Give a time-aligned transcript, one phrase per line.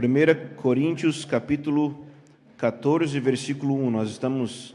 [0.00, 2.06] 1 Coríntios capítulo
[2.56, 3.90] 14, versículo 1.
[3.90, 4.72] Nós estamos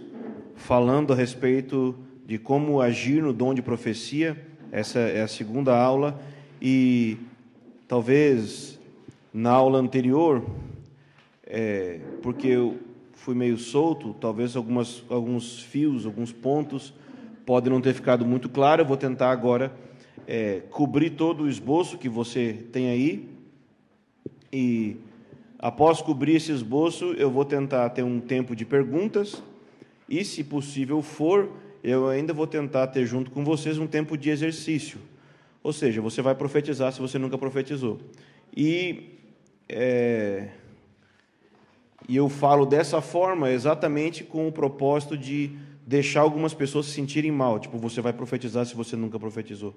[0.53, 1.96] falando a respeito
[2.26, 4.46] de como agir no dom de profecia.
[4.70, 6.20] Essa é a segunda aula
[6.62, 7.17] e
[7.87, 8.78] talvez
[9.33, 10.46] na aula anterior,
[11.47, 12.78] é, porque eu
[13.13, 16.94] fui meio solto, talvez algumas, alguns fios, alguns pontos
[17.45, 18.81] podem não ter ficado muito claro.
[18.81, 19.73] Eu vou tentar agora
[20.27, 23.30] é, cobrir todo o esboço que você tem aí
[24.52, 24.98] e
[25.63, 29.41] após cobrir esse esboço, eu vou tentar ter um tempo de perguntas
[30.09, 31.49] e, se possível for,
[31.81, 34.99] eu ainda vou tentar ter junto com vocês um tempo de exercício.
[35.63, 37.98] Ou seja, você vai profetizar se você nunca profetizou.
[38.54, 39.18] E,
[39.70, 40.49] é,
[42.09, 45.49] e eu falo dessa forma exatamente com o propósito de
[45.88, 47.57] deixar algumas pessoas se sentirem mal.
[47.57, 49.73] Tipo, você vai profetizar se você nunca profetizou.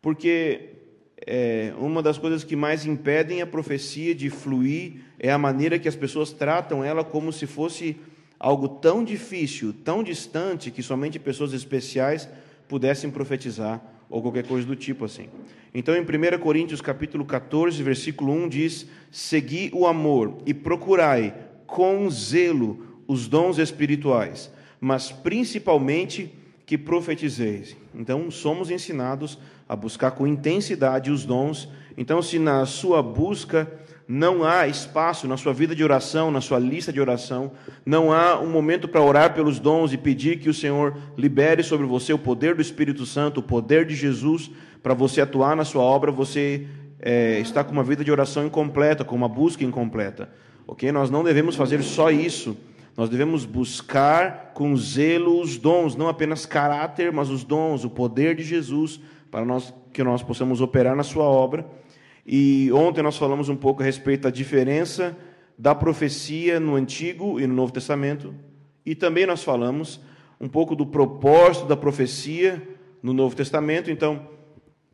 [0.00, 0.81] Porque
[1.26, 5.88] é, uma das coisas que mais impedem a profecia de fluir é a maneira que
[5.88, 7.96] as pessoas tratam ela como se fosse
[8.38, 12.28] algo tão difícil, tão distante, que somente pessoas especiais
[12.68, 15.28] pudessem profetizar ou qualquer coisa do tipo assim.
[15.72, 21.34] Então, em 1 Coríntios capítulo 14, versículo 1 diz: "Segui o amor e procurai
[21.66, 26.34] com zelo os dons espirituais, mas principalmente
[26.66, 29.38] que profetizeis." Então, somos ensinados
[29.72, 31.66] a buscar com intensidade os dons.
[31.96, 33.72] Então, se na sua busca
[34.06, 37.52] não há espaço na sua vida de oração, na sua lista de oração,
[37.86, 41.86] não há um momento para orar pelos dons e pedir que o Senhor libere sobre
[41.86, 44.50] você o poder do Espírito Santo, o poder de Jesus,
[44.82, 46.66] para você atuar na sua obra, você
[47.00, 50.28] é, está com uma vida de oração incompleta, com uma busca incompleta.
[50.66, 50.92] Ok?
[50.92, 52.58] Nós não devemos fazer só isso.
[52.94, 58.36] Nós devemos buscar com zelo os dons, não apenas caráter, mas os dons, o poder
[58.36, 59.00] de Jesus
[59.32, 61.66] para nós, que nós possamos operar na sua obra.
[62.24, 65.16] E ontem nós falamos um pouco a respeito da diferença
[65.58, 68.34] da profecia no Antigo e no Novo Testamento,
[68.84, 70.00] e também nós falamos
[70.40, 72.60] um pouco do propósito da profecia
[73.02, 73.90] no Novo Testamento.
[73.90, 74.28] Então,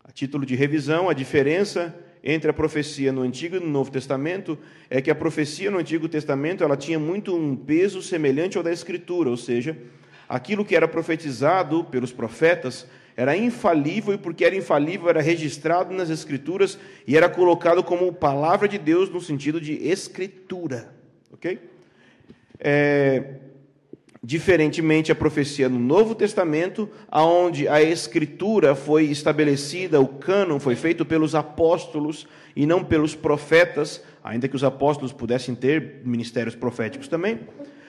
[0.05, 4.59] a título de revisão, a diferença entre a profecia no Antigo e no Novo Testamento
[4.91, 8.73] é que a profecia no Antigo Testamento ela tinha muito um peso semelhante ao da
[8.73, 9.77] Escritura, ou seja,
[10.29, 12.87] aquilo que era profetizado pelos profetas
[13.19, 18.69] era infalível e porque era infalível era registrado nas escrituras e era colocado como palavra
[18.69, 20.95] de Deus no sentido de escritura,
[21.33, 21.59] ok?
[22.61, 23.25] É,
[24.23, 31.05] diferentemente a profecia no Novo Testamento, aonde a escritura foi estabelecida, o cânon foi feito
[31.05, 32.25] pelos apóstolos
[32.55, 37.41] e não pelos profetas, ainda que os apóstolos pudessem ter ministérios proféticos também,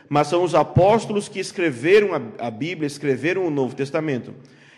[0.10, 2.10] mas são os apóstolos que escreveram
[2.40, 4.34] a Bíblia, escreveram o Novo Testamento.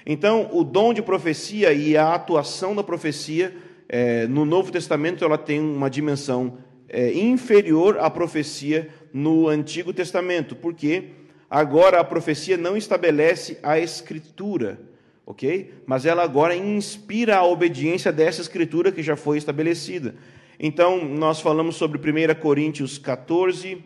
[0.05, 3.55] Então, o dom de profecia e a atuação da profecia
[3.87, 6.57] é, no Novo Testamento ela tem uma dimensão
[6.87, 11.09] é, inferior à profecia no Antigo Testamento, porque
[11.49, 14.79] agora a profecia não estabelece a Escritura,
[15.25, 15.73] ok?
[15.85, 20.15] Mas ela agora inspira a obediência dessa Escritura que já foi estabelecida.
[20.57, 23.83] Então, nós falamos sobre 1 Coríntios 14,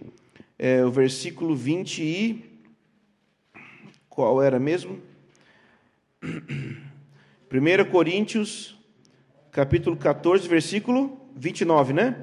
[0.57, 2.45] é, o versículo 20 e.
[4.07, 4.99] Qual era mesmo?
[7.51, 8.77] 1 Coríntios,
[9.51, 12.15] capítulo 14, versículo 29, né?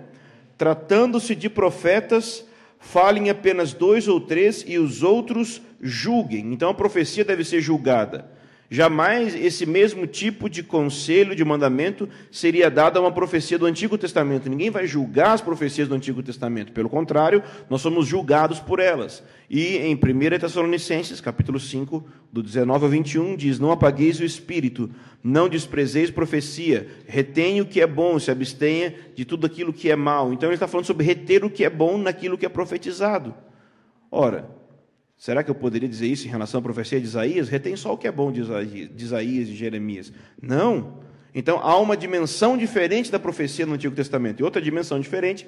[0.58, 2.44] Tratando-se de profetas,
[2.78, 6.52] falem apenas dois ou três e os outros julguem.
[6.52, 8.30] Então a profecia deve ser julgada.
[8.74, 13.98] Jamais esse mesmo tipo de conselho, de mandamento, seria dado a uma profecia do Antigo
[13.98, 14.48] Testamento.
[14.48, 16.72] Ninguém vai julgar as profecias do Antigo Testamento.
[16.72, 19.22] Pelo contrário, nós somos julgados por elas.
[19.50, 19.98] E em 1
[20.40, 24.88] Tessalonicenses, capítulo 5, do 19 ao 21, diz: Não apagueis o espírito,
[25.22, 29.96] não desprezeis profecia, retenha o que é bom, se abstenha de tudo aquilo que é
[29.96, 30.32] mal.
[30.32, 33.34] Então ele está falando sobre reter o que é bom naquilo que é profetizado.
[34.10, 34.48] Ora,
[35.22, 37.48] Será que eu poderia dizer isso em relação à profecia de Isaías?
[37.48, 40.12] Retém só o que é bom de Isaías e Jeremias.
[40.42, 40.98] Não.
[41.32, 44.40] Então há uma dimensão diferente da profecia no Antigo Testamento.
[44.40, 45.46] E outra dimensão diferente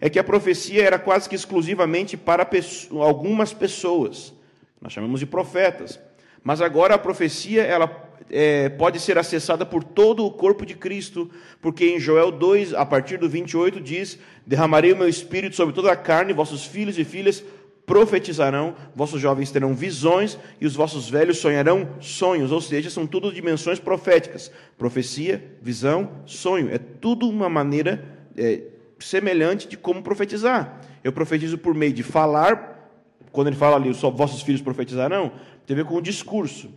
[0.00, 2.48] é que a profecia era quase que exclusivamente para
[2.92, 4.32] algumas pessoas.
[4.80, 6.00] Nós chamamos de profetas.
[6.42, 11.30] Mas agora a profecia ela é, pode ser acessada por todo o corpo de Cristo,
[11.60, 15.92] porque em Joel 2, a partir do 28, diz: Derramarei o meu espírito sobre toda
[15.92, 17.44] a carne, vossos filhos e filhas
[17.90, 23.32] profetizarão, vossos jovens terão visões e os vossos velhos sonharão sonhos, ou seja, são tudo
[23.32, 24.48] dimensões proféticas.
[24.78, 28.04] Profecia, visão, sonho, é tudo uma maneira
[28.36, 28.60] é,
[29.00, 30.80] semelhante de como profetizar.
[31.02, 32.88] Eu profetizo por meio de falar,
[33.32, 35.32] quando ele fala ali, só vossos filhos profetizarão,
[35.66, 36.70] tem a ver com o discurso.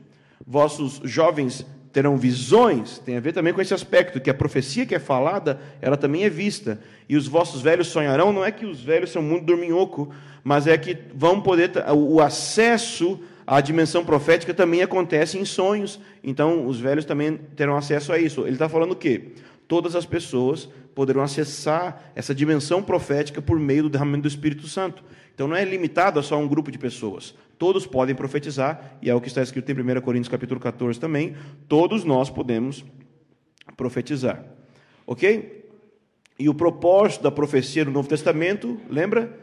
[0.48, 1.64] Vossos jovens
[1.94, 5.62] terão visões, tem a ver também com esse aspecto, que a profecia que é falada,
[5.80, 6.80] ela também é vista.
[7.08, 10.12] E os vossos velhos sonharão, não é que os velhos são muito dorminhoco,
[10.44, 16.66] mas é que vão poder, o acesso à dimensão profética também acontece em sonhos, então
[16.66, 18.42] os velhos também terão acesso a isso.
[18.42, 19.34] Ele está falando o quê?
[19.68, 25.04] Todas as pessoas poderão acessar essa dimensão profética por meio do derramamento do Espírito Santo.
[25.34, 27.36] Então não é limitado a só um grupo de pessoas.
[27.64, 31.34] Todos podem profetizar, e é o que está escrito em 1 Coríntios capítulo 14 também.
[31.70, 32.84] Todos nós podemos
[33.78, 34.44] profetizar.
[35.08, 35.64] Ok?
[36.38, 39.40] E o propósito da profecia no Novo Testamento, lembra?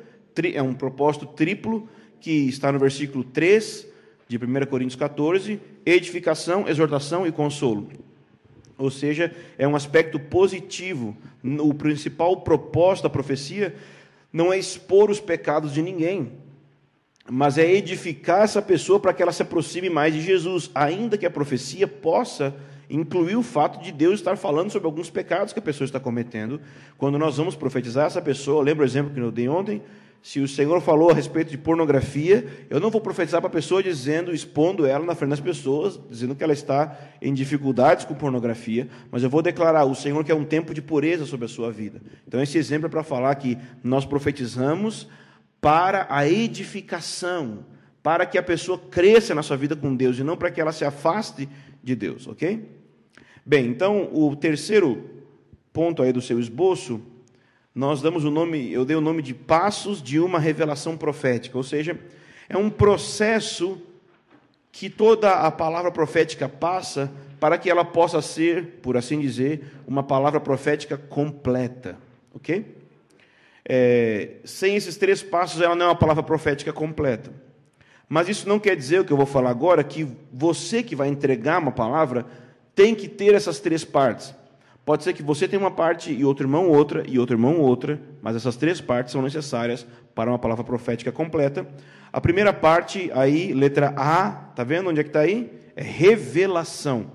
[0.52, 1.88] É um propósito triplo
[2.20, 3.88] que está no versículo 3
[4.28, 7.88] de 1 Coríntios 14: edificação, exortação e consolo.
[8.76, 11.16] Ou seja, é um aspecto positivo.
[11.42, 13.74] O principal propósito da profecia
[14.30, 16.32] não é expor os pecados de ninguém,
[17.28, 21.26] mas é edificar essa pessoa para que ela se aproxime mais de Jesus, ainda que
[21.26, 22.54] a profecia possa
[22.88, 26.60] incluir o fato de Deus estar falando sobre alguns pecados que a pessoa está cometendo.
[26.98, 29.80] Quando nós vamos profetizar essa pessoa, lembra o exemplo que eu dei ontem?
[30.22, 33.82] Se o Senhor falou a respeito de pornografia, eu não vou profetizar para a pessoa
[33.82, 38.86] dizendo, expondo ela na frente das pessoas, dizendo que ela está em dificuldades com pornografia,
[39.10, 41.72] mas eu vou declarar o Senhor que é um tempo de pureza sobre a sua
[41.72, 42.02] vida.
[42.28, 45.08] Então esse exemplo é para falar que nós profetizamos
[45.60, 47.64] para a edificação,
[48.02, 50.72] para que a pessoa cresça na sua vida com Deus e não para que ela
[50.72, 51.48] se afaste
[51.82, 52.66] de Deus, ok?
[53.44, 55.10] Bem, então o terceiro
[55.72, 57.00] ponto aí do seu esboço
[57.74, 61.62] nós damos o nome, eu dei o nome de passos de uma revelação profética, ou
[61.62, 61.98] seja,
[62.48, 63.80] é um processo
[64.72, 70.02] que toda a palavra profética passa para que ela possa ser, por assim dizer, uma
[70.02, 71.96] palavra profética completa,
[72.34, 72.79] ok?
[73.72, 77.30] É, sem esses três passos, ela não é uma palavra profética completa.
[78.08, 81.06] Mas isso não quer dizer o que eu vou falar agora, que você que vai
[81.06, 82.26] entregar uma palavra
[82.74, 84.34] tem que ter essas três partes.
[84.84, 88.00] Pode ser que você tenha uma parte e outro irmão outra e outro irmão outra,
[88.20, 91.64] mas essas três partes são necessárias para uma palavra profética completa.
[92.12, 95.48] A primeira parte, aí, letra A, tá vendo onde é que está aí?
[95.76, 97.12] É revelação.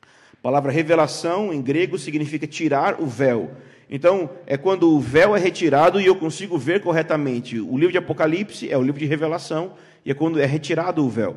[0.00, 3.50] A palavra revelação em grego significa tirar o véu.
[3.94, 7.60] Então, é quando o véu é retirado e eu consigo ver corretamente.
[7.60, 11.10] O livro de Apocalipse é o livro de revelação e é quando é retirado o
[11.10, 11.36] véu.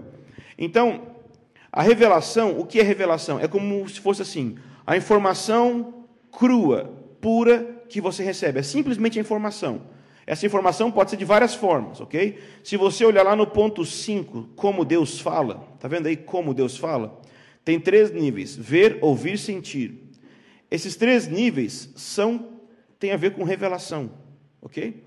[0.58, 1.02] Então,
[1.70, 3.38] a revelação, o que é revelação?
[3.38, 4.56] É como se fosse assim:
[4.88, 8.60] a informação crua, pura que você recebe.
[8.60, 9.82] É simplesmente a informação.
[10.26, 12.40] Essa informação pode ser de várias formas, ok?
[12.64, 16.78] Se você olhar lá no ponto 5, como Deus fala, está vendo aí como Deus
[16.78, 17.20] fala?
[17.66, 20.05] Tem três níveis: ver, ouvir, sentir.
[20.70, 22.56] Esses três níveis são
[23.00, 24.10] têm a ver com revelação,
[24.62, 25.04] ok?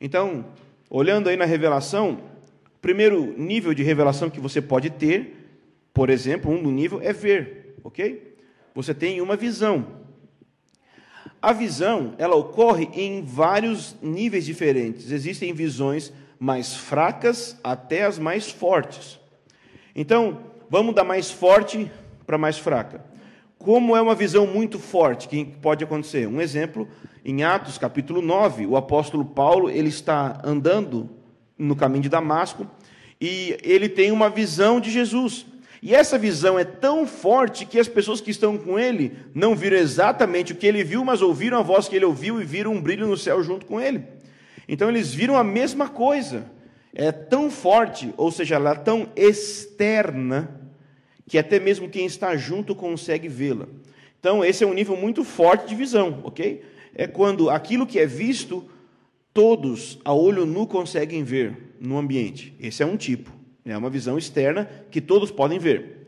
[0.00, 0.46] Então,
[0.90, 2.20] olhando aí na revelação,
[2.66, 5.60] o primeiro nível de revelação que você pode ter,
[5.94, 8.36] por exemplo, um nível é ver, ok?
[8.74, 9.98] Você tem uma visão.
[11.40, 15.10] A visão, ela ocorre em vários níveis diferentes.
[15.10, 19.18] Existem visões mais fracas até as mais fortes.
[19.94, 21.90] Então, vamos da mais forte
[22.26, 23.04] para mais fraca.
[23.68, 26.26] Como é uma visão muito forte que pode acontecer?
[26.26, 26.88] Um exemplo,
[27.22, 31.10] em Atos capítulo 9, o apóstolo Paulo, ele está andando
[31.58, 32.66] no caminho de Damasco
[33.20, 35.44] e ele tem uma visão de Jesus.
[35.82, 39.76] E essa visão é tão forte que as pessoas que estão com ele não viram
[39.76, 42.80] exatamente o que ele viu, mas ouviram a voz que ele ouviu e viram um
[42.80, 44.02] brilho no céu junto com ele.
[44.66, 46.50] Então eles viram a mesma coisa.
[46.94, 50.57] É tão forte, ou seja, ela é tão externa,
[51.28, 53.68] que até mesmo quem está junto consegue vê-la.
[54.18, 56.64] Então, esse é um nível muito forte de visão, ok?
[56.94, 58.68] É quando aquilo que é visto,
[59.32, 62.54] todos a olho nu conseguem ver no ambiente.
[62.58, 63.30] Esse é um tipo.
[63.64, 65.98] É uma visão externa que todos podem ver.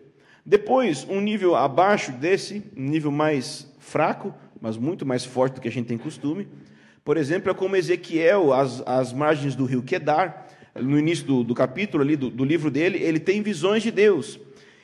[0.44, 5.68] Depois, um nível abaixo desse, um nível mais fraco, mas muito mais forte do que
[5.68, 6.48] a gente tem costume.
[7.04, 12.02] Por exemplo, é como Ezequiel, às, margens do rio Quedar, no início do, do capítulo
[12.02, 14.38] ali, do, do livro dele, ele tem visões de Deus.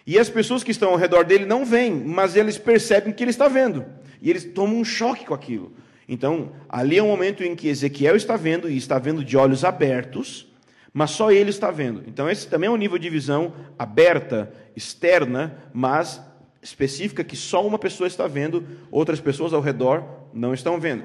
[0.06, 3.30] E as pessoas que estão ao redor dele não veem, mas eles percebem que ele
[3.30, 3.84] está vendo.
[4.22, 5.72] E eles tomam um choque com aquilo.
[6.08, 9.64] Então, ali é um momento em que Ezequiel está vendo, e está vendo de olhos
[9.64, 10.46] abertos,
[10.92, 12.04] mas só ele está vendo.
[12.06, 16.22] Então, esse também é um nível de visão aberta, externa, mas
[16.62, 21.04] específica, que só uma pessoa está vendo, outras pessoas ao redor não estão vendo.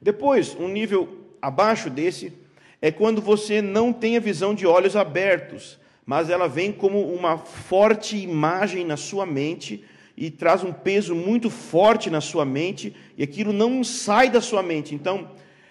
[0.00, 2.32] Depois, um nível abaixo desse
[2.80, 7.38] é quando você não tem a visão de olhos abertos, mas ela vem como uma
[7.38, 9.84] forte imagem na sua mente
[10.16, 14.62] e traz um peso muito forte na sua mente, e aquilo não sai da sua
[14.62, 14.94] mente.
[14.94, 15.30] Então,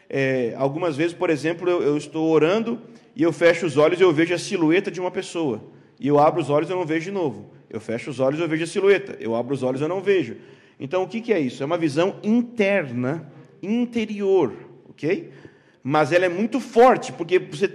[0.10, 2.82] é, algumas vezes, por exemplo, eu, eu, estou orando
[3.16, 5.64] e eu fecho os olhos e eu vejo a silhueta de uma pessoa.
[6.00, 7.50] E eu abro os olhos e eu não vejo de novo.
[7.70, 9.16] Eu fecho os olhos, eu vejo a silhueta.
[9.20, 10.36] Eu abro os olhos, eu não vejo.
[10.80, 11.64] Então, o que, que é isso?
[11.64, 14.54] É uma visão interna, interior,
[14.90, 15.32] ok?
[15.82, 17.68] Mas ela é muito forte, porque você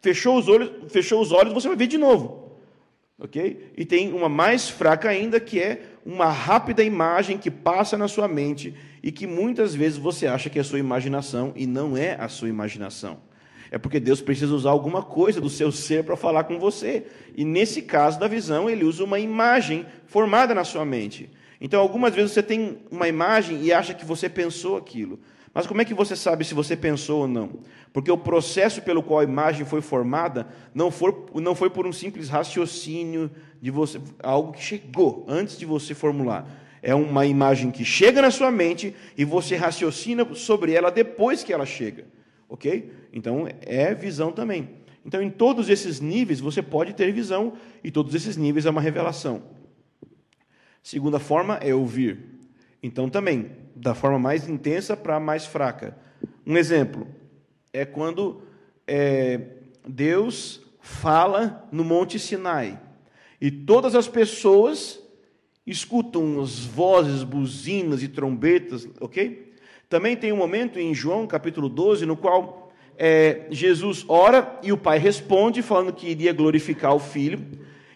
[0.00, 2.58] fechou os olhos, fechou os olhos, você vai ver de novo,
[3.18, 3.72] ok?
[3.76, 8.26] E tem uma mais fraca ainda, que é uma rápida imagem que passa na sua
[8.26, 12.16] mente e que muitas vezes você acha que é a sua imaginação e não é
[12.18, 13.18] a sua imaginação.
[13.70, 17.06] É porque Deus precisa usar alguma coisa do seu ser para falar com você.
[17.36, 21.30] E nesse caso da visão, ele usa uma imagem formada na sua mente.
[21.60, 25.20] Então, algumas vezes você tem uma imagem e acha que você pensou aquilo.
[25.52, 27.60] Mas como é que você sabe se você pensou ou não?
[27.92, 31.92] Porque o processo pelo qual a imagem foi formada não foi, não foi por um
[31.92, 33.30] simples raciocínio
[33.60, 36.48] de você, algo que chegou antes de você formular.
[36.82, 41.52] É uma imagem que chega na sua mente e você raciocina sobre ela depois que
[41.52, 42.06] ela chega.
[42.48, 42.92] Ok?
[43.12, 44.80] Então é visão também.
[45.04, 48.80] Então, em todos esses níveis, você pode ter visão, e todos esses níveis é uma
[48.80, 49.42] revelação.
[50.82, 52.38] Segunda forma é ouvir.
[52.82, 55.96] Então, também, da forma mais intensa para a mais fraca.
[56.46, 57.06] Um exemplo
[57.72, 58.42] é quando
[58.86, 59.40] é,
[59.86, 62.78] Deus fala no Monte Sinai
[63.40, 65.00] e todas as pessoas
[65.66, 69.54] escutam as vozes, buzinas e trombetas, ok?
[69.88, 74.76] Também tem um momento em João capítulo 12 no qual é, Jesus ora e o
[74.76, 77.40] pai responde, falando que iria glorificar o filho.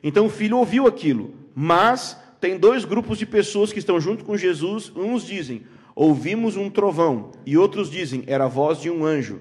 [0.02, 4.36] Então o filho ouviu aquilo, mas tem dois grupos de pessoas que estão junto com
[4.36, 4.92] Jesus.
[4.94, 5.62] Uns dizem,
[5.94, 9.40] ouvimos um trovão, e outros dizem, era a voz de um anjo.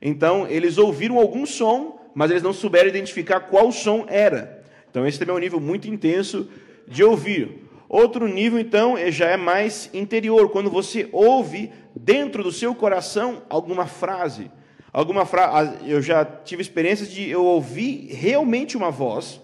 [0.00, 4.62] Então eles ouviram algum som, mas eles não souberam identificar qual som era.
[4.90, 6.48] Então esse também é um nível muito intenso
[6.86, 7.64] de ouvir.
[7.88, 13.42] Outro nível, então, é, já é mais interior, quando você ouve dentro do seu coração
[13.48, 14.50] alguma frase.
[14.92, 19.40] Alguma frase, eu já tive experiências de eu ouvir realmente uma voz,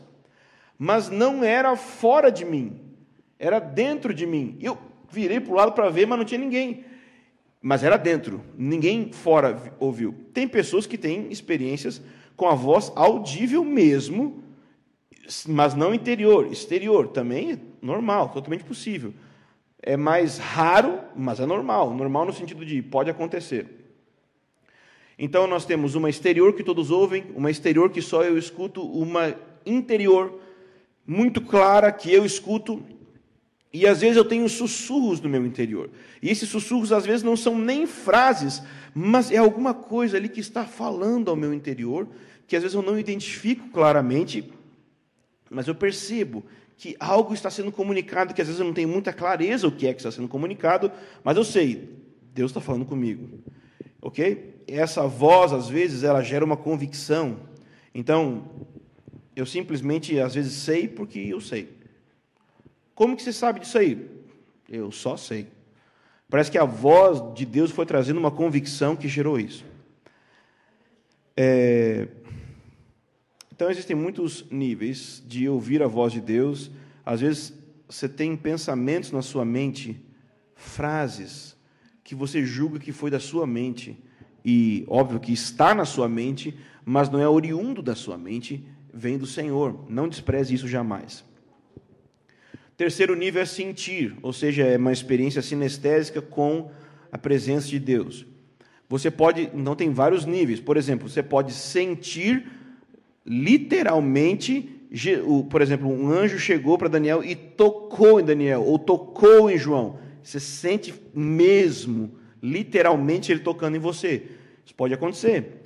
[0.78, 2.80] mas não era fora de mim,
[3.38, 4.56] era dentro de mim.
[4.60, 4.78] Eu
[5.10, 6.84] virei para o lado para ver, mas não tinha ninguém.
[7.62, 10.14] Mas era dentro, ninguém fora ouviu.
[10.32, 12.00] Tem pessoas que têm experiências
[12.36, 14.42] com a voz audível mesmo,
[15.46, 17.08] mas não interior, exterior.
[17.08, 19.12] Também é normal, totalmente possível.
[19.82, 21.92] É mais raro, mas é normal.
[21.92, 23.66] Normal no sentido de pode acontecer.
[25.18, 29.34] Então nós temos uma exterior que todos ouvem, uma exterior que só eu escuto, uma
[29.66, 30.40] interior
[31.06, 32.82] muito clara que eu escuto,
[33.72, 35.90] e às vezes eu tenho sussurros no meu interior.
[36.20, 38.62] E esses sussurros às vezes não são nem frases,
[38.94, 42.08] mas é alguma coisa ali que está falando ao meu interior,
[42.46, 44.52] que às vezes eu não identifico claramente,
[45.48, 46.44] mas eu percebo
[46.76, 49.86] que algo está sendo comunicado, que às vezes eu não tenho muita clareza o que
[49.86, 50.90] é que está sendo comunicado,
[51.22, 51.90] mas eu sei,
[52.34, 53.38] Deus está falando comigo.
[54.02, 54.62] Ok?
[54.66, 57.40] Essa voz, às vezes, ela gera uma convicção.
[57.94, 58.48] Então,
[59.36, 61.79] eu simplesmente, às vezes, sei porque eu sei.
[63.00, 64.10] Como que você sabe disso aí?
[64.68, 65.46] Eu só sei.
[66.28, 69.64] Parece que a voz de Deus foi trazendo uma convicção que gerou isso.
[71.34, 72.08] É...
[73.50, 76.70] Então, existem muitos níveis de ouvir a voz de Deus.
[77.02, 77.54] Às vezes,
[77.88, 79.98] você tem pensamentos na sua mente,
[80.54, 81.56] frases,
[82.04, 83.98] que você julga que foi da sua mente,
[84.44, 86.54] e óbvio que está na sua mente,
[86.84, 89.86] mas não é oriundo da sua mente, vem do Senhor.
[89.88, 91.24] Não despreze isso jamais.
[92.80, 96.70] Terceiro nível é sentir, ou seja, é uma experiência sinestésica com
[97.12, 98.24] a presença de Deus.
[98.88, 100.60] Você pode, não tem vários níveis.
[100.60, 102.50] Por exemplo, você pode sentir
[103.26, 104.66] literalmente,
[105.50, 109.98] por exemplo, um anjo chegou para Daniel e tocou em Daniel, ou tocou em João.
[110.22, 114.22] Você sente mesmo, literalmente, ele tocando em você.
[114.64, 115.60] Isso pode acontecer.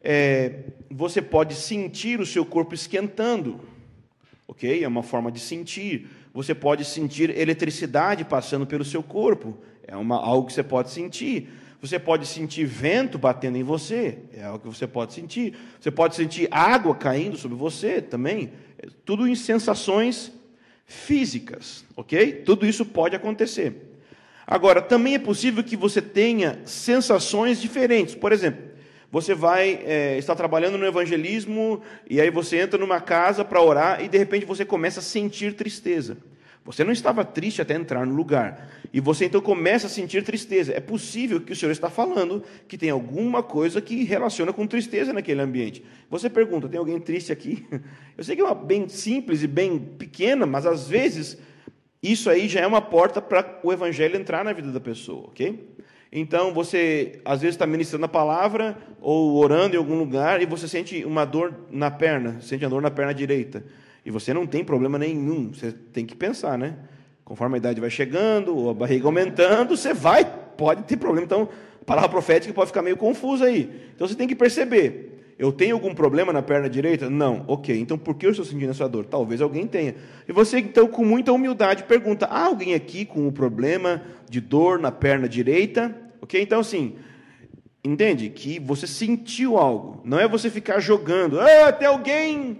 [0.00, 3.58] É, você pode sentir o seu corpo esquentando,
[4.46, 4.84] ok?
[4.84, 6.06] É uma forma de sentir.
[6.32, 11.48] Você pode sentir eletricidade passando pelo seu corpo, é uma, algo que você pode sentir.
[11.80, 15.56] Você pode sentir vento batendo em você, é algo que você pode sentir.
[15.80, 18.52] Você pode sentir água caindo sobre você também.
[18.78, 20.30] É tudo em sensações
[20.84, 22.32] físicas, ok?
[22.44, 23.90] Tudo isso pode acontecer.
[24.46, 28.14] Agora, também é possível que você tenha sensações diferentes.
[28.14, 28.69] Por exemplo,
[29.10, 34.04] você vai é, estar trabalhando no evangelismo e aí você entra numa casa para orar
[34.04, 36.16] e de repente você começa a sentir tristeza.
[36.64, 38.70] Você não estava triste até entrar no lugar.
[38.92, 40.72] E você então começa a sentir tristeza.
[40.72, 45.12] É possível que o Senhor está falando que tem alguma coisa que relaciona com tristeza
[45.12, 45.82] naquele ambiente.
[46.08, 47.66] Você pergunta: tem alguém triste aqui?
[48.16, 51.38] Eu sei que é uma bem simples e bem pequena, mas às vezes
[52.02, 55.68] isso aí já é uma porta para o evangelho entrar na vida da pessoa, ok?
[56.12, 60.66] Então você às vezes está ministrando a palavra ou orando em algum lugar e você
[60.66, 63.64] sente uma dor na perna, sente a dor na perna direita.
[64.04, 65.52] E você não tem problema nenhum.
[65.52, 66.76] Você tem que pensar, né?
[67.24, 70.24] Conforme a idade vai chegando, ou a barriga aumentando, você vai,
[70.56, 71.24] pode ter problema.
[71.24, 71.48] Então,
[71.80, 73.70] a palavra profética pode ficar meio confusa aí.
[73.94, 75.19] Então você tem que perceber.
[75.40, 77.08] Eu tenho algum problema na perna direita?
[77.08, 77.46] Não.
[77.48, 77.74] Ok.
[77.80, 79.06] Então por que eu estou sentindo essa dor?
[79.06, 79.94] Talvez alguém tenha.
[80.28, 84.78] E você, então, com muita humildade, pergunta: há alguém aqui com o problema de dor
[84.78, 85.96] na perna direita?
[86.20, 86.38] Ok?
[86.42, 86.96] Então, assim,
[87.82, 90.02] entende que você sentiu algo.
[90.04, 91.40] Não é você ficar jogando.
[91.40, 92.58] Ah, tem alguém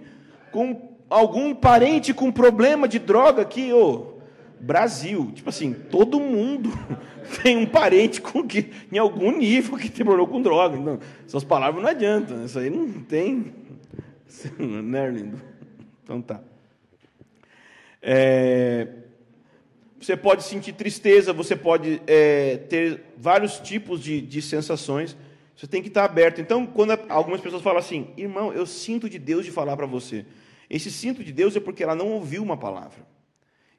[0.51, 4.20] com algum parente com problema de droga aqui, ô.
[4.61, 6.69] Brasil, tipo assim, todo mundo
[7.41, 10.77] tem um parente com que, em algum nível que tem com droga.
[10.77, 13.53] Então, essas palavras não adiantam, isso aí não tem.
[14.57, 15.41] Né, lindo?
[16.03, 16.39] Então tá.
[18.01, 18.87] É,
[19.99, 25.15] você pode sentir tristeza, você pode é, ter vários tipos de, de sensações.
[25.55, 26.41] Você tem que estar aberto.
[26.41, 30.25] Então, quando algumas pessoas falam assim, irmão, eu sinto de Deus de falar para você.
[30.69, 33.05] Esse sinto de Deus é porque ela não ouviu uma palavra.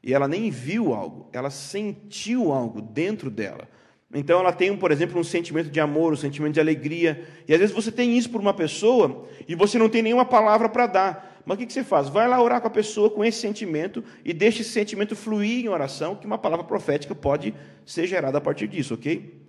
[0.02, 3.68] E ela nem viu algo, ela sentiu algo dentro dela.
[4.14, 7.26] Então ela tem, por exemplo, um sentimento de amor, um sentimento de alegria.
[7.49, 10.68] E às vezes você tem isso por uma pessoa e você não tem nenhuma palavra
[10.68, 11.42] para dar.
[11.47, 12.09] Mas o que você faz?
[12.09, 15.68] Vai lá orar com a pessoa com esse sentimento e deixa esse sentimento fluir em
[15.68, 17.54] oração, que uma palavra profética pode
[17.87, 19.40] ser gerada a partir disso, ok?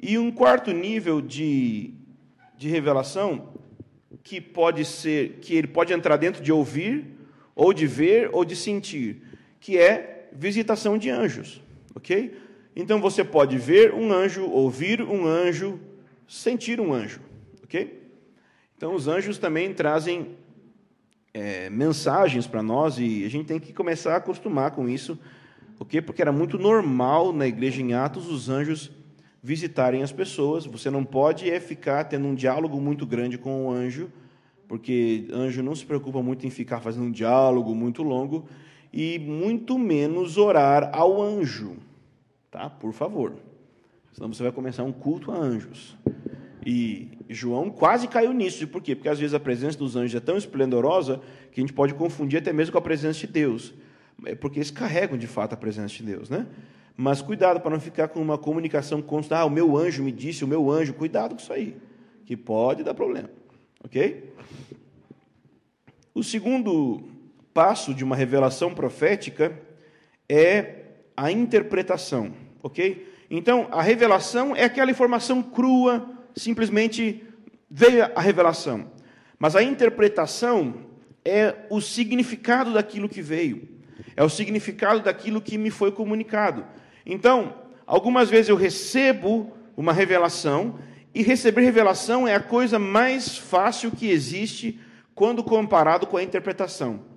[0.00, 1.94] E um quarto nível de,
[2.56, 3.54] de revelação
[4.22, 7.16] que pode ser, que ele pode entrar dentro de ouvir,
[7.54, 9.22] ou de ver, ou de sentir,
[9.68, 11.62] que é visitação de anjos,
[11.94, 12.34] ok?
[12.74, 15.78] Então você pode ver um anjo, ouvir um anjo,
[16.26, 17.20] sentir um anjo,
[17.62, 18.02] ok?
[18.74, 20.36] Então os anjos também trazem
[21.34, 25.18] é, mensagens para nós e a gente tem que começar a acostumar com isso,
[25.78, 26.00] ok?
[26.00, 28.90] Porque era muito normal na igreja em Atos os anjos
[29.42, 30.64] visitarem as pessoas.
[30.64, 34.10] Você não pode é ficar tendo um diálogo muito grande com o anjo,
[34.66, 38.48] porque anjo não se preocupa muito em ficar fazendo um diálogo muito longo
[38.92, 41.76] e muito menos orar ao anjo,
[42.50, 42.68] tá?
[42.70, 43.34] Por favor.
[44.12, 45.96] Senão você vai começar um culto a anjos.
[46.66, 48.66] E João quase caiu nisso.
[48.66, 48.94] Por quê?
[48.94, 51.20] Porque às vezes a presença dos anjos é tão esplendorosa
[51.52, 53.72] que a gente pode confundir até mesmo com a presença de Deus.
[54.26, 56.46] É porque eles carregam de fato a presença de Deus, né?
[56.96, 59.38] Mas cuidado para não ficar com uma comunicação constante.
[59.38, 60.94] Ah, o meu anjo me disse, o meu anjo.
[60.94, 61.76] Cuidado com isso aí,
[62.26, 63.30] que pode dar problema.
[63.84, 64.34] Ok?
[66.12, 67.07] O segundo
[67.58, 69.52] passo de uma revelação profética
[70.28, 70.74] é
[71.16, 72.32] a interpretação.
[72.62, 73.12] Ok?
[73.28, 77.24] Então, a revelação é aquela informação crua, simplesmente
[77.68, 78.92] veio a revelação.
[79.40, 80.86] Mas a interpretação
[81.24, 83.68] é o significado daquilo que veio,
[84.14, 86.64] é o significado daquilo que me foi comunicado.
[87.04, 90.78] Então, algumas vezes eu recebo uma revelação,
[91.12, 94.78] e receber revelação é a coisa mais fácil que existe
[95.12, 97.07] quando comparado com a interpretação.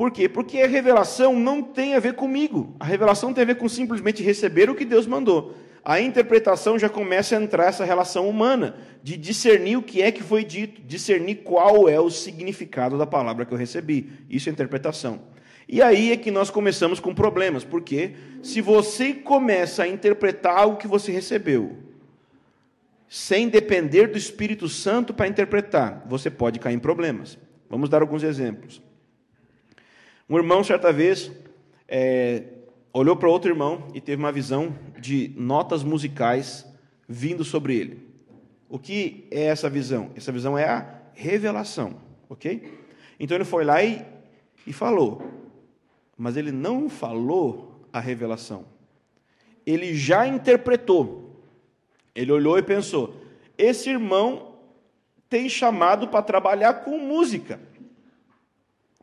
[0.00, 0.30] Por quê?
[0.30, 2.74] Porque a revelação não tem a ver comigo.
[2.80, 5.54] A revelação tem a ver com simplesmente receber o que Deus mandou.
[5.84, 10.22] A interpretação já começa a entrar essa relação humana, de discernir o que é que
[10.22, 14.10] foi dito, discernir qual é o significado da palavra que eu recebi.
[14.30, 15.20] Isso é interpretação.
[15.68, 20.78] E aí é que nós começamos com problemas, porque se você começa a interpretar algo
[20.78, 21.76] que você recebeu,
[23.06, 27.36] sem depender do Espírito Santo para interpretar, você pode cair em problemas.
[27.68, 28.80] Vamos dar alguns exemplos.
[30.30, 31.32] Um irmão, certa vez,
[31.88, 32.44] é,
[32.92, 36.64] olhou para outro irmão e teve uma visão de notas musicais
[37.08, 38.08] vindo sobre ele.
[38.68, 40.12] O que é essa visão?
[40.14, 41.96] Essa visão é a revelação,
[42.28, 42.62] ok?
[43.18, 44.06] Então ele foi lá e,
[44.64, 45.20] e falou:
[46.16, 48.66] mas ele não falou a revelação.
[49.66, 51.42] Ele já interpretou.
[52.14, 53.16] Ele olhou e pensou:
[53.58, 54.54] esse irmão
[55.28, 57.58] tem chamado para trabalhar com música.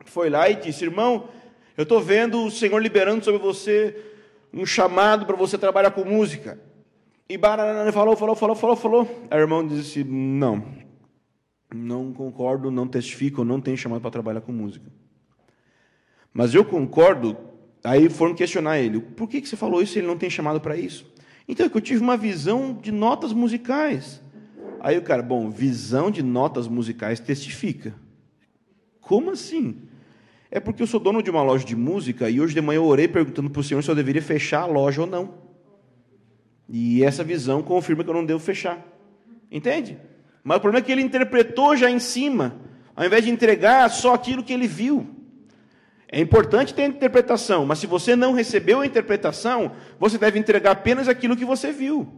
[0.08, 1.28] Foi lá e disse: irmão,
[1.76, 3.96] eu estou vendo o Senhor liberando sobre você
[4.52, 6.58] um chamado para você trabalhar com música.
[7.28, 9.26] E Barana falou, falou, falou, falou, falou.
[9.30, 10.64] A irmã disse: não,
[11.72, 14.90] não concordo, não testifico, não tenho chamado para trabalhar com música.
[16.32, 17.36] Mas eu concordo.
[17.84, 20.60] Aí foram questionar ele: por que, que você falou isso se ele não tem chamado
[20.60, 21.06] para isso?
[21.46, 24.22] Então é que eu tive uma visão de notas musicais.
[24.80, 27.94] Aí o cara, bom, visão de notas musicais testifica.
[29.00, 29.88] Como assim?
[30.50, 32.84] É porque eu sou dono de uma loja de música e hoje de manhã eu
[32.84, 35.34] orei perguntando para o Senhor se eu deveria fechar a loja ou não.
[36.68, 38.82] E essa visão confirma que eu não devo fechar.
[39.50, 39.98] Entende?
[40.42, 42.56] Mas o problema é que ele interpretou já em cima,
[42.96, 45.06] ao invés de entregar só aquilo que ele viu.
[46.10, 50.70] É importante ter a interpretação, mas se você não recebeu a interpretação, você deve entregar
[50.70, 52.08] apenas aquilo que você viu.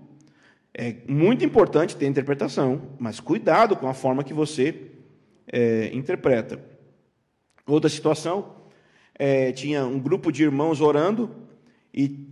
[0.73, 4.93] É muito importante ter a interpretação, mas cuidado com a forma que você
[5.53, 6.69] é, interpreta.
[7.66, 8.55] Outra situação,
[9.23, 11.31] é, tinha um grupo de irmãos orando
[11.92, 12.27] e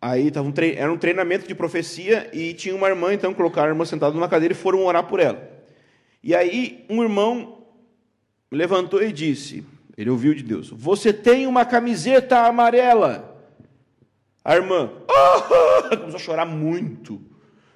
[0.00, 3.72] aí tava um era um treinamento de profecia e tinha uma irmã, então colocaram a
[3.72, 5.50] irmã sentada numa cadeira e foram orar por ela.
[6.22, 7.64] E aí um irmão
[8.52, 9.64] levantou e disse,
[9.96, 13.36] ele ouviu de Deus, você tem uma camiseta amarela.
[14.44, 15.96] A irmã oh!
[15.96, 17.20] começou a chorar muito,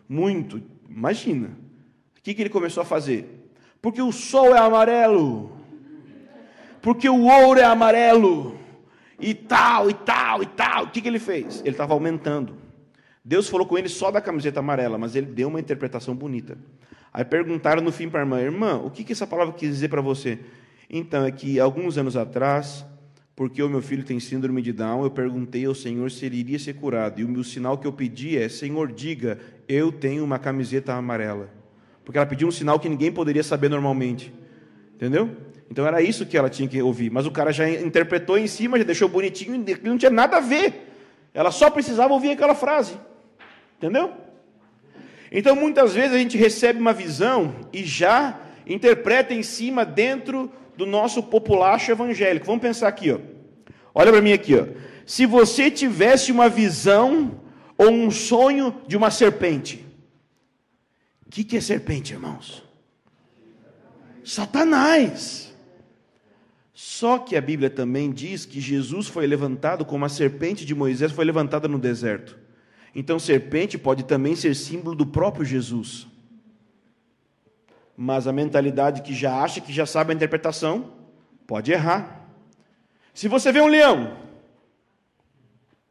[0.09, 0.63] muito.
[0.89, 1.49] Imagina.
[2.17, 3.51] O que, que ele começou a fazer?
[3.81, 5.62] Porque o sol é amarelo
[6.83, 8.59] porque o ouro é amarelo,
[9.19, 10.85] e tal, e tal, e tal.
[10.85, 11.61] O que, que ele fez?
[11.61, 12.57] Ele estava aumentando.
[13.25, 16.59] Deus falou com ele só da camiseta amarela, mas ele deu uma interpretação bonita.
[17.13, 19.89] Aí perguntaram no fim para a irmã: Irmã, o que, que essa palavra quis dizer
[19.89, 20.41] para você?
[20.91, 22.85] Então, é que alguns anos atrás,
[23.37, 26.59] porque o meu filho tem síndrome de Down, eu perguntei ao Senhor se ele iria
[26.59, 27.21] ser curado.
[27.21, 31.49] E o meu sinal que eu pedi é: Senhor, diga, eu tenho uma camiseta amarela.
[32.05, 34.33] Porque ela pediu um sinal que ninguém poderia saber normalmente.
[34.97, 35.31] Entendeu?
[35.73, 37.11] Então era isso que ela tinha que ouvir.
[37.11, 40.93] Mas o cara já interpretou em cima, já deixou bonitinho, não tinha nada a ver.
[41.33, 42.93] Ela só precisava ouvir aquela frase.
[43.79, 44.13] Entendeu?
[45.31, 50.85] Então muitas vezes a gente recebe uma visão e já interpreta em cima dentro do
[50.85, 52.45] nosso populacho evangélico.
[52.45, 53.19] Vamos pensar aqui, ó.
[53.95, 54.67] Olha para mim aqui, ó.
[55.07, 57.41] Se você tivesse uma visão
[57.79, 59.87] ou um sonho de uma serpente.
[61.27, 62.63] O que, que é serpente, irmãos?
[64.23, 65.52] Satanás.
[66.73, 71.13] Só que a Bíblia também diz que Jesus foi levantado como a serpente de Moisés
[71.13, 72.39] foi levantada no deserto.
[72.95, 76.07] Então, serpente pode também ser símbolo do próprio Jesus.
[77.97, 80.93] Mas a mentalidade que já acha que já sabe a interpretação
[81.47, 82.27] pode errar.
[83.13, 84.17] Se você vê um leão,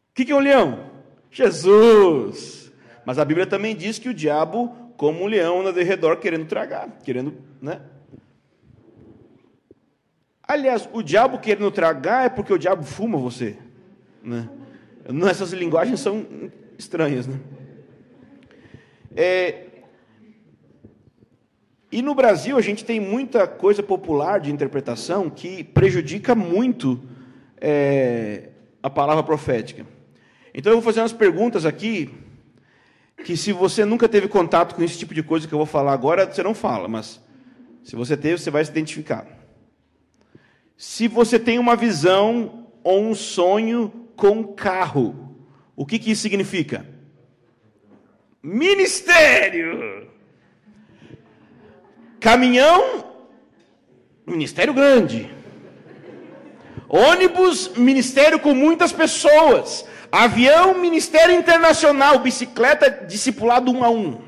[0.10, 0.90] o que, que é um leão?
[1.30, 2.72] Jesus.
[3.06, 6.46] Mas a Bíblia também diz que o diabo, como um leão, anda de redor querendo
[6.46, 7.82] tragar, querendo, né?
[10.52, 13.56] Aliás, o diabo querendo tragar é porque o diabo fuma você.
[14.22, 14.50] Né?
[15.30, 16.26] Essas linguagens são
[16.78, 17.26] estranhas.
[17.26, 17.40] Né?
[19.16, 19.68] É,
[21.90, 27.02] e no Brasil a gente tem muita coisa popular de interpretação que prejudica muito
[27.62, 28.50] é,
[28.84, 29.86] a palavra profética.
[30.54, 32.10] Então eu vou fazer umas perguntas aqui
[33.24, 35.94] que se você nunca teve contato com esse tipo de coisa que eu vou falar
[35.94, 37.22] agora, você não fala, mas
[37.86, 39.41] se você teve, você vai se identificar.
[40.82, 45.38] Se você tem uma visão ou um sonho com carro,
[45.76, 46.84] o que, que isso significa?
[48.42, 50.10] Ministério!
[52.20, 53.14] Caminhão,
[54.26, 55.32] ministério grande.
[56.90, 59.86] Ônibus, ministério com muitas pessoas.
[60.12, 62.18] Avião, ministério internacional.
[62.18, 64.20] Bicicleta, discipulado um a um.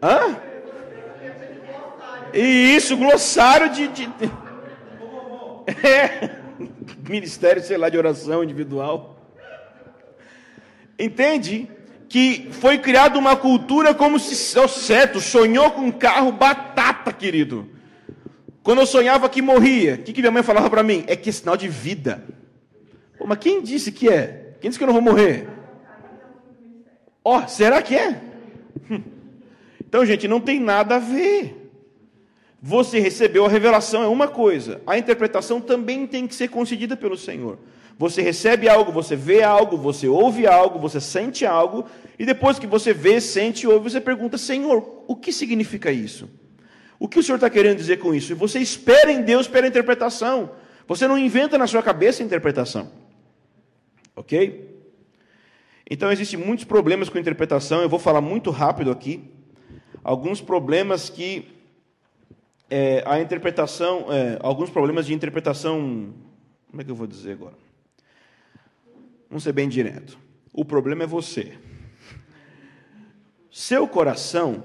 [0.00, 0.47] Hã?
[2.32, 3.88] E isso, glossário de.
[3.88, 4.08] de...
[5.84, 6.30] É,
[7.06, 9.18] ministério, sei lá, de oração individual.
[10.98, 11.68] Entende?
[12.08, 17.68] Que foi criada uma cultura como se, oh, certo, sonhou com um carro batata, querido.
[18.62, 21.04] Quando eu sonhava que morria, o que, que minha mãe falava para mim?
[21.06, 22.24] É que é sinal de vida.
[23.18, 24.54] Pô, mas quem disse que é?
[24.58, 25.48] Quem disse que eu não vou morrer?
[27.22, 28.22] Ó, oh, será que é?
[29.80, 31.57] Então, gente, não tem nada a ver.
[32.60, 34.80] Você recebeu a revelação, é uma coisa.
[34.86, 37.58] A interpretação também tem que ser concedida pelo Senhor.
[37.96, 41.84] Você recebe algo, você vê algo, você ouve algo, você sente algo,
[42.18, 46.28] e depois que você vê, sente e ouve, você pergunta: Senhor, o que significa isso?
[46.98, 48.32] O que o Senhor está querendo dizer com isso?
[48.32, 50.50] E você espera em Deus pela interpretação.
[50.86, 52.90] Você não inventa na sua cabeça a interpretação.
[54.16, 54.76] Ok?
[55.88, 57.82] Então, existem muitos problemas com interpretação.
[57.82, 59.22] Eu vou falar muito rápido aqui.
[60.02, 61.57] Alguns problemas que
[62.70, 66.12] é, a interpretação, é, alguns problemas de interpretação.
[66.70, 67.54] Como é que eu vou dizer agora?
[69.28, 70.18] Vamos ser bem direto.
[70.52, 71.52] O problema é você.
[73.50, 74.64] Seu coração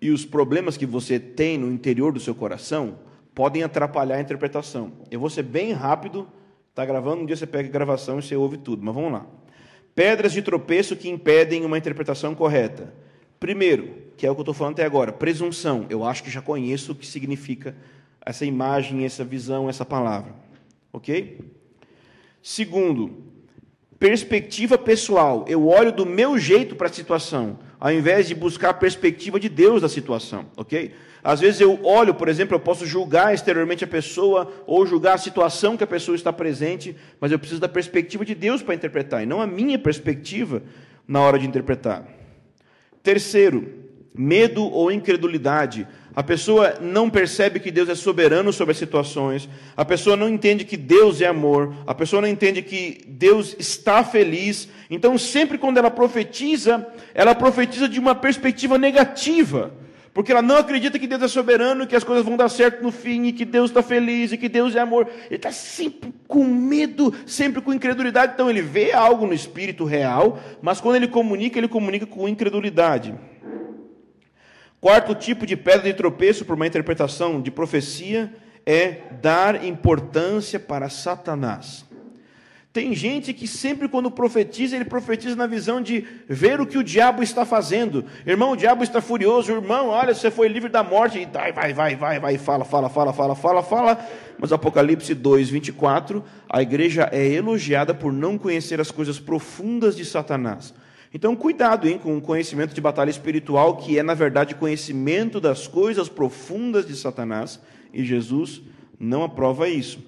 [0.00, 2.98] e os problemas que você tem no interior do seu coração
[3.34, 4.92] podem atrapalhar a interpretação.
[5.10, 6.28] Eu vou ser bem rápido,
[6.70, 9.26] está gravando, um dia você pega a gravação e você ouve tudo, mas vamos lá.
[9.94, 12.92] Pedras de tropeço que impedem uma interpretação correta.
[13.38, 15.86] Primeiro, que é o que eu estou falando até agora, presunção.
[15.88, 17.74] Eu acho que já conheço o que significa
[18.24, 20.34] essa imagem, essa visão, essa palavra.
[20.92, 21.40] Ok?
[22.42, 23.24] Segundo,
[23.98, 25.44] perspectiva pessoal.
[25.48, 29.48] Eu olho do meu jeito para a situação, ao invés de buscar a perspectiva de
[29.48, 30.46] Deus da situação.
[30.56, 30.92] Ok?
[31.22, 35.18] Às vezes eu olho, por exemplo, eu posso julgar exteriormente a pessoa ou julgar a
[35.18, 39.22] situação que a pessoa está presente, mas eu preciso da perspectiva de Deus para interpretar,
[39.22, 40.62] e não a minha perspectiva
[41.08, 42.06] na hora de interpretar.
[43.02, 43.83] Terceiro,
[44.16, 45.86] medo ou incredulidade.
[46.16, 50.64] A pessoa não percebe que Deus é soberano sobre as situações, a pessoa não entende
[50.64, 54.68] que Deus é amor, a pessoa não entende que Deus está feliz.
[54.88, 59.72] Então, sempre quando ela profetiza, ela profetiza de uma perspectiva negativa.
[60.12, 62.92] Porque ela não acredita que Deus é soberano, que as coisas vão dar certo no
[62.92, 65.08] fim, e que Deus está feliz, e que Deus é amor.
[65.26, 68.34] Ele está sempre com medo, sempre com incredulidade.
[68.34, 73.12] Então ele vê algo no espírito real, mas quando ele comunica, ele comunica com incredulidade.
[74.84, 78.30] Quarto tipo de pedra de tropeço por uma interpretação de profecia
[78.66, 81.86] é dar importância para Satanás.
[82.70, 86.84] Tem gente que sempre quando profetiza, ele profetiza na visão de ver o que o
[86.84, 88.04] diabo está fazendo.
[88.26, 89.52] Irmão, o diabo está furioso.
[89.52, 91.18] Irmão, olha, você foi livre da morte.
[91.18, 94.06] E vai, vai, vai, vai, vai, fala, fala, fala, fala, fala, fala.
[94.38, 100.04] Mas Apocalipse 2, 24, a igreja é elogiada por não conhecer as coisas profundas de
[100.04, 100.74] Satanás.
[101.14, 105.68] Então, cuidado hein, com o conhecimento de batalha espiritual, que é, na verdade, conhecimento das
[105.68, 107.60] coisas profundas de Satanás.
[107.92, 108.60] E Jesus
[108.98, 110.00] não aprova isso.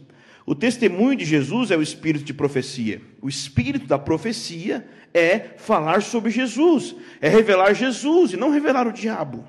[0.44, 3.00] O testemunho de Jesus é o espírito de profecia.
[3.22, 8.92] O espírito da profecia é falar sobre Jesus, é revelar Jesus e não revelar o
[8.92, 9.44] diabo.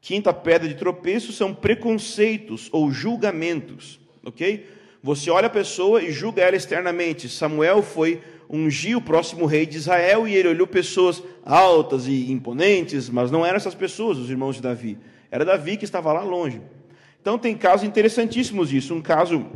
[0.00, 4.66] Quinta pedra de tropeço são preconceitos ou julgamentos, ok?
[5.02, 7.28] Você olha a pessoa e julga ela externamente.
[7.28, 8.20] Samuel foi
[8.52, 13.44] ungir o próximo rei de Israel e ele olhou pessoas altas e imponentes, mas não
[13.46, 14.98] eram essas pessoas, os irmãos de Davi.
[15.30, 16.60] Era Davi que estava lá longe.
[17.20, 18.94] Então, tem casos interessantíssimos disso.
[18.94, 19.46] Um caso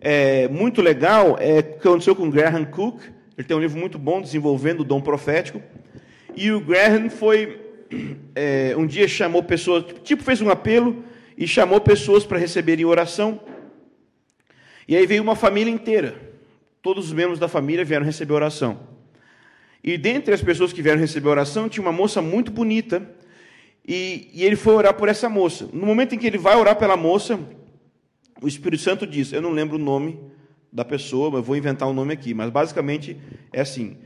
[0.00, 3.02] é, muito legal é que aconteceu com Graham Cook.
[3.36, 5.60] Ele tem um livro muito bom desenvolvendo o dom profético.
[6.36, 7.60] E o Graham foi
[8.36, 11.02] é, um dia chamou pessoas, tipo fez um apelo
[11.36, 13.40] e chamou pessoas para receberem oração.
[14.86, 16.33] E aí veio uma família inteira.
[16.84, 18.78] Todos os membros da família vieram receber oração.
[19.82, 23.10] E dentre as pessoas que vieram receber oração, tinha uma moça muito bonita,
[23.88, 25.66] e, e, ele foi orar por essa moça.
[25.72, 27.40] No momento em que ele vai orar pela moça,
[28.38, 30.20] o Espírito Santo diz: Eu não lembro o nome
[30.70, 32.34] da pessoa, mas vou inventar um nome aqui.
[32.34, 33.18] Mas basicamente
[33.50, 33.96] é assim: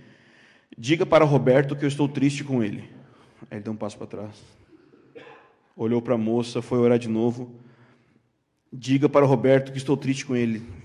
[0.76, 2.84] Diga para Roberto que eu estou triste com ele.
[3.50, 4.36] Aí ele deu um passo para trás.
[5.76, 7.56] Olhou para a moça, foi orar de novo.
[8.72, 10.77] Diga para Roberto que estou triste com ele.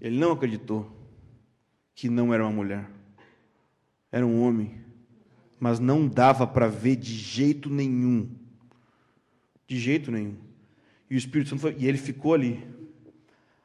[0.00, 0.90] Ele não acreditou
[1.94, 2.88] que não era uma mulher,
[4.12, 4.88] era um homem
[5.60, 8.28] mas não dava para ver de jeito nenhum.
[9.66, 10.36] De jeito nenhum.
[11.10, 12.64] E o Espírito Santo foi, e ele ficou ali.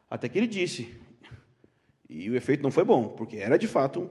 [0.09, 0.89] Até que ele disse.
[2.09, 4.09] E o efeito não foi bom, porque era de fato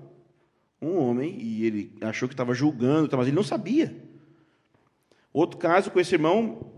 [0.81, 3.95] um, homem e ele achou que estava julgando, mas ele não sabia.
[5.33, 6.73] Outro caso com esse irmão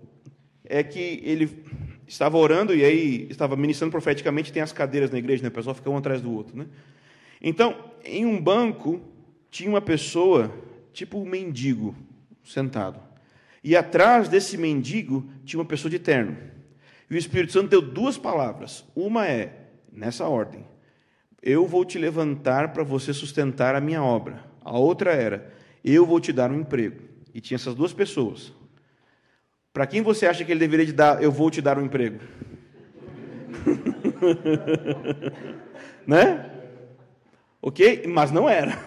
[0.64, 1.64] é que ele
[2.06, 5.48] estava orando e aí estava ministrando profeticamente, tem as cadeiras na igreja, né?
[5.48, 6.66] O pessoal fica um atrás do outro, né?
[7.40, 9.00] Então, em um banco
[9.50, 10.52] tinha uma pessoa
[10.92, 11.94] tipo um mendigo
[12.42, 13.00] sentado.
[13.62, 16.36] E atrás desse mendigo tinha uma pessoa de terno.
[17.10, 18.84] E o Espírito Santo deu duas palavras.
[18.94, 20.64] Uma é, nessa ordem:
[21.42, 24.44] Eu vou te levantar para você sustentar a minha obra.
[24.60, 25.52] A outra era:
[25.84, 27.02] Eu vou te dar um emprego.
[27.32, 28.52] E tinha essas duas pessoas.
[29.74, 32.20] Para quem você acha que ele deveria te dar, eu vou te dar um emprego?
[36.06, 36.48] né?
[37.60, 38.04] Ok?
[38.06, 38.78] Mas não era.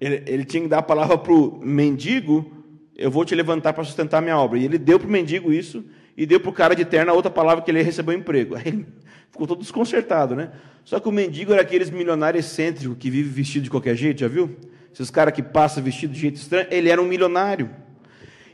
[0.00, 2.64] Ele, ele tinha que dar a palavra para o mendigo:
[2.96, 4.58] Eu vou te levantar para sustentar a minha obra.
[4.58, 5.84] E ele deu para o mendigo isso,
[6.16, 8.56] e deu para o cara de terno a outra palavra que ele recebeu emprego.
[8.56, 8.86] Aí ele
[9.30, 10.50] ficou todo desconcertado, né?
[10.84, 14.28] Só que o mendigo era aqueles milionários excêntricos que vive vestido de qualquer jeito, já
[14.28, 14.56] viu?
[14.92, 16.66] Esses caras que passam vestido de jeito estranho.
[16.68, 17.85] Ele era um milionário.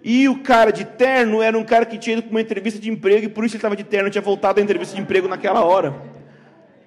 [0.04, 2.90] E o cara de terno era um cara que tinha ido para uma entrevista de
[2.90, 5.64] emprego e por isso ele estava de terno, tinha voltado da entrevista de emprego naquela
[5.64, 5.94] hora.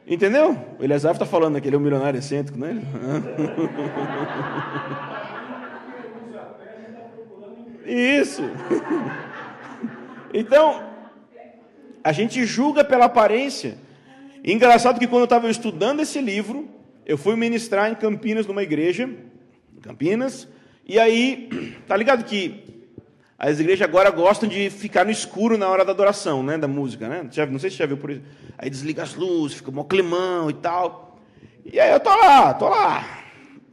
[0.08, 0.56] Entendeu?
[0.78, 2.82] O Eliasaf está falando que ele é um milionário excêntrico, né?
[7.86, 8.43] Isso.
[10.38, 10.84] Então,
[12.04, 13.78] a gente julga pela aparência.
[14.43, 16.67] engraçado que quando eu estava estudando esse livro,
[17.06, 19.10] eu fui ministrar em Campinas, numa igreja,
[19.73, 20.45] em Campinas,
[20.86, 21.47] e aí,
[21.88, 22.64] tá ligado que
[23.38, 27.10] as igrejas agora gostam de ficar no escuro na hora da adoração, né, da música,
[27.10, 27.24] né?
[27.24, 28.21] Não sei se você já viu por isso.
[28.58, 31.19] Aí desliga as luzes, fica um climão e tal.
[31.65, 33.24] E aí eu tô lá, tô lá.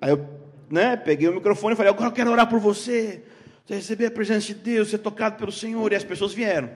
[0.00, 0.28] Aí eu,
[0.68, 3.22] né, peguei o microfone e falei: "Agora eu quero orar por você.
[3.64, 5.92] Você receber a presença de Deus, ser tocado pelo Senhor".
[5.92, 6.68] E as pessoas vieram.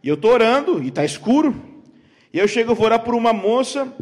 [0.00, 1.60] E eu tô orando e tá escuro.
[2.32, 3.92] E eu chego, eu vou orar por uma moça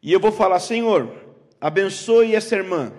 [0.00, 1.12] e eu vou falar: "Senhor,
[1.60, 2.92] abençoe essa irmã".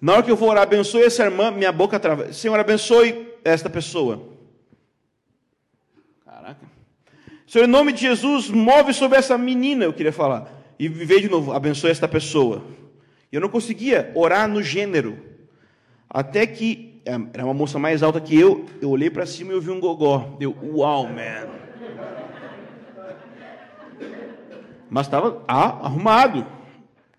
[0.00, 2.32] Na hora que eu vou orar, abençoe essa irmã, minha boca trava.
[2.32, 4.28] Senhor, abençoe esta pessoa.
[6.24, 6.66] Caraca.
[7.46, 10.48] Senhor, em nome de Jesus, move sobre essa menina, eu queria falar.
[10.78, 12.62] E veio de novo, abençoe esta pessoa.
[13.30, 15.18] Eu não conseguia orar no gênero.
[16.08, 19.54] Até que, é, era uma moça mais alta que eu, eu olhei para cima e
[19.54, 20.36] eu vi um gogó.
[20.38, 21.48] Deu, uau, man.
[24.88, 26.46] Mas estava arrumado.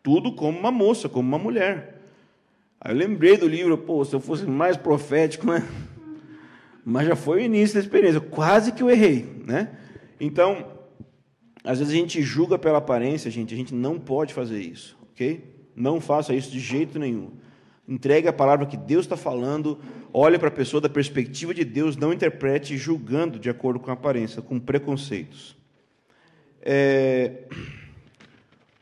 [0.02, 1.95] Tudo como uma moça, como uma mulher.
[2.86, 5.68] Aí eu lembrei do livro, pô, se eu fosse mais profético, né?
[6.86, 8.22] Mas já foi o início da experiência.
[8.22, 9.76] Quase que eu errei, né?
[10.20, 10.68] Então,
[11.64, 13.56] às vezes a gente julga pela aparência, gente.
[13.56, 15.44] A gente não pode fazer isso, ok?
[15.76, 17.32] Não faça isso de jeito nenhum.
[17.88, 19.80] Entregue a palavra que Deus está falando,
[20.14, 23.96] olhe para a pessoa da perspectiva de Deus, não interprete julgando de acordo com a
[23.96, 25.58] aparência, com preconceitos.
[26.62, 27.46] É...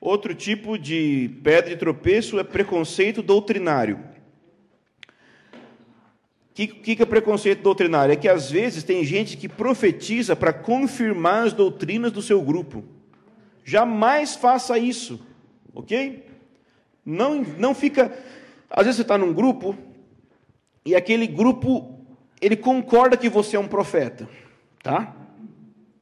[0.05, 3.95] Outro tipo de pedra de tropeço é preconceito doutrinário.
[3.95, 3.99] O
[6.53, 8.11] que, que é preconceito doutrinário?
[8.11, 12.83] É que às vezes tem gente que profetiza para confirmar as doutrinas do seu grupo.
[13.63, 15.25] Jamais faça isso,
[15.73, 16.25] ok?
[17.05, 18.13] Não, não fica.
[18.69, 19.73] Às vezes você está num grupo
[20.85, 21.97] e aquele grupo
[22.41, 24.27] ele concorda que você é um profeta,
[24.83, 25.15] tá?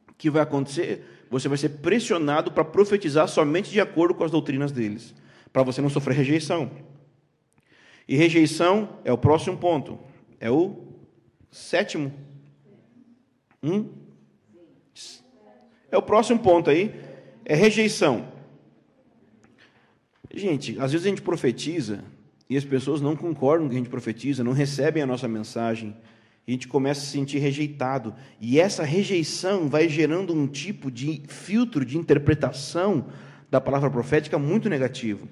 [0.10, 1.06] O que vai acontecer?
[1.32, 5.16] Você vai ser pressionado para profetizar somente de acordo com as doutrinas deles,
[5.52, 6.70] para você não sofrer rejeição.
[8.06, 9.98] E rejeição é o próximo ponto,
[10.42, 10.76] é o
[11.50, 12.12] sétimo.
[13.64, 13.90] Hum?
[15.90, 16.94] É o próximo ponto aí,
[17.46, 18.28] é rejeição.
[20.34, 22.04] Gente, às vezes a gente profetiza
[22.50, 25.30] e as pessoas não concordam com o que a gente profetiza, não recebem a nossa
[25.30, 25.96] mensagem,
[26.48, 28.14] a gente começa a se sentir rejeitado.
[28.40, 33.08] E essa rejeição vai gerando um tipo de filtro de interpretação
[33.50, 35.28] da palavra profética muito negativo.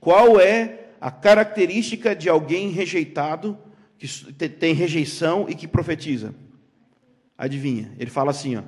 [0.00, 3.58] Qual é a característica de alguém rejeitado,
[3.98, 6.34] que tem rejeição e que profetiza?
[7.38, 7.92] Adivinha?
[7.98, 8.62] Ele fala assim, ó.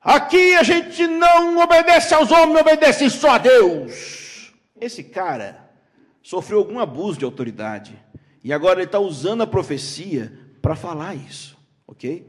[0.00, 4.52] Aqui a gente não obedece aos homens, obedece só a Deus.
[4.78, 5.70] Esse cara
[6.22, 7.98] sofreu algum abuso de autoridade
[8.42, 12.26] e agora ele está usando a profecia para falar isso, ok?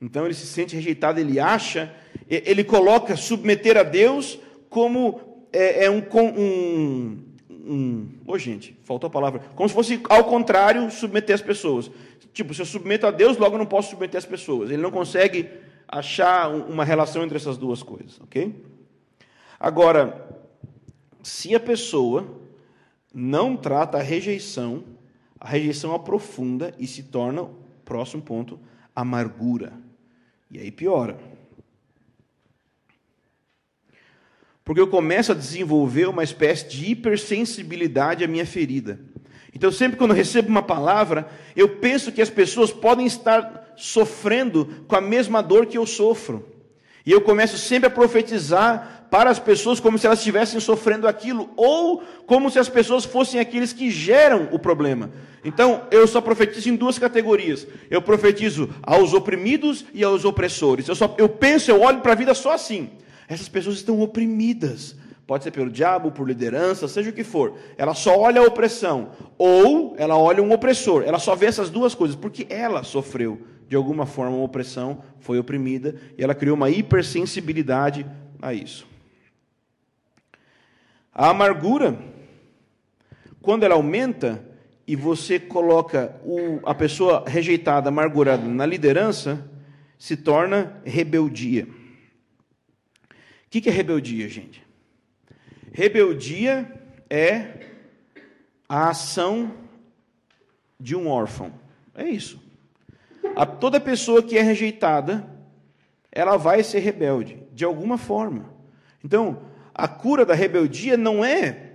[0.00, 1.94] Então ele se sente rejeitado, ele acha,
[2.30, 4.38] ele coloca submeter a Deus
[4.70, 8.08] como é, é um, um, um.
[8.26, 9.40] Oh, gente, faltou a palavra.
[9.54, 11.90] Como se fosse ao contrário submeter as pessoas.
[12.32, 14.70] Tipo, se eu submeto a Deus, logo eu não posso submeter as pessoas.
[14.70, 15.50] Ele não consegue
[15.86, 18.64] achar uma relação entre essas duas coisas, ok?
[19.60, 20.26] Agora,
[21.22, 22.40] se a pessoa
[23.12, 24.84] não trata a rejeição,
[25.38, 27.46] a rejeição aprofunda e se torna,
[27.84, 28.58] próximo ponto,
[28.94, 29.72] amargura.
[30.50, 31.18] E aí piora.
[34.64, 38.98] Porque eu começo a desenvolver uma espécie de hipersensibilidade à minha ferida.
[39.54, 44.96] Então, sempre quando recebo uma palavra, eu penso que as pessoas podem estar sofrendo com
[44.96, 46.53] a mesma dor que eu sofro.
[47.06, 51.50] E eu começo sempre a profetizar para as pessoas como se elas estivessem sofrendo aquilo,
[51.56, 55.10] ou como se as pessoas fossem aqueles que geram o problema.
[55.44, 57.66] Então, eu só profetizo em duas categorias.
[57.90, 60.88] Eu profetizo aos oprimidos e aos opressores.
[60.88, 62.90] Eu, só, eu penso, eu olho para a vida só assim.
[63.28, 64.96] Essas pessoas estão oprimidas.
[65.26, 67.54] Pode ser pelo diabo, por liderança, seja o que for.
[67.78, 69.10] Ela só olha a opressão.
[69.38, 71.04] Ou ela olha um opressor.
[71.06, 73.40] Ela só vê essas duas coisas, porque ela sofreu
[73.74, 78.06] de alguma forma uma opressão, foi oprimida, e ela criou uma hipersensibilidade
[78.40, 78.86] a isso.
[81.12, 81.98] A amargura,
[83.42, 84.48] quando ela aumenta
[84.86, 89.50] e você coloca o, a pessoa rejeitada, amargurada na liderança,
[89.98, 91.66] se torna rebeldia.
[91.66, 94.64] O que é rebeldia, gente?
[95.72, 97.70] Rebeldia é
[98.68, 99.52] a ação
[100.78, 101.52] de um órfão.
[101.92, 102.43] É isso.
[103.36, 105.26] A, toda pessoa que é rejeitada,
[106.10, 108.50] ela vai ser rebelde, de alguma forma.
[109.04, 109.42] Então,
[109.74, 111.72] a cura da rebeldia não é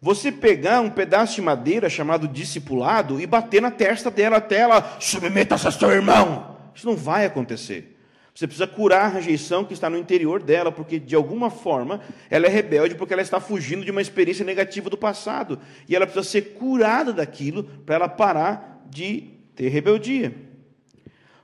[0.00, 4.96] você pegar um pedaço de madeira chamado discipulado e bater na testa dela até ela
[4.98, 6.56] submeta-se a seu irmão.
[6.74, 7.96] Isso não vai acontecer.
[8.34, 12.46] Você precisa curar a rejeição que está no interior dela, porque de alguma forma ela
[12.46, 15.58] é rebelde, porque ela está fugindo de uma experiência negativa do passado.
[15.88, 20.34] E ela precisa ser curada daquilo para ela parar de ter rebeldia.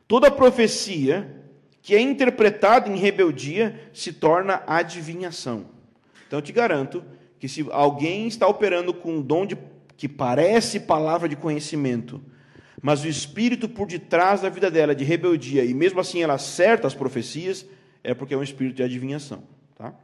[0.09, 1.37] Toda profecia
[1.83, 5.67] que é interpretada em rebeldia se torna adivinhação.
[6.27, 7.05] Então eu te garanto
[7.39, 9.57] que se alguém está operando com um dom de,
[9.97, 12.21] que parece palavra de conhecimento,
[12.83, 16.35] mas o espírito por detrás da vida dela é de rebeldia, e mesmo assim ela
[16.35, 17.67] acerta as profecias,
[18.03, 19.43] é porque é um espírito de adivinhação.
[19.77, 19.95] Tá?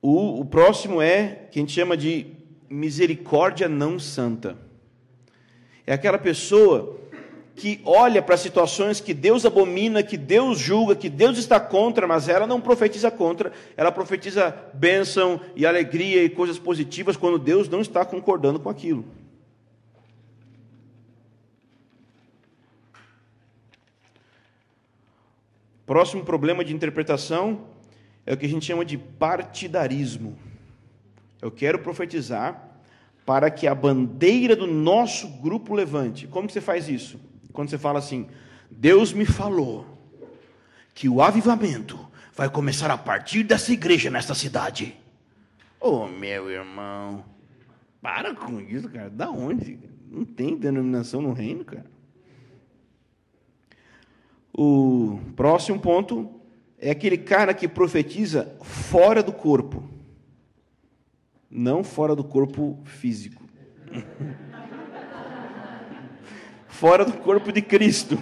[0.00, 2.26] O, o próximo é que a gente chama de
[2.68, 4.71] misericórdia não santa.
[5.86, 7.00] É aquela pessoa
[7.54, 12.28] que olha para situações que Deus abomina, que Deus julga, que Deus está contra, mas
[12.28, 17.80] ela não profetiza contra, ela profetiza bênção e alegria e coisas positivas quando Deus não
[17.80, 19.04] está concordando com aquilo.
[25.84, 27.66] Próximo problema de interpretação
[28.24, 30.38] é o que a gente chama de partidarismo.
[31.40, 32.71] Eu quero profetizar
[33.24, 36.26] para que a bandeira do nosso grupo levante.
[36.26, 37.20] Como que você faz isso?
[37.52, 38.26] Quando você fala assim:
[38.70, 39.86] Deus me falou
[40.94, 41.98] que o avivamento
[42.34, 44.96] vai começar a partir dessa igreja nesta cidade.
[45.80, 47.24] Oh, meu irmão,
[48.00, 49.10] para com isso, cara.
[49.10, 49.78] Da onde?
[50.10, 51.90] Não tem denominação no reino, cara.
[54.52, 56.40] O próximo ponto
[56.78, 59.82] é aquele cara que profetiza fora do corpo,
[61.52, 63.42] não fora do corpo físico.
[66.66, 68.18] fora do corpo de Cristo.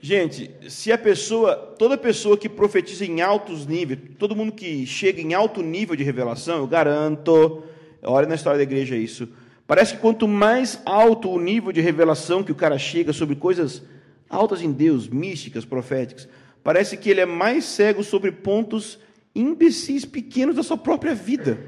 [0.00, 5.20] Gente, se a pessoa, toda pessoa que profetiza em altos níveis, todo mundo que chega
[5.20, 7.64] em alto nível de revelação, eu garanto,
[8.02, 9.28] olha na história da igreja isso,
[9.68, 13.82] Parece que quanto mais alto o nível de revelação que o cara chega sobre coisas
[14.26, 16.26] altas em Deus, místicas, proféticas,
[16.64, 18.98] parece que ele é mais cego sobre pontos
[19.40, 21.58] imbecis pequenos da sua própria vida.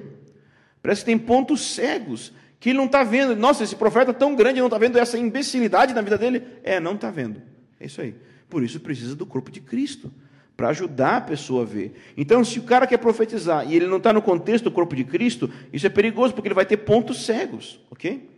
[0.82, 3.34] Parece que tem pontos cegos que ele não está vendo.
[3.36, 6.42] Nossa, esse profeta tão grande não está vendo essa imbecilidade na vida dele.
[6.62, 7.42] É, não está vendo.
[7.78, 8.14] É isso aí.
[8.48, 10.12] Por isso precisa do corpo de Cristo
[10.56, 11.94] para ajudar a pessoa a ver.
[12.16, 15.04] Então, se o cara quer profetizar e ele não está no contexto do corpo de
[15.04, 18.28] Cristo, isso é perigoso, porque ele vai ter pontos cegos, ok?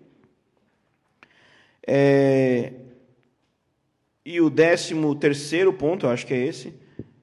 [1.85, 2.74] É...
[4.24, 6.72] E o décimo terceiro ponto, eu acho que é esse,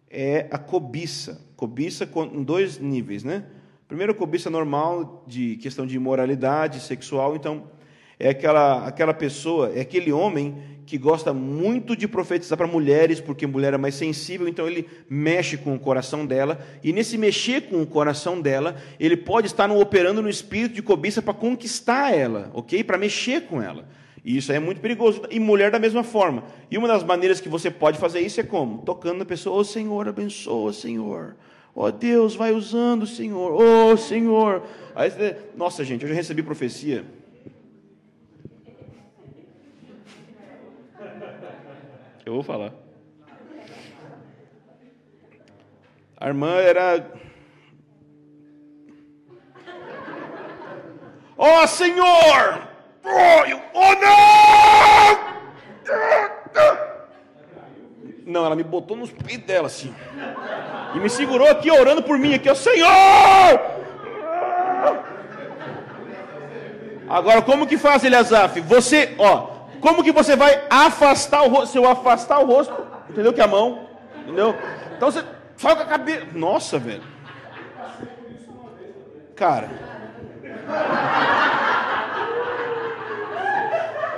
[0.10, 1.48] é a cobiça.
[1.60, 3.44] Cobiça em dois níveis, né?
[3.86, 7.36] Primeiro, cobiça normal, de questão de imoralidade sexual.
[7.36, 7.64] Então,
[8.18, 10.56] é aquela, aquela pessoa, é aquele homem
[10.86, 15.58] que gosta muito de profetizar para mulheres, porque mulher é mais sensível, então ele mexe
[15.58, 19.82] com o coração dela, e nesse mexer com o coração dela, ele pode estar no,
[19.82, 22.86] operando no espírito de cobiça para conquistar ela, ok?
[22.86, 23.86] Para mexer com ela.
[24.24, 25.24] E isso é muito perigoso.
[25.30, 26.46] E mulher da mesma forma.
[26.72, 28.78] E uma das maneiras que você pode fazer isso é como?
[28.84, 31.36] Tocando na pessoa, ô oh, Senhor, abençoa, Senhor.
[31.80, 33.54] Ó oh, Deus, vai usando, Senhor.
[33.54, 34.64] Ô oh, Senhor.
[34.94, 35.10] Aí,
[35.56, 37.06] nossa, gente, eu já recebi profecia
[42.26, 42.74] Eu vou falar.
[46.18, 47.10] A irmã era.
[51.38, 52.68] Ó oh, Senhor!
[53.06, 54.80] Oh, oh não!
[58.30, 59.92] Não, ela me botou nos peitos dela assim.
[60.94, 62.88] E me segurou aqui orando por mim, aqui, ó, Senhor!
[67.10, 68.62] Agora, como que faz, Eliasaf?
[68.62, 69.48] Você, ó,
[69.82, 71.72] como que você vai afastar o rosto?
[71.72, 72.72] Se eu afastar o rosto,
[73.10, 73.34] entendeu?
[73.34, 73.88] Que é a mão,
[74.22, 74.56] entendeu?
[74.96, 75.24] Então você
[75.58, 76.28] fala com a cabeça.
[76.32, 77.02] Nossa, velho.
[79.36, 79.70] Cara.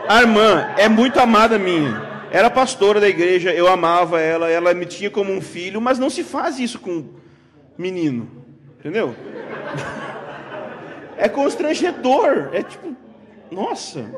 [0.09, 2.10] A irmã é muito amada minha.
[2.31, 6.09] Era pastora da igreja, eu amava ela, ela me tinha como um filho, mas não
[6.09, 7.09] se faz isso com
[7.77, 8.29] menino.
[8.79, 9.13] Entendeu?
[11.17, 12.49] É constrangedor.
[12.51, 12.95] É tipo,
[13.51, 14.09] nossa.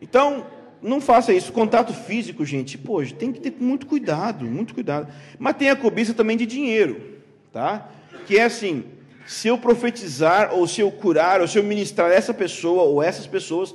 [0.00, 0.46] Então,
[0.80, 1.52] não faça isso.
[1.52, 5.12] Contato físico, gente, pô, tem que ter muito cuidado, muito cuidado.
[5.38, 7.18] Mas tem a cobiça também de dinheiro,
[7.52, 7.90] tá?
[8.26, 8.84] Que é assim,
[9.26, 13.26] se eu profetizar, ou se eu curar, ou se eu ministrar essa pessoa ou essas
[13.26, 13.74] pessoas,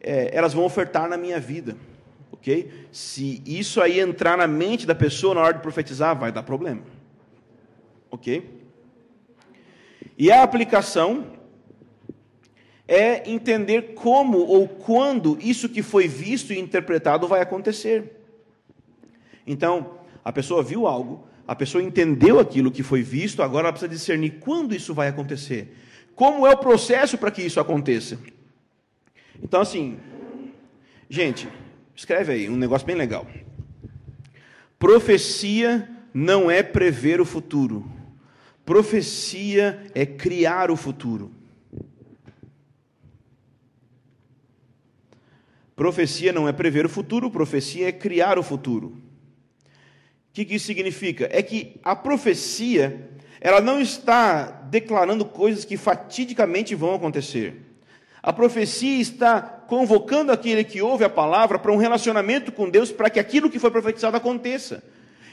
[0.00, 1.76] é, elas vão ofertar na minha vida,
[2.32, 2.70] ok?
[2.90, 6.82] Se isso aí entrar na mente da pessoa na hora de profetizar, vai dar problema,
[8.10, 8.60] ok?
[10.18, 11.26] E a aplicação
[12.86, 18.20] é entender como ou quando isso que foi visto e interpretado vai acontecer.
[19.46, 23.88] Então, a pessoa viu algo, a pessoa entendeu aquilo que foi visto, agora ela precisa
[23.92, 25.76] discernir quando isso vai acontecer.
[26.14, 28.18] Como é o processo para que isso aconteça?
[29.42, 29.98] Então, assim,
[31.08, 31.48] gente,
[31.94, 33.26] escreve aí um negócio bem legal.
[34.78, 37.90] Profecia não é prever o futuro.
[38.64, 41.32] Profecia é criar o futuro.
[45.74, 48.88] Profecia não é prever o futuro, profecia é criar o futuro.
[48.88, 51.26] O que, que isso significa?
[51.32, 53.10] É que a profecia,
[53.40, 57.69] ela não está declarando coisas que fatidicamente vão acontecer.
[58.22, 63.08] A profecia está convocando aquele que ouve a palavra para um relacionamento com Deus para
[63.08, 64.82] que aquilo que foi profetizado aconteça.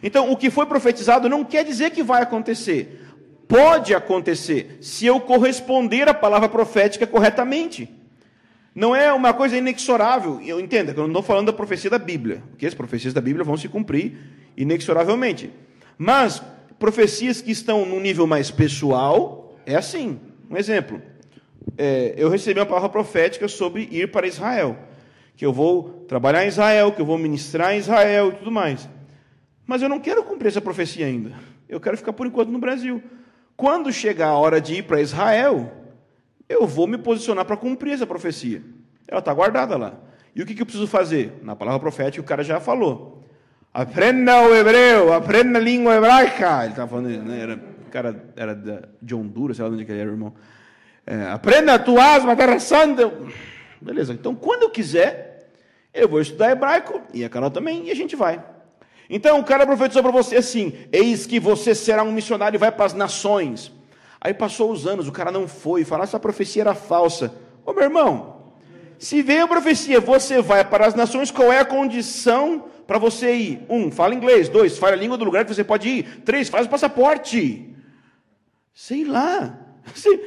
[0.01, 3.03] Então, o que foi profetizado não quer dizer que vai acontecer.
[3.47, 7.89] Pode acontecer se eu corresponder à palavra profética corretamente.
[8.75, 10.39] Não é uma coisa inexorável.
[10.45, 13.19] Eu entendo que eu não estou falando da profecia da Bíblia, porque as profecias da
[13.19, 14.17] Bíblia vão se cumprir
[14.55, 15.51] inexoravelmente.
[15.97, 16.41] Mas
[16.77, 20.19] profecias que estão no nível mais pessoal, é assim.
[20.49, 21.01] Um exemplo.
[21.76, 24.78] É, eu recebi uma palavra profética sobre ir para Israel.
[25.36, 28.88] Que eu vou trabalhar em Israel, que eu vou ministrar em Israel e tudo mais.
[29.65, 31.34] Mas eu não quero cumprir essa profecia ainda.
[31.68, 33.01] Eu quero ficar por enquanto no Brasil.
[33.55, 35.72] Quando chegar a hora de ir para Israel,
[36.47, 38.61] eu vou me posicionar para cumprir essa profecia.
[39.07, 39.93] Ela está guardada lá.
[40.36, 41.34] E o que, que eu preciso fazer?
[41.41, 43.24] Na palavra profética, o cara já falou.
[43.74, 46.61] Aprenda o hebreu, aprenda a língua hebraica.
[46.61, 50.09] Ele estava falando, né, era, o cara era de Honduras, sei lá onde ele era,
[50.09, 50.34] irmão.
[51.08, 53.10] É, aprenda a tua asma, terra santa.
[53.80, 55.49] Beleza, então quando eu quiser,
[55.93, 58.43] eu vou estudar hebraico, e a Carol também, e a gente vai.
[59.10, 62.72] Então o cara profetizou para você assim: Eis que você será um missionário e vai
[62.74, 63.72] para as nações.
[64.20, 67.34] Aí passou os anos, o cara não foi, falou: essa profecia era falsa.
[67.66, 68.43] Ô meu irmão,
[68.99, 73.34] se veio a profecia, você vai para as nações, qual é a condição para você
[73.34, 73.66] ir?
[73.70, 74.49] Um, fala inglês.
[74.49, 76.22] Dois, fala a língua do lugar que você pode ir.
[76.26, 77.74] Três, faz o passaporte.
[78.74, 79.58] Sei lá.
[79.95, 80.20] Você,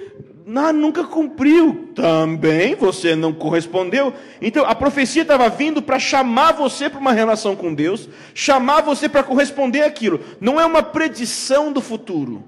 [0.44, 1.92] nunca cumpriu.
[1.94, 4.12] Também você não correspondeu.
[4.40, 9.08] Então a profecia estava vindo para chamar você para uma relação com Deus, chamar você
[9.08, 10.20] para corresponder àquilo.
[10.40, 12.44] Não é uma predição do futuro.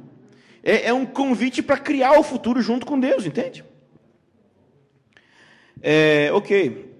[0.62, 3.64] É, é um convite para criar o futuro junto com Deus, entende?
[5.80, 6.90] É, ok.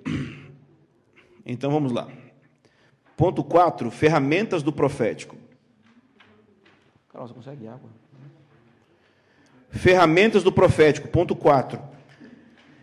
[1.45, 2.09] Então vamos lá.
[3.16, 5.36] Ponto 4, ferramentas do profético.
[7.09, 7.90] Carol, você consegue água?
[9.73, 11.81] Ferramentas do profético, ponto 4.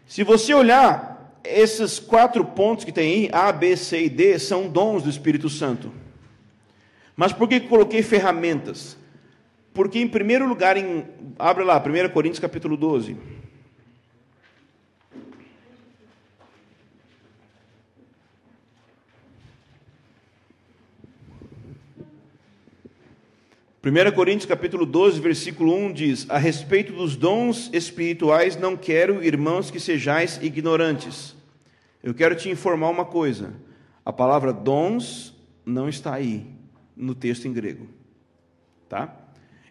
[0.06, 4.68] Se você olhar, esses quatro pontos que tem aí, A, B, C e D, são
[4.68, 5.92] dons do Espírito Santo.
[7.16, 8.98] Mas por que coloquei ferramentas?
[9.74, 11.06] Porque, em primeiro lugar, em,
[11.38, 13.16] abre lá, 1 Coríntios capítulo 12.
[23.82, 29.72] 1 Coríntios capítulo 12, versículo 1 diz: A respeito dos dons espirituais, não quero, irmãos,
[29.72, 31.34] que sejais ignorantes.
[32.04, 33.54] Eu quero te informar uma coisa:
[34.04, 35.34] a palavra dons
[35.66, 36.46] não está aí
[36.94, 37.88] no texto em grego.
[38.90, 39.16] Tá?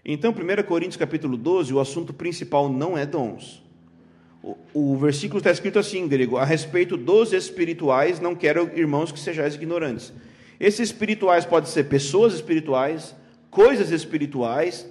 [0.03, 3.63] Então, 1 Coríntios capítulo 12, o assunto principal não é dons.
[4.43, 9.13] O, o versículo está escrito assim em grego: A respeito dos espirituais, não quero, irmãos,
[9.13, 10.15] que sejais ignorantes.
[10.59, 13.15] Esses espirituais podem ser pessoas espirituais,
[13.51, 14.87] coisas espirituais.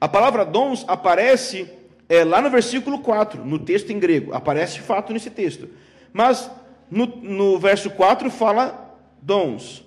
[0.00, 1.68] A palavra dons aparece
[2.08, 4.34] é, lá no versículo 4, no texto em grego.
[4.34, 5.68] Aparece de fato nesse texto.
[6.12, 6.50] Mas
[6.90, 9.84] no, no verso 4 fala dons.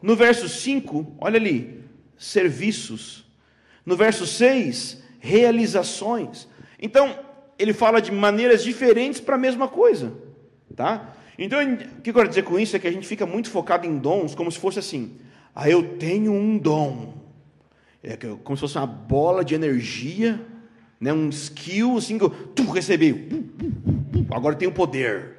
[0.00, 1.80] No verso 5, olha ali,
[2.18, 3.24] serviços.
[3.86, 6.48] No verso 6, realizações.
[6.80, 7.16] Então,
[7.58, 10.12] ele fala de maneiras diferentes para a mesma coisa.
[10.74, 11.14] Tá?
[11.38, 13.86] Então, o que eu quero dizer com isso é que a gente fica muito focado
[13.86, 15.16] em dons, como se fosse assim:
[15.54, 17.21] ah, eu tenho um dom
[18.02, 20.40] é como se fosse uma bola de energia,
[21.00, 23.50] né, um skill assim que eu tu, recebi,
[24.30, 25.36] agora tenho poder.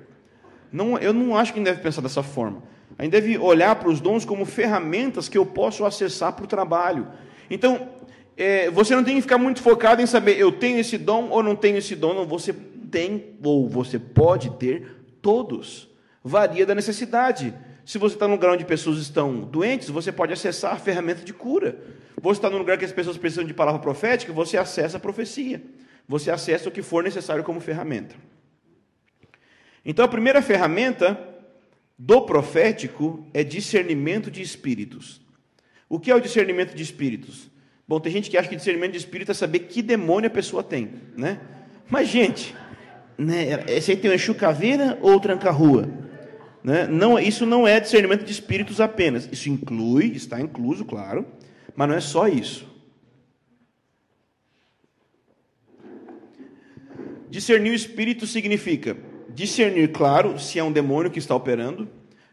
[0.72, 2.64] Não, eu não acho que a gente deve pensar dessa forma.
[2.97, 6.47] A gente deve olhar para os dons como ferramentas que eu posso acessar para o
[6.47, 7.07] trabalho.
[7.49, 7.89] Então,
[8.36, 11.43] é, você não tem que ficar muito focado em saber eu tenho esse dom ou
[11.43, 12.14] não tenho esse dom.
[12.14, 15.89] Não, você tem ou você pode ter todos.
[16.24, 17.53] Varia da necessidade.
[17.86, 21.34] Se você está num lugar onde pessoas estão doentes, você pode acessar a ferramenta de
[21.34, 21.77] cura.
[22.21, 25.61] Você está num lugar que as pessoas precisam de palavra profética, você acessa a profecia.
[26.07, 28.15] Você acessa o que for necessário como ferramenta.
[29.86, 31.19] Então, a primeira ferramenta
[31.97, 35.21] do profético é discernimento de espíritos.
[35.89, 37.51] O que é o discernimento de espíritos?
[37.88, 40.63] Bom, tem gente que acha que discernimento de espírito é saber que demônio a pessoa
[40.63, 41.39] tem, né?
[41.89, 42.55] Mas, gente,
[43.17, 46.03] né, esse aí tem uma chucaveira ou tranca-rua?
[46.64, 46.88] Né?
[46.88, 49.28] Não, isso não é discernimento de espíritos apenas.
[49.32, 51.26] Isso inclui, está incluso, claro,
[51.76, 52.72] mas não é só isso.
[57.30, 58.95] Discernir o espírito significa
[59.30, 61.89] discernir, claro, se é um demônio que está operando,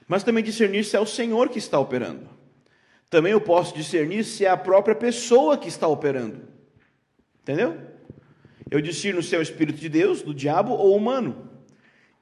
[0.07, 2.28] mas também discernir se é o Senhor que está operando.
[3.09, 6.43] Também eu posso discernir se é a própria pessoa que está operando.
[7.43, 7.76] Entendeu?
[8.70, 11.49] Eu discerno se é o Espírito de Deus, do diabo ou humano.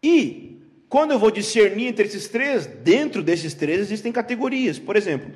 [0.02, 0.47] E
[0.88, 4.78] quando eu vou discernir entre esses três, dentro desses três existem categorias.
[4.78, 5.30] Por exemplo,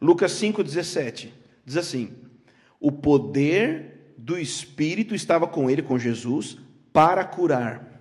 [0.00, 1.28] Lucas 5,17
[1.64, 2.10] diz assim:
[2.78, 6.58] O poder do Espírito estava com ele, com Jesus,
[6.92, 7.96] para curar.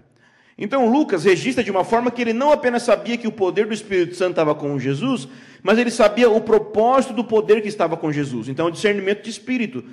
[0.58, 3.74] Então Lucas registra de uma forma que ele não apenas sabia que o poder do
[3.74, 5.28] Espírito Santo estava com Jesus,
[5.62, 8.48] mas ele sabia o propósito do poder que estava com Jesus.
[8.48, 9.84] Então, discernimento de espírito.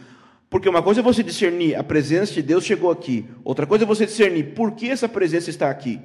[0.49, 3.87] Porque uma coisa é você discernir a presença de Deus chegou aqui, outra coisa é
[3.87, 5.99] você discernir por que essa presença está aqui.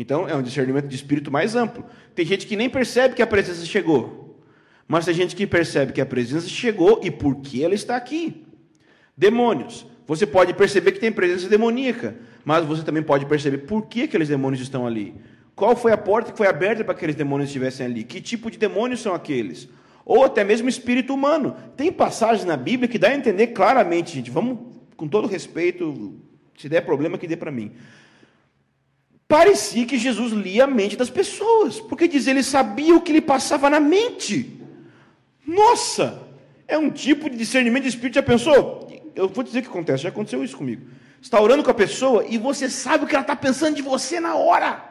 [0.00, 1.84] Então é um discernimento de espírito mais amplo.
[2.14, 4.40] Tem gente que nem percebe que a presença chegou,
[4.88, 8.46] mas tem gente que percebe que a presença chegou e por que ela está aqui.
[9.14, 9.86] Demônios.
[10.06, 14.28] Você pode perceber que tem presença demoníaca, mas você também pode perceber por que aqueles
[14.28, 15.14] demônios estão ali.
[15.54, 18.02] Qual foi a porta que foi aberta para que aqueles demônios estivessem ali?
[18.02, 19.68] Que tipo de demônios são aqueles?
[20.06, 21.54] Ou até mesmo espírito humano.
[21.76, 24.30] Tem passagens na Bíblia que dá a entender claramente, gente.
[24.30, 24.60] Vamos,
[24.96, 26.18] com todo respeito,
[26.56, 27.72] se der problema, que dê para mim.
[29.30, 33.20] Parecia que Jesus lia a mente das pessoas, porque diz ele sabia o que lhe
[33.20, 34.60] passava na mente.
[35.46, 36.20] Nossa,
[36.66, 38.16] é um tipo de discernimento de espírito.
[38.16, 38.88] Já pensou?
[39.14, 40.82] Eu vou dizer o que acontece, já aconteceu isso comigo.
[41.20, 43.82] Você está orando com a pessoa e você sabe o que ela está pensando de
[43.82, 44.84] você na hora.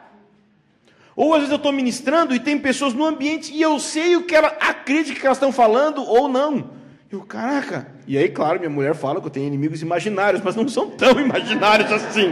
[1.14, 4.22] Ou às vezes eu estou ministrando e tem pessoas no ambiente e eu sei o
[4.22, 6.70] que ela acredita que elas estão falando ou não.
[7.12, 7.88] Eu, caraca.
[8.06, 11.20] E aí, claro, minha mulher fala que eu tenho inimigos imaginários, mas não são tão
[11.20, 12.30] imaginários assim.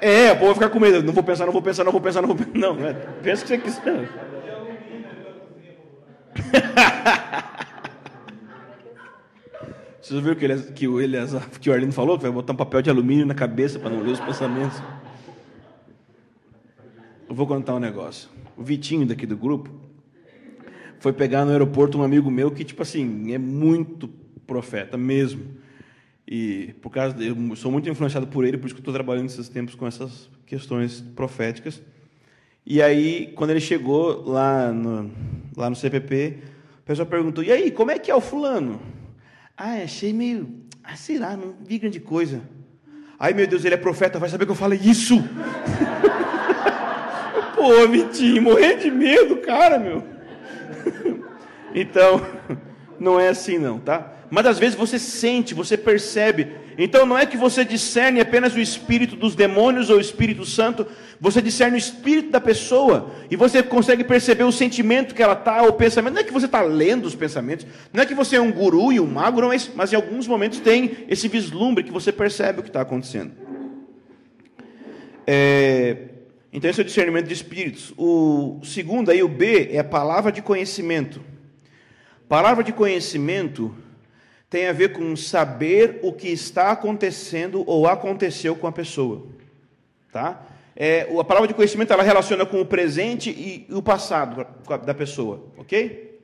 [0.00, 1.02] É, o povo vai ficar com medo.
[1.02, 2.58] Não vou pensar, não vou pensar, não vou pensar, não vou pensar.
[2.58, 2.92] Não, é.
[3.22, 4.08] Pensa que você quiser.
[10.06, 11.16] Vocês viram que, ele, que, o, ele,
[11.60, 12.16] que o Arlindo falou?
[12.16, 14.80] Que vai botar um papel de alumínio na cabeça para não ler os pensamentos.
[17.28, 18.28] Eu vou contar um negócio.
[18.56, 19.68] O Vitinho daqui do grupo
[21.00, 24.08] foi pegar no aeroporto um amigo meu que, tipo assim, é muito
[24.46, 25.42] profeta mesmo.
[26.28, 29.26] E por causa de, eu sou muito influenciado por ele, por isso que estou trabalhando
[29.26, 31.80] esses tempos com essas questões proféticas.
[32.64, 35.10] E aí, quando ele chegou lá no,
[35.56, 36.38] lá no CPP,
[36.80, 38.80] o pessoal perguntou: "E aí, como é que é o fulano?"
[39.56, 42.42] "Ah, achei meio, ah, sei lá, não vi grande coisa."
[43.20, 45.16] "Ai, meu Deus, ele é profeta, vai saber que eu falei isso."
[47.54, 50.02] Pô, Vitinho, morrendo de medo, cara, meu.
[51.74, 52.20] Então,
[52.98, 54.15] não é assim não, tá?
[54.30, 56.48] Mas às vezes você sente, você percebe.
[56.76, 60.86] Então não é que você discerne apenas o espírito dos demônios ou o Espírito Santo,
[61.20, 65.62] você discerne o espírito da pessoa e você consegue perceber o sentimento que ela está,
[65.62, 66.14] o pensamento.
[66.14, 68.92] Não é que você está lendo os pensamentos, não é que você é um guru
[68.92, 72.12] e um mago, não é isso, mas em alguns momentos tem esse vislumbre que você
[72.12, 73.32] percebe o que está acontecendo.
[75.26, 75.96] É,
[76.52, 77.92] então, esse é o discernimento de espíritos.
[77.98, 81.20] O segundo, aí, o B, é a palavra de conhecimento.
[82.28, 83.74] Palavra de conhecimento
[84.48, 89.26] tem a ver com saber o que está acontecendo ou aconteceu com a pessoa.
[90.12, 90.46] Tá?
[90.74, 94.46] É, a palavra de conhecimento ela relaciona com o presente e, o passado
[94.84, 96.20] da pessoa, ok?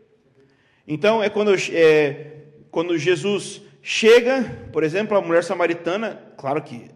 [0.86, 2.26] Então, é quando, é,
[2.70, 6.90] quando Jesus chega, por exemplo, a mulher samaritana, claro que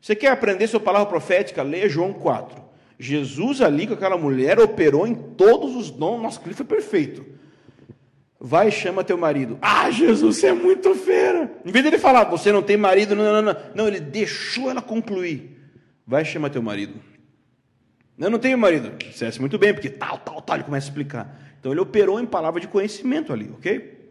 [0.00, 1.62] você quer aprender sua palavra profética?
[1.62, 2.62] Leia João 4.
[2.98, 6.22] Jesus ali com aquela mulher operou em todos os dons.
[6.22, 7.24] Nossa, aquilo foi perfeito.
[8.42, 9.58] Vai e chama teu marido.
[9.60, 11.52] Ah, Jesus, você é muito fera.
[11.62, 13.56] Em vez dele falar, você não tem marido, não, não, não.
[13.74, 15.58] Não, ele deixou ela concluir.
[16.06, 16.94] Vai e chama teu marido.
[18.18, 18.96] Eu não tenho marido.
[18.96, 20.56] Dissesse muito bem, porque tal, tal, tal.
[20.56, 21.38] Ele começa a explicar.
[21.60, 24.10] Então ele operou em palavra de conhecimento ali, ok?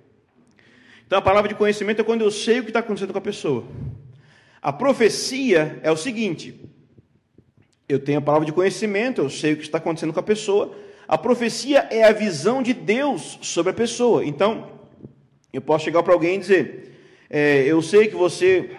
[1.07, 3.21] Então a palavra de conhecimento é quando eu sei o que está acontecendo com a
[3.21, 3.65] pessoa.
[4.61, 6.69] A profecia é o seguinte:
[7.87, 10.75] eu tenho a palavra de conhecimento, eu sei o que está acontecendo com a pessoa.
[11.09, 14.23] A profecia é a visão de Deus sobre a pessoa.
[14.23, 14.69] Então,
[15.51, 18.69] eu posso chegar para alguém e dizer: é, Eu sei que você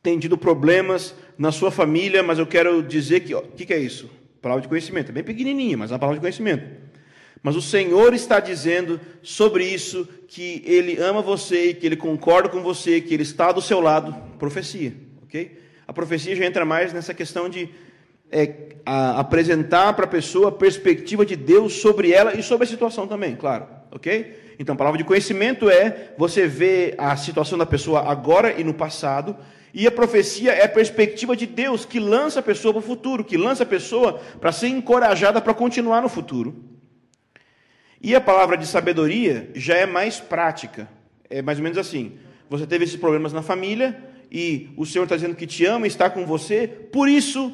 [0.00, 3.34] tem tido problemas na sua família, mas eu quero dizer que.
[3.34, 4.08] O que, que é isso?
[4.40, 5.08] Palavra de conhecimento.
[5.08, 6.70] É bem pequenininha, mas é uma palavra de conhecimento.
[7.42, 12.62] Mas o Senhor está dizendo sobre isso que Ele ama você que Ele concorda com
[12.62, 14.14] você, que Ele está do seu lado.
[14.38, 15.58] Profecia, ok?
[15.84, 17.68] A profecia já entra mais nessa questão de
[18.34, 18.52] é,
[18.84, 23.06] a, apresentar para a pessoa a perspectiva de Deus sobre ela e sobre a situação
[23.06, 24.42] também, claro, ok?
[24.58, 28.74] Então, a palavra de conhecimento é você ver a situação da pessoa agora e no
[28.74, 29.36] passado,
[29.72, 33.24] e a profecia é a perspectiva de Deus que lança a pessoa para o futuro,
[33.24, 36.54] que lança a pessoa para ser encorajada para continuar no futuro.
[38.00, 40.88] E a palavra de sabedoria já é mais prática.
[41.28, 42.12] É mais ou menos assim:
[42.48, 43.98] você teve esses problemas na família
[44.30, 47.52] e o Senhor está dizendo que te ama e está com você, por isso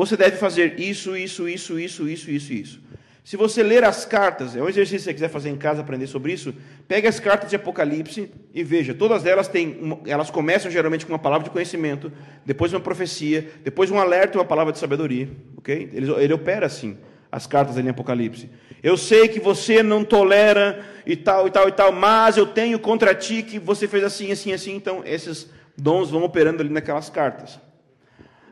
[0.00, 2.80] você deve fazer isso, isso, isso, isso, isso, isso, isso.
[3.22, 6.06] Se você ler as cartas, é um exercício que você quiser fazer em casa, aprender
[6.06, 6.54] sobre isso,
[6.88, 11.18] pegue as cartas de Apocalipse e veja, todas elas têm, elas começam geralmente com uma
[11.18, 12.10] palavra de conhecimento,
[12.46, 15.28] depois uma profecia, depois um alerta e uma palavra de sabedoria,
[15.58, 15.90] ok?
[15.92, 16.96] Ele, ele opera assim
[17.30, 18.48] as cartas em Apocalipse.
[18.82, 22.78] Eu sei que você não tolera e tal e tal e tal, mas eu tenho
[22.78, 24.74] contra ti que você fez assim, assim, assim.
[24.74, 27.60] Então, esses dons vão operando ali naquelas cartas.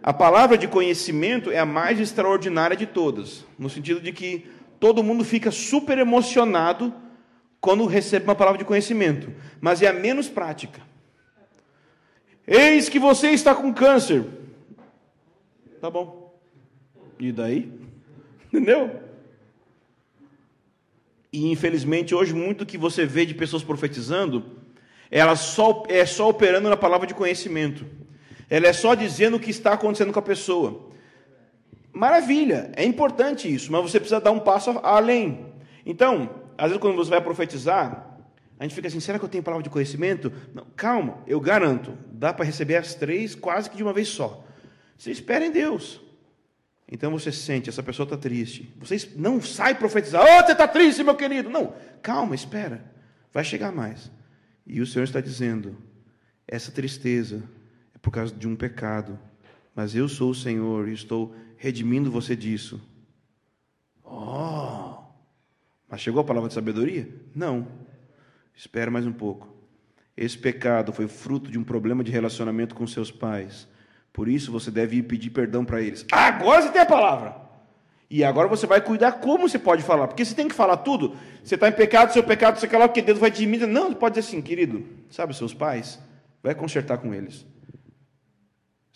[0.09, 4.51] A palavra de conhecimento é a mais extraordinária de todas, no sentido de que
[4.81, 6.95] todo mundo fica super emocionado
[7.61, 9.31] quando recebe uma palavra de conhecimento,
[9.61, 10.81] mas é a menos prática.
[12.47, 14.25] Eis que você está com câncer.
[15.79, 16.41] Tá bom.
[17.19, 17.71] E daí?
[18.49, 19.03] Entendeu?
[21.31, 24.57] E infelizmente hoje muito que você vê de pessoas profetizando,
[25.11, 28.08] ela só é só operando na palavra de conhecimento.
[28.51, 30.89] Ela é só dizendo o que está acontecendo com a pessoa.
[31.93, 35.47] Maravilha, é importante isso, mas você precisa dar um passo além.
[35.85, 38.19] Então, às vezes quando você vai profetizar,
[38.59, 40.33] a gente fica assim: será que eu tenho palavra de conhecimento?
[40.55, 44.45] Não, calma, eu garanto, dá para receber as três quase que de uma vez só.
[44.97, 46.01] Você espera em Deus.
[46.91, 48.73] Então você sente, essa pessoa está triste.
[48.79, 51.51] Você não sai profetizar, oh, você está triste, meu querido.
[51.51, 52.83] Não, calma, espera.
[53.33, 54.11] Vai chegar mais.
[54.67, 55.77] E o Senhor está dizendo:
[56.47, 57.43] essa tristeza
[57.99, 59.19] é por causa de um pecado.
[59.75, 62.81] Mas eu sou o Senhor e estou redimindo você disso.
[64.05, 65.03] Oh!
[65.89, 67.09] Mas chegou a palavra de sabedoria?
[67.35, 67.67] Não.
[68.55, 69.49] Espera mais um pouco.
[70.17, 73.69] Esse pecado foi fruto de um problema de relacionamento com seus pais.
[74.13, 76.05] Por isso você deve ir pedir perdão para eles.
[76.11, 77.37] Agora você tem a palavra.
[78.11, 80.09] E agora você vai cuidar como você pode falar.
[80.09, 81.17] Porque você tem que falar tudo.
[81.45, 83.69] Você está em pecado, seu pecado, você quer lá, porque Deus vai te imitar.
[83.69, 86.01] Não, pode dizer assim, querido, sabe seus pais?
[86.43, 87.47] Vai consertar com eles.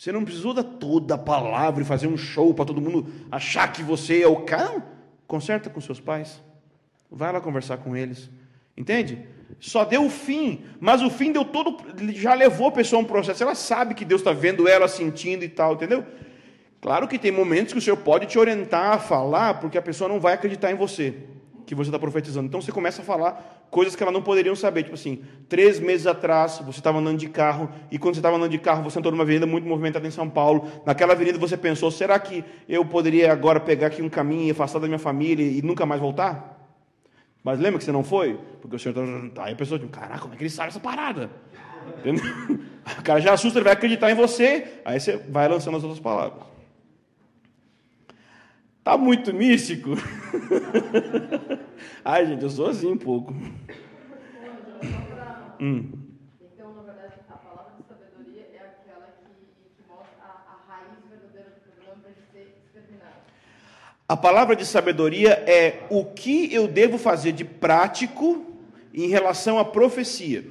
[0.03, 3.73] Você não precisou dar toda a palavra e fazer um show para todo mundo achar
[3.73, 4.85] que você é o cara.
[5.29, 6.43] Conserta com seus pais.
[7.09, 8.29] Vai lá conversar com eles.
[8.77, 9.25] Entende?
[9.61, 11.77] Só deu o fim, mas o fim deu todo,
[12.15, 13.45] já levou a pessoa a um processo.
[13.45, 16.05] Ela sabe que Deus está vendo ela, sentindo e tal, entendeu?
[16.81, 20.09] Claro que tem momentos que o Senhor pode te orientar a falar, porque a pessoa
[20.09, 21.15] não vai acreditar em você,
[21.73, 22.47] que você está profetizando.
[22.47, 24.83] Então você começa a falar coisas que ela não poderiam saber.
[24.83, 28.51] Tipo assim, três meses atrás você estava andando de carro, e quando você estava andando
[28.51, 30.71] de carro, você entrou numa avenida muito movimentada em São Paulo.
[30.85, 34.81] Naquela avenida você pensou: será que eu poderia agora pegar aqui um caminho e afastar
[34.81, 36.59] da minha família e nunca mais voltar?
[37.43, 38.39] Mas lembra que você não foi?
[38.61, 39.45] Porque o senhor está.
[39.45, 41.31] Aí a pessoa diz: caraca, como é que ele sabe essa parada?
[42.99, 46.01] O cara já assusta, ele vai acreditar em você, aí você vai lançando as outras
[46.01, 46.52] palavras.
[48.85, 49.91] Tá muito místico?
[52.05, 53.33] Ai, gente, eu sou assim um pouco.
[55.61, 55.93] hum.
[56.41, 59.29] Então, na verdade, a palavra de sabedoria é aquela que,
[59.77, 63.15] que mostra a, a raiz verdadeira do problema para ser exterminado.
[64.09, 68.45] A palavra de sabedoria é o que eu devo fazer de prático
[68.93, 70.45] em relação à profecia.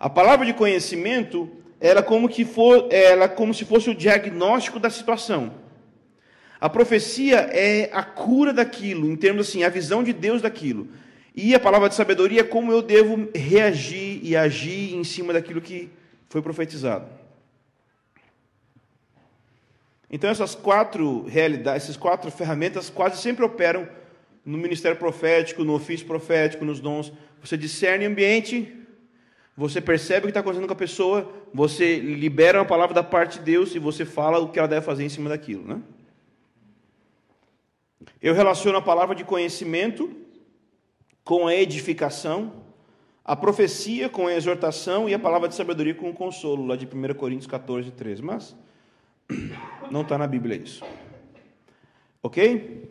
[0.00, 1.48] A palavra de conhecimento
[1.80, 5.61] era como que for, era como se fosse o diagnóstico da situação.
[6.62, 10.86] A profecia é a cura daquilo, em termos assim, a visão de Deus daquilo.
[11.34, 15.60] E a palavra de sabedoria é como eu devo reagir e agir em cima daquilo
[15.60, 15.90] que
[16.28, 17.06] foi profetizado.
[20.08, 23.88] Então essas quatro realidades, essas quatro ferramentas quase sempre operam
[24.46, 27.12] no ministério profético, no ofício profético, nos dons.
[27.42, 28.72] Você discerne o ambiente,
[29.56, 33.40] você percebe o que está acontecendo com a pessoa, você libera uma palavra da parte
[33.40, 35.66] de Deus e você fala o que ela deve fazer em cima daquilo.
[35.66, 35.82] Né?
[38.20, 40.10] Eu relaciono a palavra de conhecimento
[41.24, 42.64] com a edificação,
[43.24, 46.86] a profecia com a exortação e a palavra de sabedoria com o consolo, lá de
[46.86, 48.22] 1 Coríntios 14, 13.
[48.22, 48.56] Mas
[49.90, 50.84] não está na Bíblia isso.
[52.22, 52.90] Ok?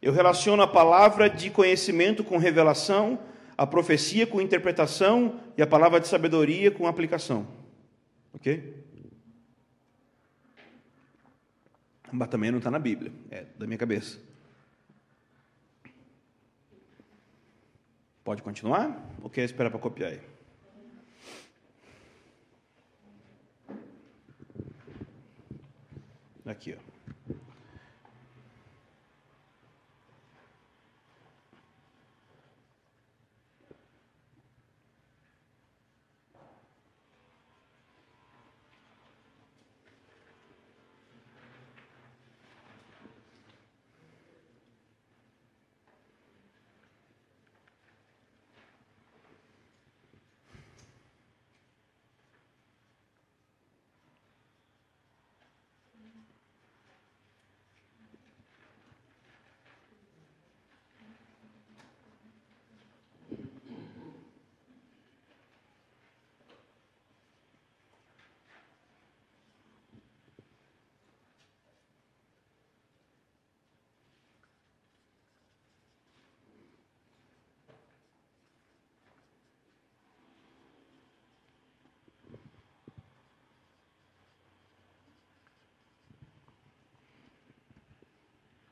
[0.00, 3.18] Eu relaciono a palavra de conhecimento com revelação,
[3.56, 7.46] a profecia com interpretação e a palavra de sabedoria com aplicação.
[8.32, 8.74] Ok?
[12.12, 14.18] Mas também não está na Bíblia, é da minha cabeça.
[18.24, 19.00] Pode continuar?
[19.22, 20.20] Ou quer esperar para copiar aí?
[26.44, 26.87] Aqui, ó.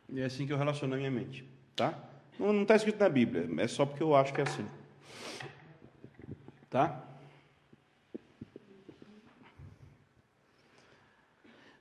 [0.08, 1.44] E é assim que eu relaciono a minha mente,
[1.74, 1.98] tá?
[2.38, 4.66] Não está escrito na Bíblia, é só porque eu acho que é assim.
[6.70, 7.02] Tá?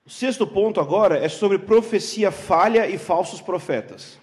[0.05, 4.19] O sexto ponto agora é sobre profecia falha e falsos profetas.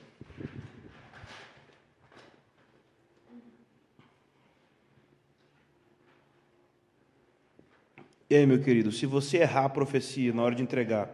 [8.30, 11.10] E aí, meu querido, se você errar a profecia na hora de entregar,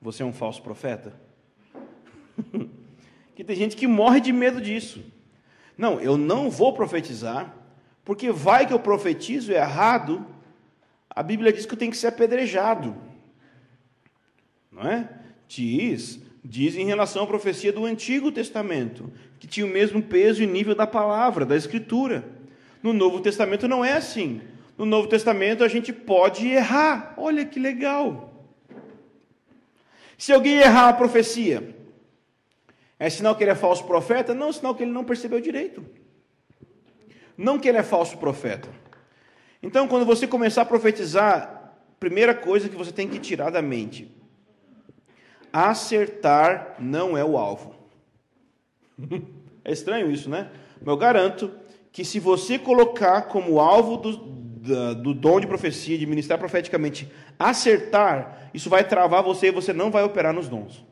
[0.00, 1.27] você é um falso profeta?
[3.48, 5.02] Tem gente que morre de medo disso.
[5.76, 7.56] Não, eu não vou profetizar,
[8.04, 10.26] porque vai que eu profetizo errado,
[11.08, 12.94] a Bíblia diz que eu tenho que ser apedrejado.
[14.70, 15.08] Não é?
[15.48, 20.46] Diz, diz em relação à profecia do Antigo Testamento, que tinha o mesmo peso e
[20.46, 22.28] nível da palavra, da Escritura.
[22.82, 24.42] No Novo Testamento não é assim.
[24.76, 27.14] No Novo Testamento a gente pode errar.
[27.16, 28.46] Olha que legal.
[30.18, 31.78] Se alguém errar a profecia,
[32.98, 34.34] é sinal que ele é falso profeta?
[34.34, 35.84] Não, é sinal que ele não percebeu direito.
[37.36, 38.68] Não que ele é falso profeta.
[39.62, 44.10] Então, quando você começar a profetizar, primeira coisa que você tem que tirar da mente:
[45.52, 47.74] acertar não é o alvo.
[49.64, 50.50] É estranho isso, né?
[50.80, 51.52] Mas eu garanto
[51.92, 58.48] que se você colocar como alvo do, do dom de profecia, de ministrar profeticamente, acertar,
[58.54, 60.87] isso vai travar você e você não vai operar nos dons.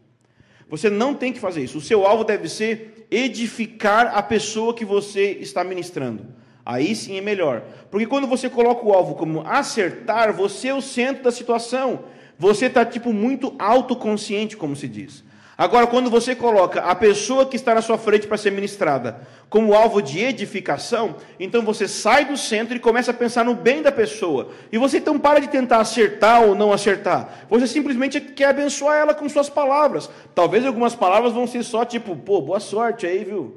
[0.69, 1.79] Você não tem que fazer isso.
[1.79, 6.27] O seu alvo deve ser edificar a pessoa que você está ministrando.
[6.65, 7.63] Aí sim é melhor.
[7.91, 12.05] Porque quando você coloca o alvo como acertar, você é o centro da situação.
[12.39, 15.23] Você está tipo muito autoconsciente, como se diz.
[15.59, 19.73] Agora, quando você coloca a pessoa que está na sua frente para ser ministrada como
[19.73, 23.91] alvo de edificação, então você sai do centro e começa a pensar no bem da
[23.91, 24.51] pessoa.
[24.71, 27.47] E você então para de tentar acertar ou não acertar.
[27.49, 30.11] Você simplesmente quer abençoar ela com suas palavras.
[30.35, 33.57] Talvez algumas palavras vão ser só tipo, pô, boa sorte aí, viu?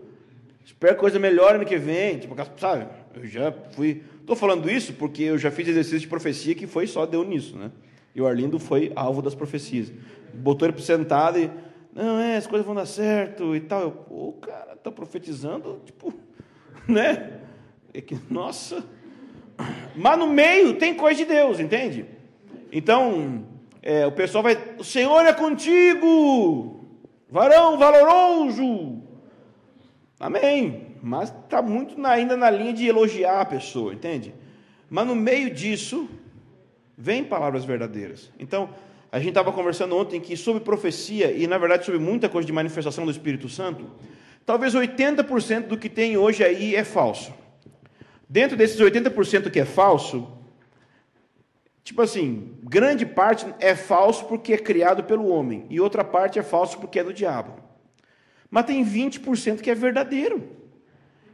[0.63, 2.19] Espero coisa melhor ano que vem.
[2.19, 2.87] Tipo, sabe?
[3.13, 4.03] Eu já fui.
[4.21, 7.57] Estou falando isso porque eu já fiz exercício de profecia que foi só deu nisso,
[7.57, 7.71] né?
[8.15, 9.91] E o Arlindo foi alvo das profecias.
[10.33, 11.49] Botou ele sentado e
[11.93, 13.81] não, é, as coisas vão dar certo e tal.
[13.81, 16.13] Eu, pô, cara, tá profetizando, tipo,
[16.87, 17.39] né?
[17.93, 18.83] É que, nossa.
[19.95, 22.05] Mas no meio tem coisa de Deus, entende?
[22.71, 23.45] Então,
[23.81, 26.79] é, o pessoal vai, o Senhor é contigo,
[27.29, 29.01] varão valoroso.
[30.19, 30.95] Amém.
[31.01, 34.33] Mas está muito na, ainda na linha de elogiar a pessoa, entende?
[34.89, 36.09] Mas no meio disso,
[36.97, 38.31] vem palavras verdadeiras.
[38.37, 38.69] Então,
[39.11, 42.53] a gente estava conversando ontem que sobre profecia, e na verdade sobre muita coisa de
[42.53, 43.89] manifestação do Espírito Santo,
[44.45, 47.33] talvez 80% do que tem hoje aí é falso.
[48.27, 50.31] Dentro desses 80% que é falso,
[51.83, 56.43] tipo assim, grande parte é falso porque é criado pelo homem, e outra parte é
[56.43, 57.53] falso porque é do diabo.
[58.51, 60.43] Mas tem 20% que é verdadeiro.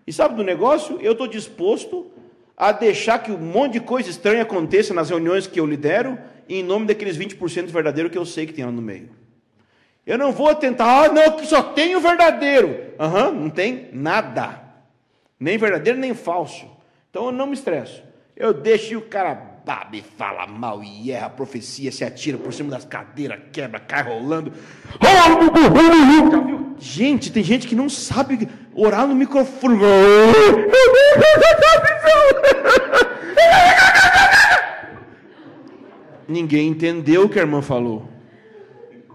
[0.07, 0.99] E sabe do negócio?
[1.01, 2.11] Eu estou disposto
[2.55, 6.17] a deixar que um monte de coisa estranha aconteça nas reuniões que eu lidero,
[6.47, 9.09] em nome daqueles 20% verdadeiro que eu sei que tem lá no meio.
[10.05, 12.93] Eu não vou tentar, ah, não, que só tem o verdadeiro.
[12.99, 14.61] Aham, uhum, não tem nada.
[15.39, 16.67] Nem verdadeiro, nem falso.
[17.09, 18.03] Então eu não me estresso.
[18.35, 19.33] Eu deixo e o cara
[19.65, 24.03] babe, fala mal e erra a profecia, se atira por cima das cadeiras, quebra, cai
[24.03, 24.53] rolando.
[26.77, 29.79] Gente, tem gente que não sabe orar no microfone.
[36.27, 38.09] Ninguém entendeu o que a irmã falou.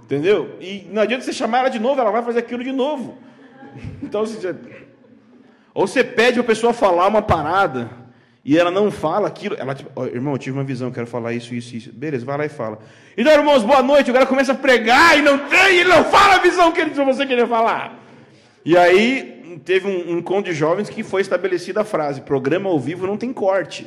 [0.03, 0.57] Entendeu?
[0.61, 3.17] E não adianta você chamar ela de novo, ela vai fazer aquilo de novo.
[4.03, 4.53] Então, você...
[5.73, 7.89] ou você pede para a pessoa falar uma parada
[8.45, 9.55] e ela não fala aquilo.
[9.57, 11.93] Ela, tipo, oh, irmão, eu tive uma visão, quero falar isso, isso, isso.
[11.93, 12.81] Beleza, vai lá e fala.
[13.17, 14.11] Então, irmãos, boa noite.
[14.11, 16.91] O cara começa a pregar e não tem, ele não fala a visão que ele,
[16.91, 17.97] você queria falar.
[18.65, 22.81] E aí, teve um, um encontro de jovens que foi estabelecida a frase: programa ao
[22.81, 23.87] vivo não tem corte.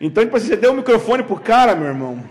[0.00, 2.22] Então, tipo assim, você deu o microfone pro cara, meu irmão.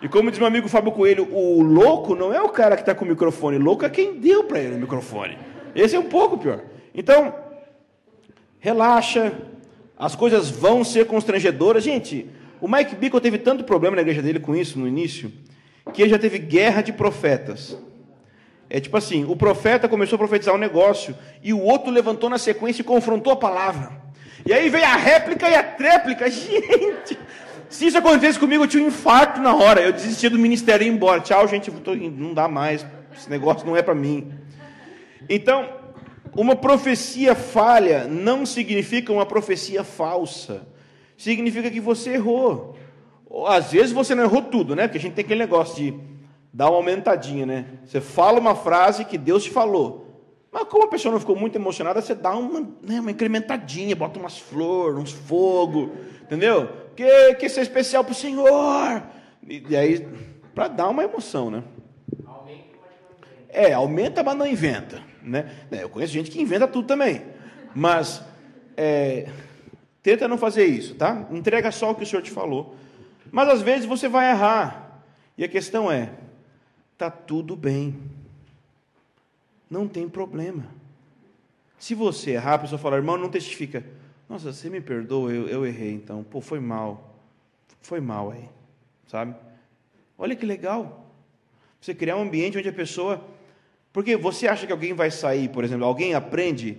[0.00, 2.94] E como diz meu amigo Fábio Coelho, o louco não é o cara que está
[2.94, 5.36] com o microfone, louco é quem deu para ele o microfone.
[5.74, 6.60] Esse é um pouco pior.
[6.94, 7.34] Então,
[8.60, 9.32] relaxa,
[9.98, 11.82] as coisas vão ser constrangedoras.
[11.82, 12.30] Gente,
[12.60, 15.32] o Mike Bickle teve tanto problema na igreja dele com isso no início,
[15.92, 17.76] que ele já teve guerra de profetas.
[18.70, 22.38] É tipo assim, o profeta começou a profetizar um negócio, e o outro levantou na
[22.38, 23.90] sequência e confrontou a palavra.
[24.46, 26.28] E aí veio a réplica e a tréplica.
[26.30, 27.18] Gente,
[27.68, 29.80] se isso acontecesse comigo, eu tinha um infarto na hora.
[29.80, 31.20] Eu desistia do ministério e ia embora.
[31.20, 32.86] Tchau, gente, não dá mais.
[33.14, 34.32] Esse negócio não é para mim.
[35.28, 35.68] Então,
[36.34, 40.66] uma profecia falha não significa uma profecia falsa.
[41.16, 42.76] Significa que você errou.
[43.46, 44.86] Às vezes você não errou tudo, né?
[44.86, 45.94] Porque a gente tem aquele negócio de
[46.52, 47.66] dar uma aumentadinha, né?
[47.84, 50.06] Você fala uma frase que Deus te falou.
[50.50, 54.18] Mas como a pessoa não ficou muito emocionada, você dá uma, né, uma incrementadinha, bota
[54.18, 55.92] umas flores, uns fogo,
[56.22, 56.68] entendeu?
[56.98, 59.02] Que, que isso é especial para o Senhor.
[59.48, 60.04] E, e aí,
[60.52, 61.62] para dar uma emoção, né?
[63.48, 65.00] É, aumenta, mas não inventa.
[65.22, 65.48] Né?
[65.70, 67.22] É, eu conheço gente que inventa tudo também.
[67.72, 68.20] Mas
[68.76, 69.30] é,
[70.02, 71.24] tenta não fazer isso, tá?
[71.30, 72.74] Entrega só o que o Senhor te falou.
[73.30, 75.00] Mas às vezes você vai errar.
[75.36, 76.10] E a questão é:
[76.98, 77.96] tá tudo bem.
[79.70, 80.66] Não tem problema.
[81.78, 83.84] Se você errar, a pessoa fala, irmão, não testifica.
[84.28, 86.22] Nossa, você me perdoa, eu, eu errei então.
[86.22, 87.16] Pô, foi mal.
[87.80, 88.48] Foi mal aí.
[89.06, 89.34] Sabe?
[90.18, 91.06] Olha que legal.
[91.80, 93.24] Você criar um ambiente onde a pessoa.
[93.92, 96.78] Porque você acha que alguém vai sair, por exemplo, alguém aprende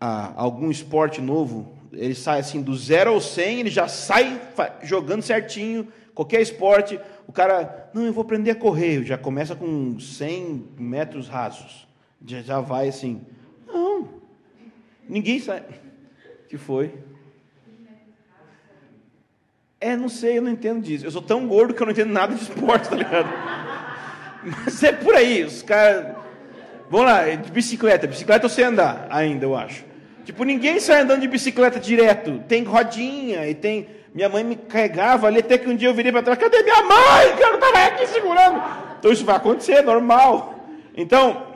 [0.00, 4.40] a, algum esporte novo, ele sai assim do zero ao 100, ele já sai
[4.82, 6.98] jogando certinho, qualquer esporte.
[7.26, 11.88] O cara, não, eu vou aprender a correr, já começa com 100 metros rasos
[12.24, 13.20] já, já vai assim.
[13.66, 14.08] Não.
[15.08, 15.64] Ninguém sai.
[16.50, 16.92] Que foi?
[19.80, 21.06] É, não sei, eu não entendo disso.
[21.06, 23.28] Eu sou tão gordo que eu não entendo nada de esporte, tá ligado?
[24.42, 26.16] Mas é por aí, os caras.
[26.90, 28.08] Vamos lá, de bicicleta.
[28.08, 29.84] Bicicleta eu sei andar ainda, eu acho.
[30.24, 32.42] Tipo, ninguém sai andando de bicicleta direto.
[32.48, 33.88] Tem rodinha e tem.
[34.12, 36.38] Minha mãe me carregava ali até que um dia eu virei para trás.
[36.38, 37.36] Cadê minha mãe?
[37.36, 38.60] Que eu não estava aqui segurando.
[38.98, 40.66] Então isso vai acontecer, normal.
[40.96, 41.49] Então,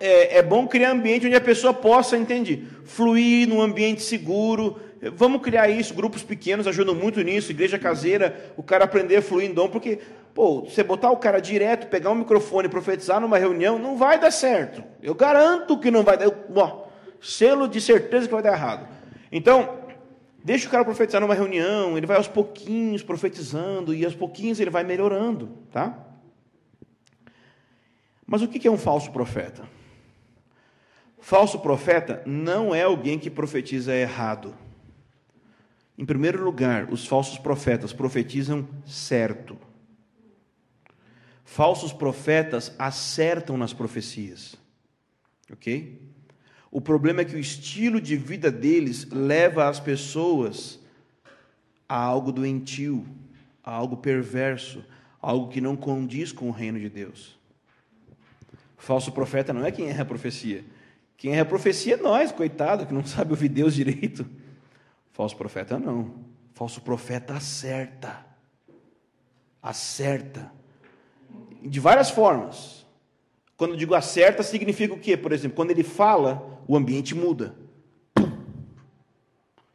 [0.00, 4.80] é, é bom criar ambiente onde a pessoa possa, entender, fluir num ambiente seguro.
[5.14, 9.50] Vamos criar isso, grupos pequenos ajudam muito nisso, igreja caseira, o cara aprender a fluir
[9.50, 9.98] em dom, porque,
[10.34, 14.18] pô, você botar o cara direto, pegar um microfone e profetizar numa reunião, não vai
[14.18, 14.82] dar certo.
[15.02, 16.28] Eu garanto que não vai dar.
[16.54, 16.86] ó,
[17.20, 18.88] selo de certeza que vai dar errado.
[19.30, 19.78] Então,
[20.42, 24.70] deixa o cara profetizar numa reunião, ele vai aos pouquinhos profetizando, e aos pouquinhos ele
[24.70, 25.98] vai melhorando, tá?
[28.26, 29.79] Mas o que é um falso profeta?
[31.20, 34.54] Falso profeta não é alguém que profetiza errado.
[35.96, 39.56] Em primeiro lugar, os falsos profetas profetizam certo.
[41.44, 44.56] Falsos profetas acertam nas profecias.
[45.52, 46.00] Ok?
[46.70, 50.80] O problema é que o estilo de vida deles leva as pessoas
[51.86, 53.04] a algo doentio,
[53.62, 54.82] a algo perverso,
[55.20, 57.38] algo que não condiz com o reino de Deus.
[58.78, 60.64] Falso profeta não é quem erra a profecia
[61.20, 64.24] quem é a profecia é nós, coitado, que não sabe ouvir Deus direito.
[65.12, 66.14] Falso profeta não.
[66.54, 68.24] Falso profeta acerta.
[69.62, 70.50] Acerta.
[71.62, 72.86] De várias formas.
[73.54, 75.14] Quando eu digo acerta, significa o quê?
[75.14, 77.54] Por exemplo, quando ele fala, o ambiente muda.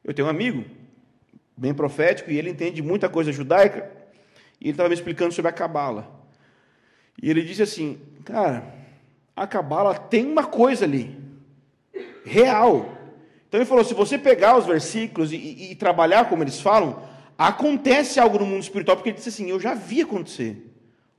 [0.04, 0.66] Eu tenho um amigo,
[1.56, 3.88] bem profético, e ele entende muita coisa judaica,
[4.60, 6.26] e ele estava me explicando sobre a Cabala.
[7.22, 8.74] E ele disse assim, cara,
[9.36, 11.24] a Cabala tem uma coisa ali
[12.26, 12.98] real.
[13.48, 17.02] Então ele falou: se você pegar os versículos e, e, e, trabalhar como eles falam,
[17.38, 20.72] acontece algo no mundo espiritual, porque ele disse assim: eu já vi acontecer.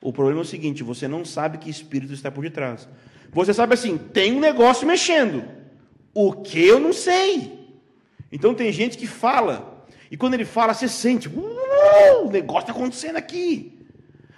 [0.02, 2.88] O problema é o seguinte: você não sabe que espírito está por detrás.
[3.32, 5.44] Você sabe assim, tem um negócio mexendo.
[6.14, 7.56] O que eu não sei.
[8.32, 12.72] Então tem gente que fala, e quando ele fala, você sente, uh, o negócio está
[12.72, 13.78] acontecendo aqui.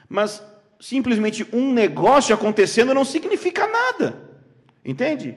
[0.08, 0.42] Mas
[0.80, 4.20] simplesmente um negócio acontecendo não significa nada.
[4.84, 5.36] Entende?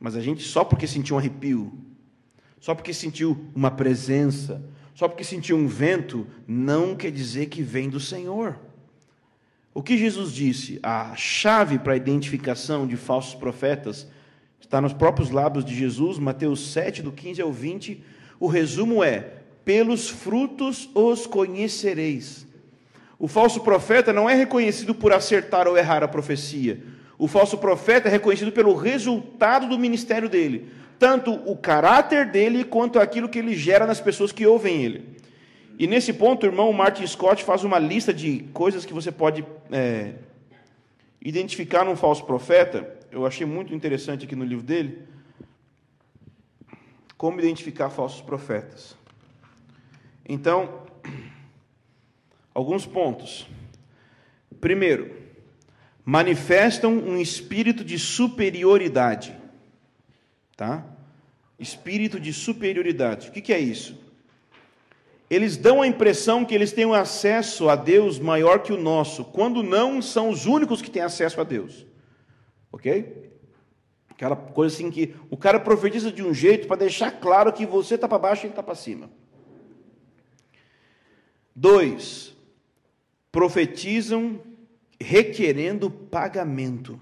[0.00, 1.70] Mas a gente, só porque sentiu um arrepio,
[2.58, 4.62] só porque sentiu uma presença,
[4.94, 8.58] só porque sentiu um vento, não quer dizer que vem do Senhor.
[9.74, 14.08] O que Jesus disse, a chave para a identificação de falsos profetas,
[14.58, 18.02] está nos próprios lábios de Jesus, Mateus 7, do 15 ao 20.
[18.38, 19.34] O resumo é:
[19.64, 22.46] pelos frutos os conhecereis.
[23.18, 26.82] O falso profeta não é reconhecido por acertar ou errar a profecia.
[27.20, 32.98] O falso profeta é reconhecido pelo resultado do ministério dele, tanto o caráter dele quanto
[32.98, 35.20] aquilo que ele gera nas pessoas que ouvem ele.
[35.78, 39.44] E nesse ponto, o irmão Martin Scott faz uma lista de coisas que você pode
[39.70, 40.14] é,
[41.20, 42.90] identificar num falso profeta.
[43.12, 45.02] Eu achei muito interessante aqui no livro dele.
[47.18, 48.96] Como identificar falsos profetas.
[50.26, 50.86] Então,
[52.54, 53.46] alguns pontos.
[54.58, 55.19] Primeiro,
[56.10, 59.32] manifestam um espírito de superioridade.
[60.56, 60.84] Tá?
[61.56, 63.28] Espírito de superioridade.
[63.28, 63.96] O que, que é isso?
[65.30, 69.24] Eles dão a impressão que eles têm um acesso a Deus maior que o nosso,
[69.24, 71.86] quando não são os únicos que têm acesso a Deus.
[72.72, 73.30] Ok?
[74.08, 77.94] Aquela coisa assim que o cara profetiza de um jeito para deixar claro que você
[77.94, 79.08] está para baixo e ele está para cima.
[81.54, 82.34] Dois,
[83.30, 84.49] profetizam
[85.00, 87.00] requerendo pagamento.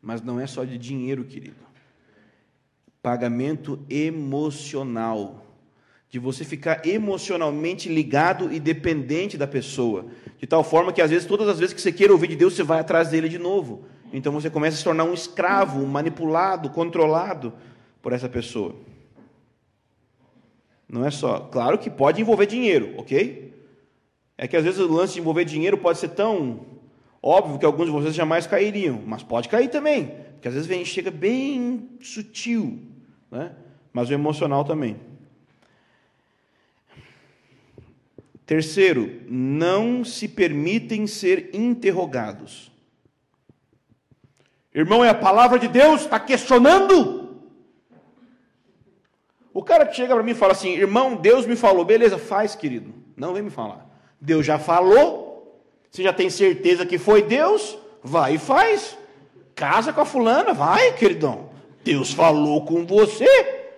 [0.00, 1.56] Mas não é só de dinheiro, querido.
[3.02, 5.44] Pagamento emocional.
[6.08, 10.06] De você ficar emocionalmente ligado e dependente da pessoa.
[10.38, 12.54] De tal forma que, às vezes, todas as vezes que você queira ouvir de Deus,
[12.54, 13.84] você vai atrás dele de novo.
[14.12, 17.52] Então você começa a se tornar um escravo, manipulado, controlado
[18.00, 18.76] por essa pessoa.
[20.88, 21.40] Não é só.
[21.40, 23.45] Claro que pode envolver dinheiro, ok?
[24.38, 26.66] É que às vezes o lance de envolver dinheiro pode ser tão
[27.22, 30.84] óbvio que alguns de vocês jamais cairiam, mas pode cair também, porque às vezes vem,
[30.84, 32.78] chega bem sutil,
[33.30, 33.52] né?
[33.92, 34.96] mas o emocional também.
[38.44, 42.70] Terceiro, não se permitem ser interrogados.
[44.72, 47.40] Irmão, é a palavra de Deus, está questionando.
[49.52, 52.54] O cara que chega para mim e fala assim: irmão, Deus me falou, beleza, faz,
[52.54, 52.94] querido.
[53.16, 53.85] Não vem me falar.
[54.26, 58.98] Deus já falou, você já tem certeza que foi Deus, vai e faz.
[59.54, 61.48] Casa com a fulana, vai, queridão.
[61.84, 63.24] Deus falou com você,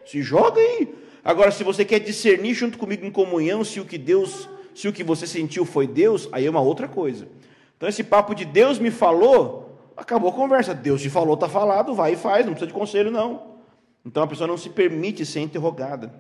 [0.06, 0.94] se joga aí.
[1.22, 4.92] Agora, se você quer discernir junto comigo em comunhão se o que Deus, se o
[4.92, 7.28] que você sentiu foi Deus, aí é uma outra coisa.
[7.76, 10.74] Então, esse papo de Deus me falou, acabou a conversa.
[10.74, 13.58] Deus te falou, está falado, vai e faz, não precisa de conselho, não.
[14.02, 16.10] Então a pessoa não se permite ser interrogada.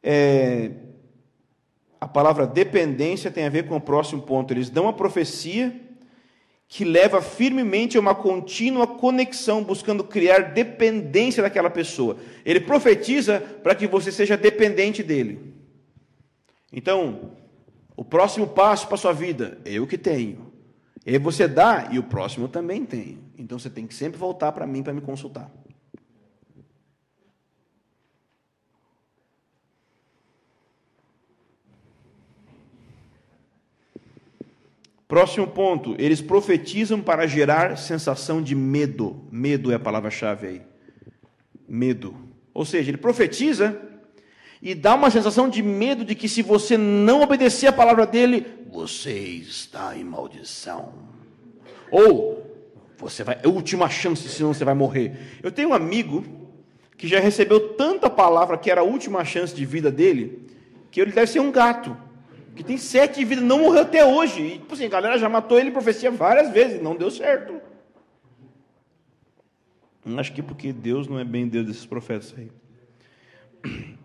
[0.00, 0.70] É,
[2.04, 4.52] a palavra dependência tem a ver com o próximo ponto.
[4.52, 5.74] Eles dão a profecia
[6.68, 12.18] que leva firmemente a uma contínua conexão, buscando criar dependência daquela pessoa.
[12.44, 15.54] Ele profetiza para que você seja dependente dele.
[16.70, 17.30] Então,
[17.96, 20.52] o próximo passo para a sua vida, eu que tenho.
[21.06, 23.18] E você dá e o próximo também tem.
[23.38, 25.50] Então você tem que sempre voltar para mim para me consultar.
[35.14, 39.28] Próximo ponto, eles profetizam para gerar sensação de medo.
[39.30, 40.62] Medo é a palavra-chave aí.
[41.68, 42.16] Medo.
[42.52, 43.80] Ou seja, ele profetiza
[44.60, 48.44] e dá uma sensação de medo de que se você não obedecer a palavra dele,
[48.72, 50.92] você está em maldição.
[51.92, 52.44] Ou
[52.98, 55.38] você vai, é a última chance, senão você vai morrer.
[55.44, 56.24] Eu tenho um amigo
[56.96, 60.44] que já recebeu tanta palavra que era a última chance de vida dele,
[60.90, 61.96] que ele deve ser um gato,
[62.54, 64.42] que tem sete de vida, não morreu até hoje.
[64.42, 67.60] E, tipo assim, a galera já matou ele profecia várias vezes, não deu certo.
[70.16, 72.50] Acho que porque Deus não é bem Deus desses profetas aí.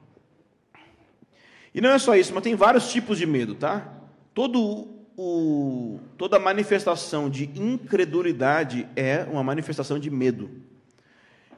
[1.72, 3.94] E não é só isso, mas tem vários tipos de medo, tá?
[4.34, 10.50] Todo o, toda manifestação de incredulidade é uma manifestação de medo.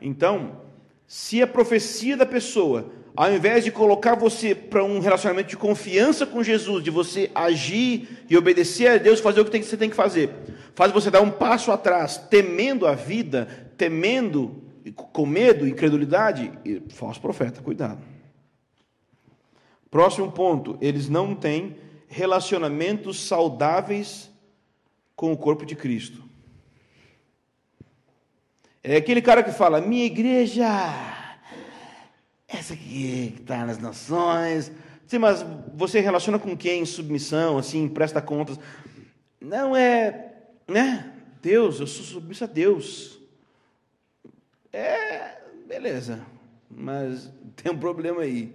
[0.01, 0.61] Então,
[1.07, 6.25] se a profecia da pessoa, ao invés de colocar você para um relacionamento de confiança
[6.25, 9.95] com Jesus, de você agir e obedecer a Deus, fazer o que você tem que
[9.95, 10.29] fazer,
[10.73, 14.63] faz você dar um passo atrás, temendo a vida, temendo,
[14.95, 16.51] com medo, incredulidade,
[16.89, 18.01] falso profeta, cuidado.
[19.89, 21.75] Próximo ponto, eles não têm
[22.07, 24.31] relacionamentos saudáveis
[25.15, 26.23] com o corpo de Cristo.
[28.83, 30.65] É aquele cara que fala, minha igreja,
[32.53, 34.71] essa aqui que está nas nações.
[35.07, 36.85] Sim, mas você relaciona com quem?
[36.85, 38.59] Submissão, assim, presta contas.
[39.39, 40.33] Não é,
[40.67, 41.13] né?
[41.41, 43.19] Deus, eu sou submisso a Deus.
[44.71, 46.21] É, beleza,
[46.69, 48.53] mas tem um problema aí.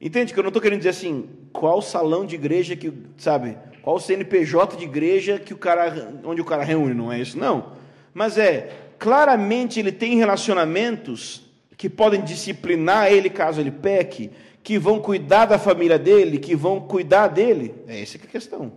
[0.00, 3.98] Entende que eu não estou querendo dizer assim, qual salão de igreja que, sabe, qual
[3.98, 7.72] CNPJ de igreja que o cara, onde o cara reúne, não é isso, não.
[8.12, 11.45] Mas é, claramente ele tem relacionamentos
[11.76, 14.30] que podem disciplinar ele caso ele peque,
[14.62, 17.74] que vão cuidar da família dele, que vão cuidar dele.
[17.86, 18.72] É essa que é a questão.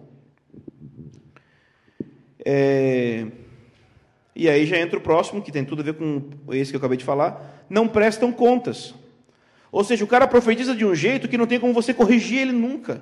[2.45, 3.25] É...
[4.35, 6.79] E aí já entra o próximo, que tem tudo a ver com esse que eu
[6.79, 7.65] acabei de falar.
[7.69, 8.93] Não prestam contas.
[9.71, 12.51] Ou seja, o cara profetiza de um jeito que não tem como você corrigir ele
[12.51, 13.01] nunca.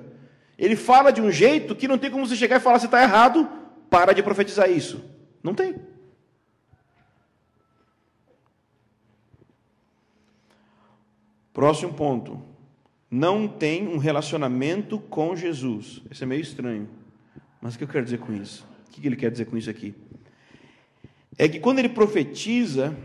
[0.58, 3.02] Ele fala de um jeito que não tem como você chegar e falar: você está
[3.02, 3.48] errado,
[3.88, 5.04] para de profetizar isso.
[5.42, 5.76] Não tem.
[11.58, 12.40] Próximo ponto.
[13.10, 16.00] Não tem um relacionamento com Jesus.
[16.08, 16.88] Isso é meio estranho.
[17.60, 18.64] Mas o que eu quero dizer com isso?
[18.86, 19.92] O que ele quer dizer com isso aqui?
[21.36, 22.96] É que quando ele profetiza,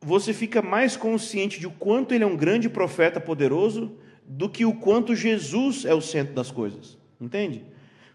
[0.00, 3.96] você fica mais consciente de o quanto ele é um grande profeta poderoso
[4.26, 6.98] do que o quanto Jesus é o centro das coisas.
[7.20, 7.64] Entende?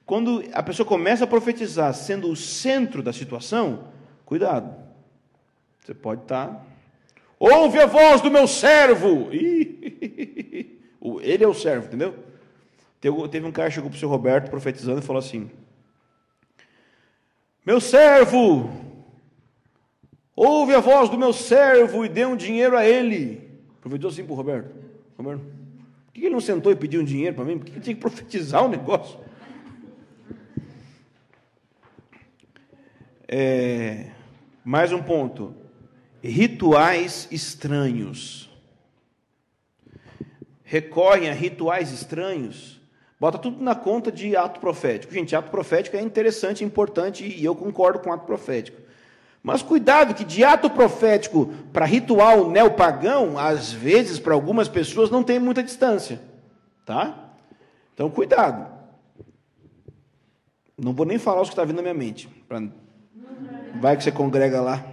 [0.06, 3.88] Quando a pessoa começa a profetizar sendo o centro da situação,
[4.26, 4.76] cuidado.
[5.80, 6.71] Você pode estar.
[7.44, 9.30] Ouve a voz do meu servo!
[11.22, 12.14] Ele é o servo, entendeu?
[13.00, 15.50] Teve um cara que chegou para o seu Roberto profetizando e falou assim:
[17.66, 18.70] Meu servo,
[20.36, 23.48] Ouve a voz do meu servo e dê um dinheiro a ele.
[23.80, 24.76] Profetizou assim para o Roberto.
[25.18, 27.60] Roberto, por que ele não sentou e pediu um dinheiro para mim?
[27.60, 29.20] Por que ele tinha que profetizar o um negócio?
[33.28, 34.10] É,
[34.64, 35.61] mais um ponto.
[36.24, 38.50] Rituais estranhos.
[40.64, 42.80] Recorrem a rituais estranhos.
[43.20, 45.14] Bota tudo na conta de ato profético.
[45.14, 48.82] Gente, ato profético é interessante, importante e eu concordo com ato profético.
[49.44, 55.24] Mas cuidado que de ato profético para ritual neopagão, às vezes para algumas pessoas não
[55.24, 56.22] tem muita distância,
[56.86, 57.32] tá?
[57.94, 58.72] Então cuidado.
[60.78, 62.62] Não vou nem falar os que está vindo na minha mente, pra...
[63.80, 64.91] vai que você congrega lá.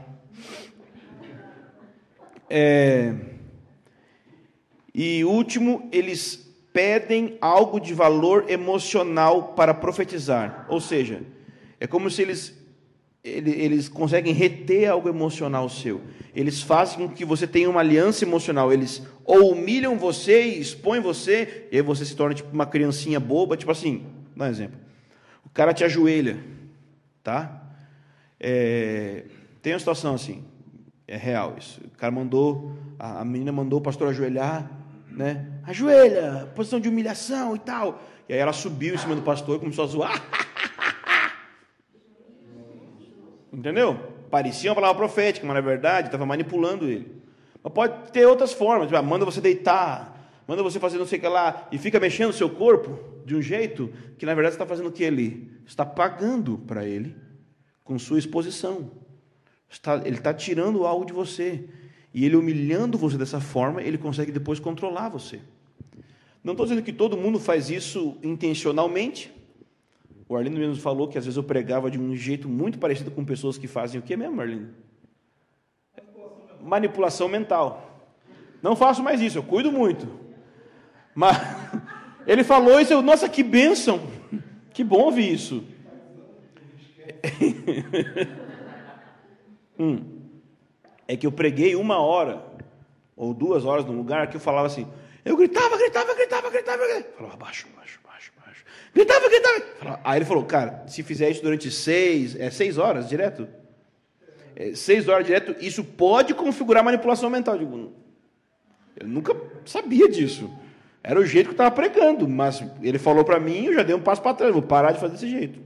[2.51, 3.15] É...
[4.95, 10.67] E último, eles pedem algo de valor emocional para profetizar.
[10.69, 11.23] Ou seja,
[11.81, 12.59] é como se eles
[13.25, 16.01] eles conseguem reter algo emocional seu.
[16.35, 18.73] Eles fazem com que você tenha uma aliança emocional.
[18.73, 23.21] Eles ou humilham você e expõem você, e aí você se torna tipo uma criancinha
[23.21, 24.79] boba, tipo assim, dá um exemplo.
[25.45, 26.39] O cara te ajoelha,
[27.23, 27.63] tá?
[28.41, 29.25] É,
[29.61, 30.45] tem uma situação assim,
[31.09, 31.81] é real isso.
[31.83, 34.71] O cara mandou, a, a menina mandou o pastor ajoelhar,
[35.11, 35.51] né?
[35.65, 38.03] Ajoelha, posição de humilhação e tal.
[38.29, 40.23] E aí ela subiu em cima do pastor e começou a zoar.
[43.51, 43.99] Entendeu?
[44.31, 47.11] Parecia uma palavra profética, mas na verdade estava manipulando ele.
[47.65, 48.89] Mas pode ter outras formas.
[48.89, 52.29] Tipo, manda você deitar, manda você fazer não sei o que lá, e fica mexendo
[52.29, 55.87] o seu corpo de um jeito que na verdade está fazendo o que ele está
[55.87, 57.17] pagando para ele
[57.83, 59.08] com sua exposição.
[59.71, 61.65] Está, ele está tirando algo de você.
[62.13, 65.41] E ele humilhando você dessa forma, ele consegue depois controlar você.
[66.43, 69.33] Não estou dizendo que todo mundo faz isso intencionalmente,
[70.29, 73.25] o Arlindo mesmo falou que às vezes eu pregava de um jeito muito parecido com
[73.25, 74.69] pessoas que fazem o que mesmo, Arlindo?
[76.63, 78.05] Manipulação mental.
[78.63, 80.07] Não faço mais isso, eu cuido muito.
[81.15, 81.39] Mas
[82.27, 84.01] ele falou isso, eu, nossa, que bênção.
[84.75, 85.65] Que bom ouvir isso.
[89.79, 90.01] hum,
[91.07, 92.43] é que eu preguei uma hora
[93.17, 94.87] ou duas horas num lugar que eu falava assim,
[95.25, 97.17] eu gritava, gritava, gritava, gritava, gritava.
[97.17, 97.99] falava baixo, baixo,
[98.95, 100.01] Gritava, gritava.
[100.03, 103.47] Aí ele falou, cara, se fizer isso durante seis, é seis horas direto?
[104.57, 107.55] É, seis horas direto, isso pode configurar manipulação mental.
[107.55, 107.93] Eu, digo,
[108.97, 110.51] eu nunca sabia disso.
[111.03, 113.95] Era o jeito que eu estava pregando, mas ele falou para mim, eu já dei
[113.95, 115.61] um passo para trás, vou parar de fazer desse jeito.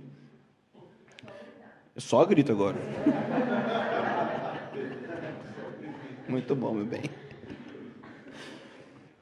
[1.95, 2.77] Eu só grito agora.
[6.33, 7.03] Muito bom, meu bem.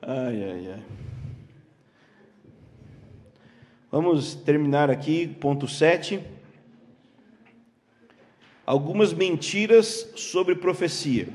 [0.01, 0.83] Ai, ai, ai.
[3.91, 6.21] Vamos terminar aqui, ponto 7.
[8.65, 11.27] Algumas mentiras sobre profecia.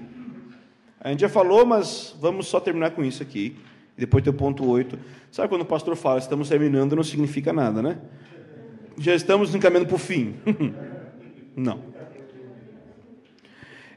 [0.98, 3.58] A gente já falou, mas vamos só terminar com isso aqui.
[3.98, 4.98] Depois tem o ponto 8.
[5.30, 8.00] Sabe quando o pastor fala, estamos terminando, não significa nada, né?
[8.98, 10.36] Já estamos encaminhando para o fim.
[11.54, 11.84] não.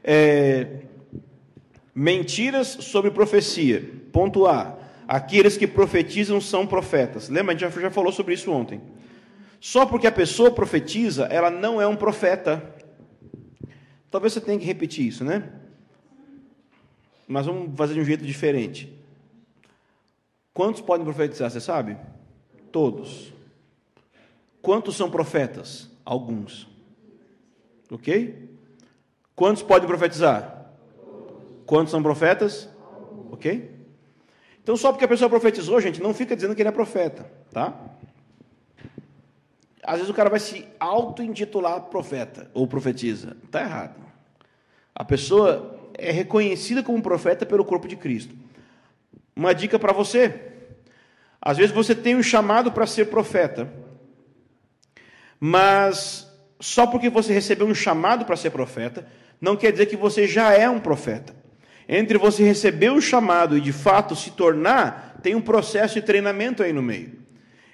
[0.03, 0.88] É,
[1.99, 3.83] mentiras sobre profecia.
[4.13, 7.27] Ponto A aqueles que profetizam são profetas.
[7.27, 7.53] Lembra?
[7.53, 8.79] A gente já falou sobre isso ontem.
[9.59, 12.73] Só porque a pessoa profetiza, ela não é um profeta.
[14.09, 15.51] Talvez você tenha que repetir isso, né?
[17.27, 18.93] Mas vamos fazer de um jeito diferente.
[20.53, 21.97] Quantos podem profetizar, você sabe?
[22.71, 23.33] Todos.
[24.61, 25.89] Quantos são profetas?
[26.05, 26.65] Alguns.
[27.91, 28.47] Ok?
[29.35, 30.58] Quantos podem profetizar?
[31.69, 32.67] Quantos são profetas?
[33.29, 33.69] Ok?
[34.63, 37.79] Então, só porque a pessoa profetizou, gente, não fica dizendo que ele é profeta, tá?
[39.83, 43.37] Às vezes o cara vai se auto-intitular profeta ou profetiza.
[43.45, 44.01] Está errado.
[44.95, 48.35] A pessoa é reconhecida como profeta pelo corpo de Cristo.
[49.35, 50.41] Uma dica para você:
[51.39, 53.71] às vezes você tem um chamado para ser profeta,
[55.39, 56.27] mas
[56.59, 59.05] só porque você recebeu um chamado para ser profeta,
[59.39, 61.37] não quer dizer que você já é um profeta.
[61.91, 66.61] Entre você receber o chamado e de fato se tornar, tem um processo de treinamento
[66.61, 67.13] aí no meio.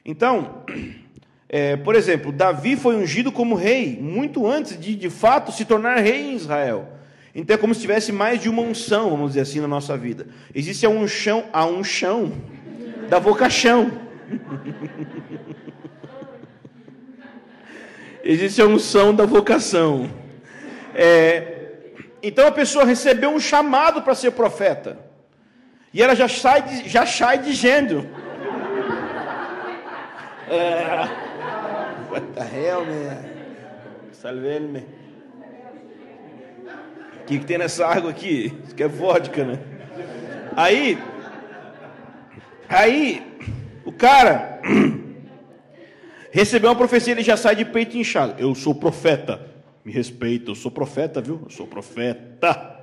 [0.05, 0.63] Então,
[1.49, 5.97] é, por exemplo, Davi foi ungido como rei muito antes de de fato se tornar
[5.97, 6.87] rei em Israel.
[7.35, 10.27] Então é como se tivesse mais de uma unção, vamos dizer assim, na nossa vida.
[10.53, 12.31] Existe a unção, a unção
[13.09, 13.91] da vocação.
[18.23, 20.09] Existe a unção da vocação.
[20.95, 21.54] É,
[22.27, 24.97] então a pessoa recebeu um chamado para ser profeta.
[25.93, 28.09] E ela já sai, já sai dizendo.
[30.49, 31.07] É,
[32.09, 33.17] what the hell, man?
[34.11, 34.79] Salve-me.
[37.21, 38.53] O que, que tem nessa água aqui?
[38.65, 39.59] Isso que é vodka, né?
[40.55, 40.97] Aí,
[42.67, 43.37] aí,
[43.85, 44.59] o cara
[46.31, 48.35] recebeu uma profecia, ele já sai de peito inchado.
[48.37, 49.54] Eu sou profeta,
[49.85, 51.39] me respeita, eu sou profeta, viu?
[51.43, 52.73] Eu sou profeta.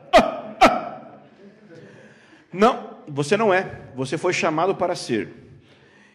[2.53, 3.81] Não, você não é.
[3.97, 5.31] Você foi chamado para ser.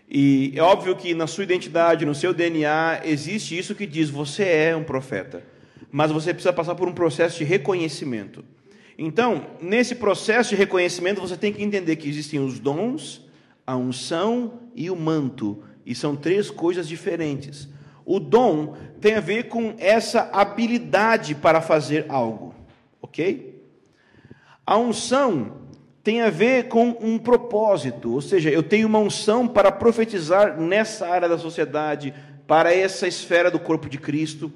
[0.10, 4.44] E é óbvio que na sua identidade, no seu DNA, existe isso que diz você
[4.44, 5.44] é um profeta.
[5.92, 8.46] Mas você precisa passar por um processo de reconhecimento.
[8.98, 13.28] Então, nesse processo de reconhecimento, você tem que entender que existem os dons,
[13.66, 15.62] a unção e o manto.
[15.86, 17.68] E são três coisas diferentes.
[18.10, 22.56] O dom tem a ver com essa habilidade para fazer algo,
[23.02, 23.62] ok?
[24.66, 25.58] A unção
[26.02, 31.06] tem a ver com um propósito, ou seja, eu tenho uma unção para profetizar nessa
[31.06, 32.14] área da sociedade,
[32.48, 34.50] para essa esfera do corpo de Cristo.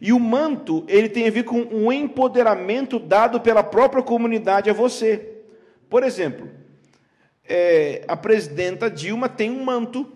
[0.00, 4.72] E o manto, ele tem a ver com um empoderamento dado pela própria comunidade a
[4.72, 5.32] você.
[5.90, 6.48] Por exemplo,
[7.42, 10.06] é, a presidenta Dilma tem um manto,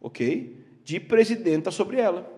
[0.00, 0.61] ok?
[0.84, 2.28] De presidenta sobre ela,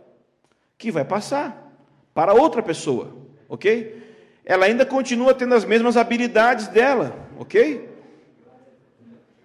[0.77, 1.73] que vai passar
[2.13, 3.17] para outra pessoa,
[3.49, 4.03] ok?
[4.45, 7.89] Ela ainda continua tendo as mesmas habilidades dela, ok?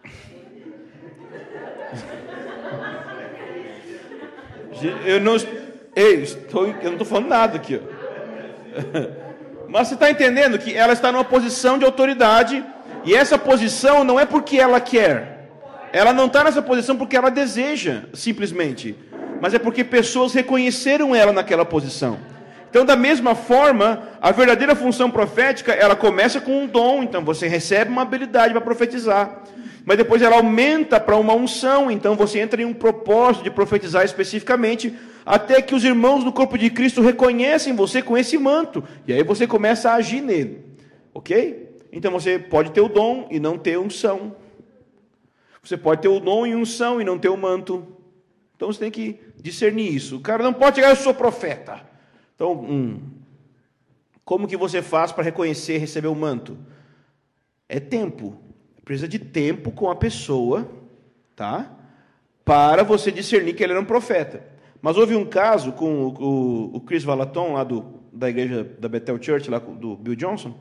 [5.05, 7.81] Eu não, estou, eu não estou falando nada aqui.
[9.67, 12.65] Mas você está entendendo que ela está numa posição de autoridade
[13.03, 15.38] e essa posição não é porque ela quer.
[15.91, 18.95] Ela não está nessa posição porque ela deseja, simplesmente.
[19.41, 22.19] Mas é porque pessoas reconheceram ela naquela posição.
[22.69, 27.47] Então, da mesma forma, a verdadeira função profética, ela começa com um dom, então você
[27.47, 29.43] recebe uma habilidade para profetizar.
[29.83, 34.05] Mas depois ela aumenta para uma unção, então você entra em um propósito de profetizar
[34.05, 34.93] especificamente,
[35.25, 39.23] até que os irmãos do corpo de Cristo reconhecem você com esse manto, e aí
[39.23, 40.63] você começa a agir nele.
[41.11, 41.69] OK?
[41.91, 44.35] Então você pode ter o dom e não ter unção.
[45.61, 47.87] Você pode ter o dom e unção e não ter o manto.
[48.55, 50.17] Então você tem que discernir isso.
[50.17, 51.81] O cara não pode chegar, eu sou profeta.
[52.35, 52.99] Então, um,
[54.23, 56.57] como que você faz para reconhecer e receber o manto?
[57.67, 58.37] É tempo.
[58.83, 60.69] Precisa de tempo com a pessoa,
[61.35, 61.71] tá?
[62.43, 64.43] Para você discernir que ele era um profeta.
[64.81, 68.87] Mas houve um caso com o, o, o Chris Valaton, lá do, da igreja da
[68.87, 70.55] Bethel Church, lá do Bill Johnson,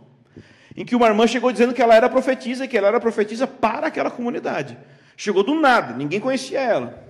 [0.76, 3.88] em que uma irmã chegou dizendo que ela era profetisa que ela era profetisa para
[3.88, 4.76] aquela comunidade.
[5.16, 7.04] Chegou do nada, ninguém conhecia ela.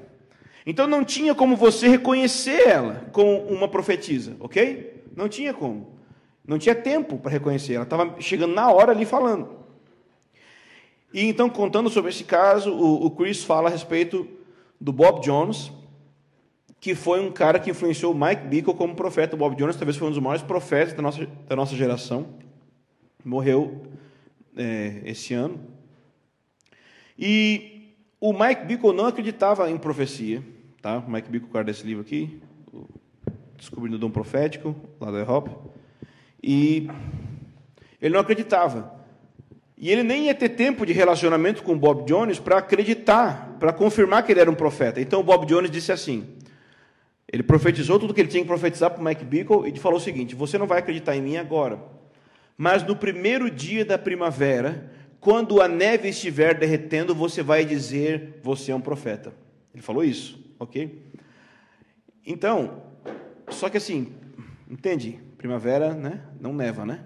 [0.64, 5.02] Então não tinha como você reconhecer ela como uma profetisa, ok?
[5.16, 5.98] Não tinha como.
[6.46, 7.74] Não tinha tempo para reconhecer.
[7.74, 9.58] Ela estava chegando na hora ali falando.
[11.12, 14.28] E então, contando sobre esse caso, o, Chris fala a respeito
[14.80, 15.72] do Bob Jones,
[16.80, 19.34] que foi um cara que influenciou Mike Bickle como profeta.
[19.34, 22.26] O Bob Jones talvez foi um dos maiores profetas da nossa, da nossa geração.
[23.24, 23.82] Morreu
[24.56, 25.60] é, esse ano.
[27.18, 30.42] E o Mike Bickle não acreditava em profecia.
[30.80, 30.98] Tá?
[30.98, 32.40] O Mike Bico, o cara desse livro aqui,
[33.56, 35.50] Descobrindo o Dom Profético, lá da Europe.
[36.42, 36.88] E
[38.00, 38.96] ele não acreditava.
[39.76, 43.72] E ele nem ia ter tempo de relacionamento com o Bob Jones para acreditar, para
[43.72, 45.00] confirmar que ele era um profeta.
[45.00, 46.36] Então o Bob Jones disse assim:
[47.30, 50.00] ele profetizou tudo que ele tinha que profetizar para o Mike Bickle e falou o
[50.00, 51.78] seguinte: Você não vai acreditar em mim agora,
[52.58, 58.70] mas no primeiro dia da primavera, quando a neve estiver derretendo, você vai dizer: Você
[58.70, 59.32] é um profeta.
[59.72, 61.02] Ele falou isso ok?
[62.26, 62.82] Então,
[63.48, 64.12] só que assim,
[64.68, 65.20] entende?
[65.36, 66.22] Primavera, né?
[66.40, 67.04] Não neva, né?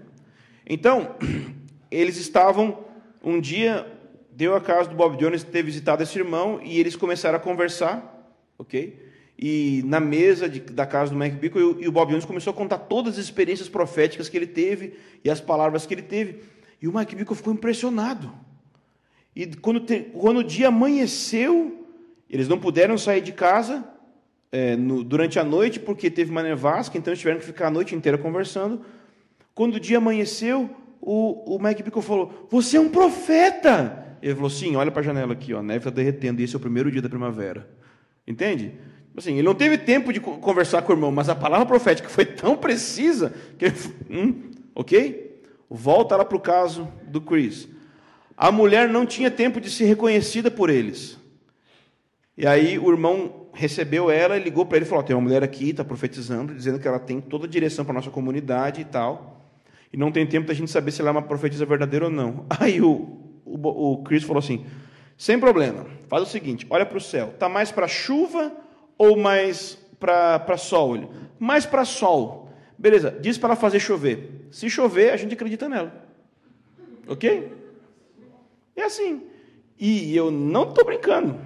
[0.65, 1.15] Então,
[1.91, 2.85] eles estavam,
[3.23, 3.87] um dia,
[4.31, 8.35] deu a casa do Bob Jones ter visitado esse irmão e eles começaram a conversar,
[8.57, 9.02] ok?
[9.45, 12.55] E na mesa de, da casa do Mike Bickle, e, o Bob Jones começou a
[12.55, 16.39] contar todas as experiências proféticas que ele teve e as palavras que ele teve.
[16.81, 18.31] E o Mike Bickle ficou impressionado.
[19.35, 21.85] E quando, te, quando o dia amanheceu,
[22.29, 23.83] eles não puderam sair de casa
[24.49, 27.71] é, no, durante a noite porque teve uma nevasca, então eles tiveram que ficar a
[27.71, 28.79] noite inteira conversando.
[29.53, 30.69] Quando o dia amanheceu,
[31.01, 34.15] o, o Mike Bickle falou: Você é um profeta!
[34.21, 36.55] Ele falou: Sim, olha para a janela aqui, ó, a neve está derretendo, e esse
[36.55, 37.69] é o primeiro dia da primavera.
[38.25, 38.71] Entende?
[39.15, 42.25] Assim, ele não teve tempo de conversar com o irmão, mas a palavra profética foi
[42.25, 43.75] tão precisa que ele,
[44.09, 45.41] hum, ok?
[45.69, 47.67] Volta lá para o caso do Chris.
[48.35, 51.17] A mulher não tinha tempo de ser reconhecida por eles.
[52.35, 55.43] E aí o irmão recebeu ela e ligou para ele e falou: tem uma mulher
[55.43, 59.41] aqui, está profetizando, dizendo que ela tem toda a direção para nossa comunidade e tal.
[59.91, 62.47] E não tem tempo da gente saber se ela é uma profetisa verdadeira ou não.
[62.59, 64.65] Aí o, o, o Chris falou assim:
[65.15, 68.51] sem problema, faz o seguinte: olha para o céu, está mais para chuva
[68.97, 71.13] ou mais para sol?
[71.39, 72.49] Mais para sol.
[72.77, 74.47] Beleza, diz para ela fazer chover.
[74.51, 76.05] Se chover, a gente acredita nela.
[77.07, 77.51] Ok?
[78.75, 79.23] É assim.
[79.79, 81.39] E eu não estou brincando.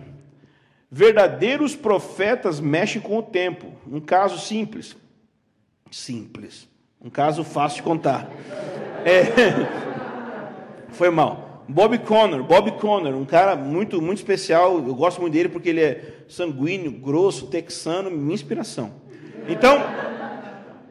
[0.90, 3.74] Verdadeiros profetas mexem com o tempo.
[3.86, 4.96] Um caso simples.
[5.92, 6.68] Simples.
[7.02, 8.30] Um caso fácil de contar.
[9.06, 9.24] É...
[10.92, 11.47] Foi mal.
[11.68, 14.76] Bob Connor, Bob Connor, um cara muito muito especial.
[14.76, 18.94] Eu gosto muito dele porque ele é sanguíneo, grosso, texano, minha inspiração.
[19.48, 19.82] Então,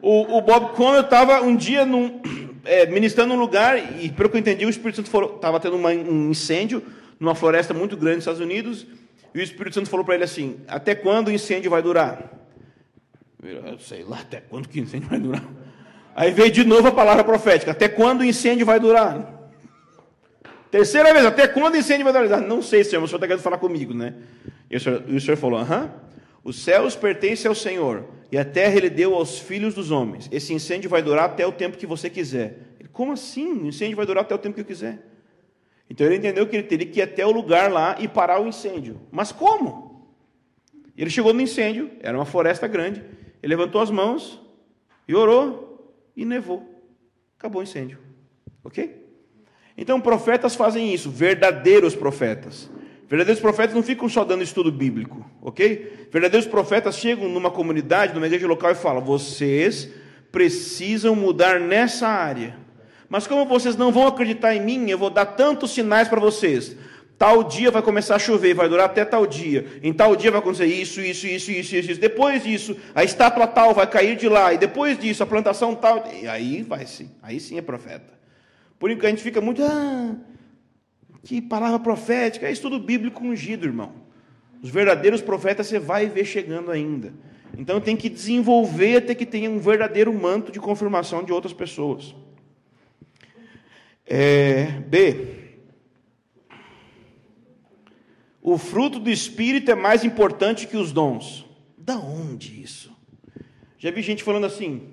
[0.01, 2.21] o, o Bob Connor estava um dia num,
[2.63, 5.89] é, ministrando num lugar e, pelo que eu entendi, o Espírito Santo estava tendo uma,
[5.89, 6.83] um incêndio
[7.19, 8.85] numa floresta muito grande nos Estados Unidos
[9.33, 12.31] e o Espírito Santo falou para ele assim: Até quando o incêndio vai durar?
[13.43, 15.43] Eu sei lá até quando que o incêndio vai durar.
[16.15, 19.36] Aí veio de novo a palavra profética: Até quando o incêndio vai durar?
[20.69, 22.41] Terceira vez, até quando o incêndio vai durar?
[22.41, 24.13] Não sei, Senhor, o Senhor está querendo falar comigo, né?
[24.69, 25.91] E o Senhor, e o senhor falou: Aham.
[26.43, 30.29] Os céus pertencem ao Senhor, e a terra ele deu aos filhos dos homens.
[30.31, 32.59] Esse incêndio vai durar até o tempo que você quiser.
[32.79, 33.51] Ele, Como assim?
[33.63, 35.05] O incêndio vai durar até o tempo que eu quiser.
[35.89, 38.47] Então ele entendeu que ele teria que ir até o lugar lá e parar o
[38.47, 39.01] incêndio.
[39.11, 40.07] Mas como?
[40.97, 43.03] Ele chegou no incêndio, era uma floresta grande,
[43.43, 44.41] ele levantou as mãos
[45.05, 46.65] e orou e nevou.
[47.37, 47.99] Acabou o incêndio.
[48.63, 49.06] Ok?
[49.77, 52.69] Então profetas fazem isso, verdadeiros profetas.
[53.07, 56.07] Verdadeiros profetas não ficam só dando estudo bíblico, ok?
[56.11, 59.89] Verdadeiros profetas chegam numa comunidade, numa igreja local e falam: vocês
[60.31, 62.57] precisam mudar nessa área.
[63.07, 66.75] Mas como vocês não vão acreditar em mim, eu vou dar tantos sinais para vocês.
[67.17, 69.65] Tal dia vai começar a chover, vai durar até tal dia.
[69.81, 71.91] Em tal dia vai acontecer isso, isso, isso, isso, isso.
[71.91, 72.01] isso.
[72.01, 74.53] Depois disso, a estátua tal vai cair de lá.
[74.53, 76.03] E depois disso, a plantação tal.
[76.21, 77.09] E aí vai sim.
[77.23, 78.16] Aí sim é profeta.
[78.79, 79.63] Por enquanto a gente fica muito.
[79.63, 80.15] Ah,
[81.23, 82.47] que palavra profética.
[82.47, 83.91] É estudo bíblico ungido, irmão.
[84.61, 87.13] Os verdadeiros profetas você vai ver chegando ainda.
[87.57, 92.15] Então tem que desenvolver até que tenha um verdadeiro manto de confirmação de outras pessoas.
[94.05, 95.35] É, B.
[98.41, 101.45] O fruto do Espírito é mais importante que os dons.
[101.77, 102.95] Da onde isso?
[103.77, 104.89] Já vi gente falando assim: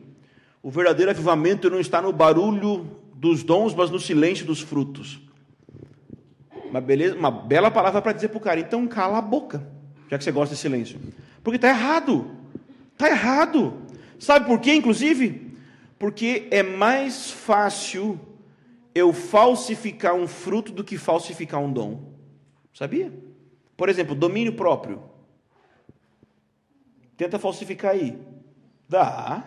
[0.62, 5.19] o verdadeiro avivamento não está no barulho dos dons, mas no silêncio dos frutos.
[6.69, 9.67] Uma, beleza, uma bela palavra para dizer para o cara, então cala a boca,
[10.11, 11.01] já que você gosta de silêncio.
[11.43, 12.31] Porque está errado.
[12.93, 13.81] Está errado.
[14.19, 15.57] Sabe por quê, inclusive?
[15.99, 18.21] Porque é mais fácil
[18.95, 22.13] eu falsificar um fruto do que falsificar um dom.
[22.75, 23.11] Sabia?
[23.75, 25.03] Por exemplo, domínio próprio.
[27.17, 28.19] Tenta falsificar aí.
[28.87, 29.43] Dá.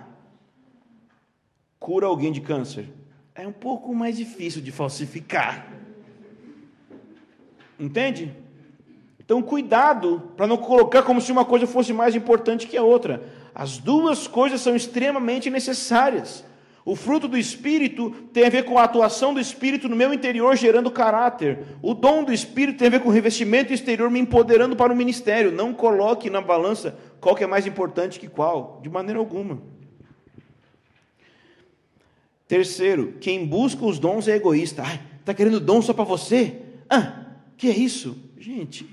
[1.80, 2.90] Cura alguém de câncer.
[3.40, 5.68] É um pouco mais difícil de falsificar.
[7.80, 8.36] Entende?
[9.20, 13.30] Então, cuidado para não colocar como se uma coisa fosse mais importante que a outra.
[13.54, 16.44] As duas coisas são extremamente necessárias.
[16.84, 20.56] O fruto do Espírito tem a ver com a atuação do Espírito no meu interior,
[20.56, 21.60] gerando caráter.
[21.80, 24.96] O dom do Espírito tem a ver com o revestimento exterior, me empoderando para o
[24.96, 25.52] ministério.
[25.52, 29.62] Não coloque na balança qual que é mais importante que qual, de maneira alguma.
[32.48, 34.84] Terceiro, quem busca os dons é egoísta.
[34.84, 36.62] Ai, está querendo dom só para você?
[36.90, 37.26] Ah,
[37.58, 38.18] que é isso?
[38.38, 38.88] Gente,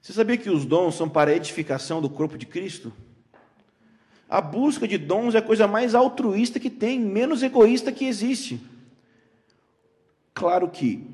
[0.00, 2.92] você sabia que os dons são para a edificação do corpo de Cristo?
[4.28, 8.60] A busca de dons é a coisa mais altruísta que tem, menos egoísta que existe.
[10.32, 11.06] Claro que,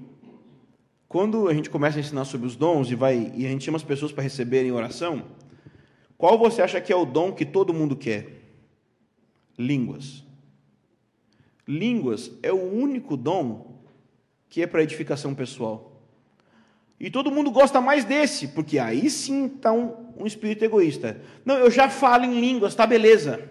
[1.09, 3.77] quando a gente começa a ensinar sobre os dons e, vai, e a gente chama
[3.77, 5.25] as pessoas para receberem oração,
[6.17, 8.43] qual você acha que é o dom que todo mundo quer?
[9.59, 10.25] Línguas.
[11.67, 13.81] Línguas é o único dom
[14.49, 15.91] que é para edificação pessoal.
[16.99, 21.23] E todo mundo gosta mais desse, porque aí sim está um, um espírito egoísta.
[21.45, 23.49] Não, eu já falo em línguas, tá beleza.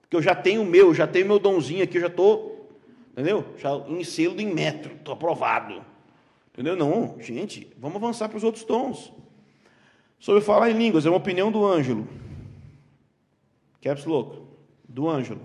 [0.00, 2.70] Porque eu já tenho o meu, já tenho meu donzinho aqui, eu já estou,
[3.12, 3.44] entendeu?
[3.56, 5.84] Já em selo em metro, estou aprovado.
[6.52, 6.74] Entendeu?
[6.74, 9.12] Não, gente, vamos avançar para os outros dons.
[10.18, 12.08] Sobre falar em línguas, é uma opinião do Ângelo.
[13.80, 14.42] Caps Look,
[14.88, 15.40] do Ângelo.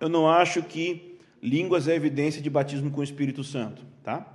[0.00, 3.82] Eu não acho que línguas é evidência de batismo com o Espírito Santo.
[4.02, 4.26] Tá?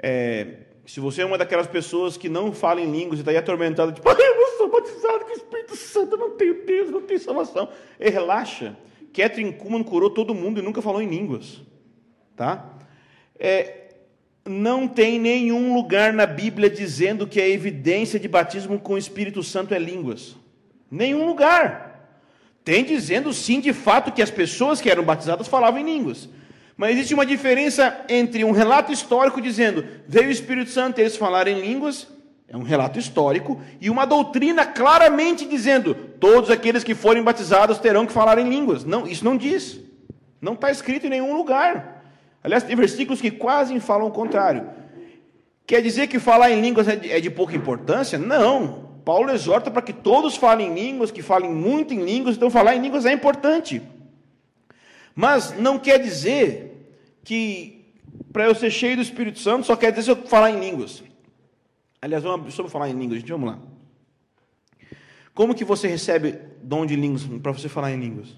[0.00, 3.36] É, se você é uma daquelas pessoas que não fala em línguas e está aí
[3.36, 7.02] atormentado, tipo, eu não sou batizado com o Espírito Santo, eu não tenho Deus, não
[7.02, 7.68] tenho salvação.
[7.98, 8.76] E relaxa.
[9.12, 11.60] Catherine Kuhlman curou todo mundo e nunca falou em línguas.
[12.34, 12.78] Tá?
[13.38, 13.82] É,
[14.44, 19.42] não tem nenhum lugar na Bíblia dizendo que a evidência de batismo com o Espírito
[19.42, 20.36] Santo é línguas.
[20.90, 21.91] Nenhum lugar.
[22.64, 26.28] Tem dizendo sim, de fato, que as pessoas que eram batizadas falavam em línguas.
[26.76, 31.16] Mas existe uma diferença entre um relato histórico dizendo veio o Espírito Santo e eles
[31.16, 32.08] falaram em línguas,
[32.48, 38.06] É um relato histórico e uma doutrina claramente dizendo: todos aqueles que forem batizados terão
[38.06, 38.84] que falar em línguas.
[38.84, 39.80] Não, isso não diz.
[40.40, 42.04] Não está escrito em nenhum lugar.
[42.44, 44.68] Aliás, tem versículos que quase falam o contrário.
[45.66, 48.18] Quer dizer que falar em línguas é de, é pouca importância?
[48.18, 48.91] Não.
[49.04, 52.76] Paulo exorta para que todos falem em línguas, que falem muito em línguas, então falar
[52.76, 53.82] em línguas é importante.
[55.14, 57.94] Mas não quer dizer que
[58.32, 61.02] para eu ser cheio do Espírito Santo só quer dizer se eu falar em línguas.
[62.00, 63.58] Aliás, vamos, sobre falar em línguas, gente, vamos lá.
[65.34, 68.28] Como que você recebe dom de línguas para você falar em línguas?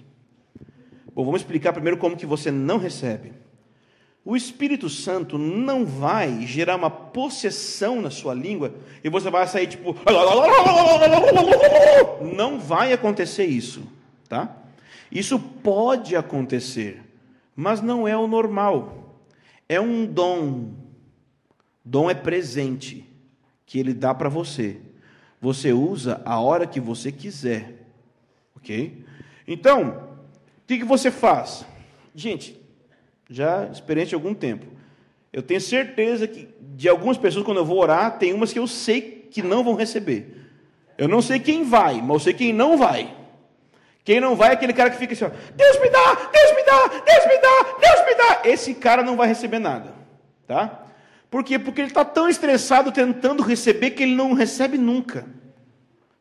[1.13, 3.33] Bom, vamos explicar primeiro como que você não recebe.
[4.25, 8.73] O Espírito Santo não vai gerar uma possessão na sua língua
[9.03, 9.95] e você vai sair tipo.
[12.35, 13.83] Não vai acontecer isso,
[14.27, 14.57] tá?
[15.11, 17.03] Isso pode acontecer,
[17.55, 19.15] mas não é o normal.
[19.69, 20.71] É um dom.
[21.83, 23.07] Dom é presente
[23.63, 24.77] que ele dá para você.
[25.39, 27.85] Você usa a hora que você quiser,
[28.55, 29.05] ok?
[29.47, 30.17] Então,
[30.63, 31.63] o que, que você faz?
[32.15, 32.59] Gente,
[33.29, 34.65] já experiente há algum tempo.
[35.31, 38.67] Eu tenho certeza que de algumas pessoas, quando eu vou orar, tem umas que eu
[38.67, 40.33] sei que não vão receber.
[40.97, 43.13] Eu não sei quem vai, mas eu sei quem não vai.
[44.03, 46.63] Quem não vai é aquele cara que fica assim: ó, Deus me dá, Deus me
[46.63, 48.41] dá, Deus me dá, Deus me dá.
[48.45, 49.93] Esse cara não vai receber nada,
[50.47, 50.83] tá?
[51.29, 51.57] Por quê?
[51.57, 55.25] Porque ele está tão estressado tentando receber que ele não recebe nunca.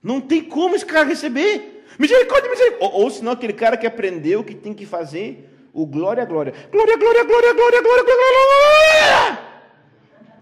[0.02, 1.84] Não tem como esse cara receber.
[1.98, 2.88] Misericórdia, misericórdia.
[2.88, 6.54] Ou, ou senão aquele cara que aprendeu que tem que fazer o glória, glória.
[6.70, 9.38] Glória, glória, glória, glória, glória, glória.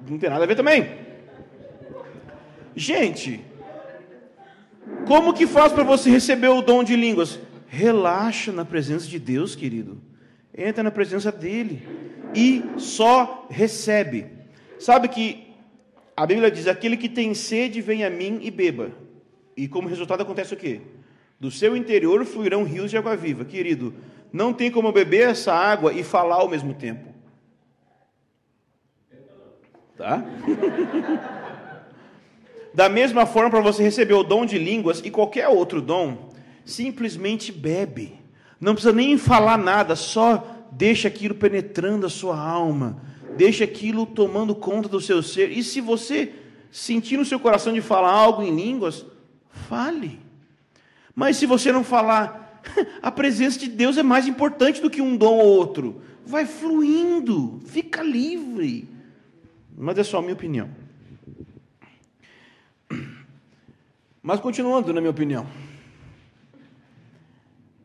[0.07, 0.91] Não tem nada a ver também.
[2.77, 3.43] Gente,
[5.07, 7.41] como que faz para você receber o dom de línguas?
[7.67, 9.99] Relaxa na presença de Deus, querido.
[10.55, 11.83] Entra na presença dele
[12.35, 14.27] e só recebe.
[14.79, 15.55] Sabe que
[16.15, 18.93] a Bíblia diz: aquele que tem sede, vem a mim e beba.
[19.57, 20.83] E como resultado acontece o quê?
[21.41, 23.45] Do seu interior fluirão rios de água viva.
[23.45, 23.95] Querido,
[24.33, 27.13] não tem como beber essa água e falar ao mesmo tempo.
[29.97, 30.25] Tá?
[32.73, 36.31] da mesma forma, para você receber o dom de línguas e qualquer outro dom,
[36.65, 38.19] simplesmente bebe.
[38.59, 43.03] Não precisa nem falar nada, só deixa aquilo penetrando a sua alma,
[43.37, 45.51] deixa aquilo tomando conta do seu ser.
[45.51, 46.33] E se você
[46.71, 49.05] sentir no seu coração de falar algo em línguas,
[49.69, 50.19] fale.
[51.15, 52.42] Mas se você não falar,
[53.03, 56.03] a presença de Deus é mais importante do que um dom ou outro.
[56.25, 58.89] Vai fluindo, fica livre.
[59.77, 60.71] Mas é só a minha opinião.
[64.23, 65.47] Mas continuando na minha opinião.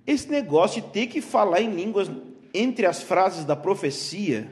[0.05, 2.09] Esse negócio de ter que falar em línguas
[2.53, 4.51] entre as frases da profecia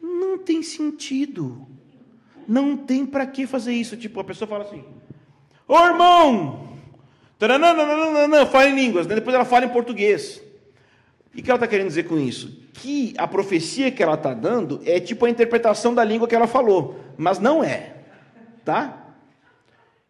[0.00, 1.66] não tem sentido.
[2.46, 3.96] Não tem para que fazer isso.
[3.96, 4.84] Tipo, a pessoa fala assim:
[5.66, 6.71] Ô irmão,
[8.46, 9.14] fala em línguas, né?
[9.14, 10.40] depois ela fala em português.
[11.34, 12.60] E o que ela está querendo dizer com isso?
[12.74, 16.46] Que a profecia que ela está dando é tipo a interpretação da língua que ela
[16.46, 17.94] falou, mas não é,
[18.64, 19.02] tá?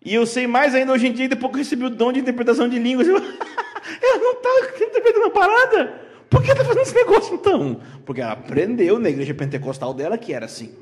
[0.05, 2.21] E eu sei mais ainda hoje em dia, depois que eu recebi o dom de
[2.21, 3.17] interpretação de línguas, eu,
[4.03, 6.03] ela não está interpretando a parada.
[6.29, 7.81] Por que está fazendo esse negócio então?
[8.05, 10.75] Porque ela aprendeu na igreja pentecostal dela que era assim.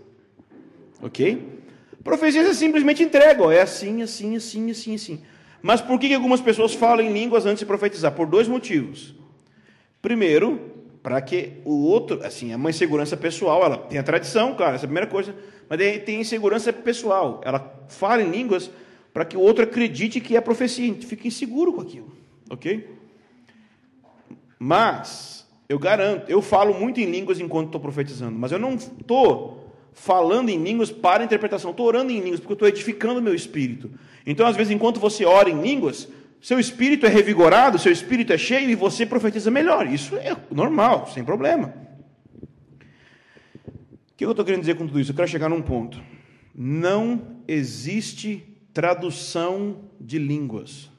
[1.03, 1.61] Ok?
[2.03, 5.23] Profecias é simplesmente entrega, ó, é assim, assim, assim, assim, assim.
[5.62, 8.12] Mas por que algumas pessoas falam em línguas antes de profetizar?
[8.12, 9.15] Por dois motivos.
[10.01, 10.70] Primeiro,
[11.03, 14.85] para que o outro, assim, é uma insegurança pessoal, ela tem a tradição, claro, essa
[14.85, 15.35] é a primeira coisa,
[15.69, 17.41] mas tem insegurança pessoal.
[17.45, 18.70] Ela fala em línguas
[19.12, 22.12] para que o outro acredite que é profecia, fique inseguro com aquilo,
[22.49, 22.89] ok?
[24.59, 29.60] Mas, eu garanto, eu falo muito em línguas enquanto estou profetizando, mas eu não estou
[30.01, 33.90] falando em línguas para interpretação, estou orando em línguas porque estou edificando meu espírito.
[34.24, 36.09] Então, às vezes, enquanto você ora em línguas,
[36.40, 39.86] seu espírito é revigorado, seu espírito é cheio e você profetiza melhor.
[39.86, 41.74] Isso é normal, sem problema.
[42.82, 45.10] O que eu estou querendo dizer com tudo isso?
[45.10, 46.01] Eu quero chegar num ponto.
[46.55, 50.90] Não existe tradução de línguas.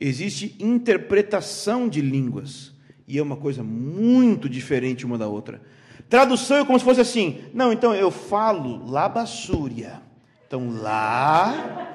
[0.00, 2.74] Existe interpretação de línguas.
[3.06, 5.62] E é uma coisa muito diferente uma da outra.
[6.10, 10.02] Tradução é como se fosse assim: não, então eu falo labassúria.
[10.44, 11.86] Então, lá,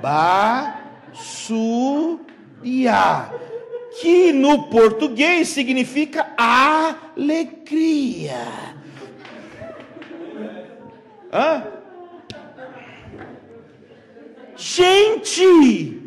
[0.00, 0.80] ba,
[4.00, 8.40] que no português significa alegria.
[11.30, 11.64] Hã?
[14.56, 16.00] Gente!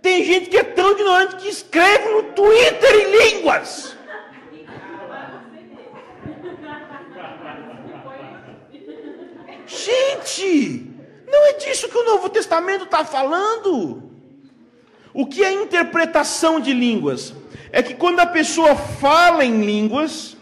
[0.00, 3.99] Tem gente que é tão ignorante que escreve no Twitter em línguas.
[9.70, 10.86] Gente!
[11.30, 14.02] Não é disso que o Novo Testamento está falando.
[15.14, 17.32] O que é interpretação de línguas?
[17.70, 20.36] É que quando a pessoa fala em línguas,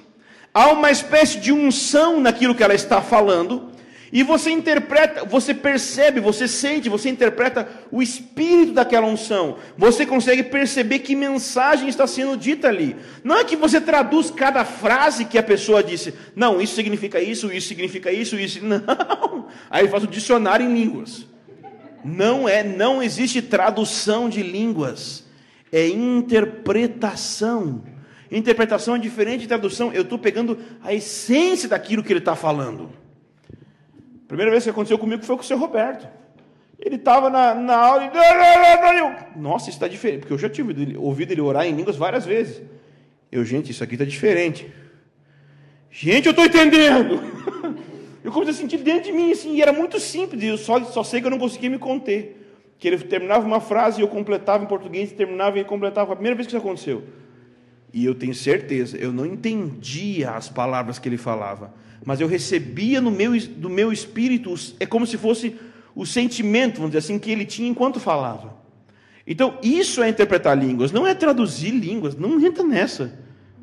[0.52, 3.70] há uma espécie de unção naquilo que ela está falando,
[4.10, 9.59] e você interpreta, você percebe, você sente, você interpreta o espírito daquela unção.
[9.76, 12.97] Você consegue perceber que mensagem está sendo dita ali.
[13.22, 16.14] Não é que você traduz cada frase que a pessoa disse.
[16.35, 18.64] Não, isso significa isso, isso significa isso, isso.
[18.64, 19.47] Não.
[19.68, 21.26] Aí faz o dicionário em línguas.
[22.02, 25.24] Não é, não existe tradução de línguas.
[25.70, 27.82] É interpretação.
[28.30, 29.93] Interpretação é diferente de tradução.
[29.93, 32.90] Eu estou pegando a essência daquilo que ele está falando.
[34.28, 36.06] Primeira vez que aconteceu comigo foi com o seu Roberto.
[36.78, 39.38] Ele estava na, na aula e.
[39.38, 40.20] Nossa, isso está diferente.
[40.20, 42.62] Porque eu já tive ouvido ele orar em línguas várias vezes.
[43.32, 44.70] Eu, gente, isso aqui está diferente.
[45.90, 47.20] Gente, eu estou entendendo.
[48.22, 50.42] Eu comecei a sentir dentro de mim, assim, e era muito simples.
[50.42, 52.36] Eu só, só sei que eu não conseguia me conter.
[52.78, 56.12] Que ele terminava uma frase e eu completava em português, terminava e completava.
[56.12, 57.05] A primeira vez que isso aconteceu.
[57.90, 61.72] E eu tenho certeza, eu não entendia as palavras que ele falava
[62.05, 65.57] mas eu recebia no meu, do meu espírito, é como se fosse
[65.95, 68.57] o sentimento, vamos dizer assim, que ele tinha enquanto falava.
[69.27, 73.12] Então, isso é interpretar línguas, não é traduzir línguas, não entra nessa.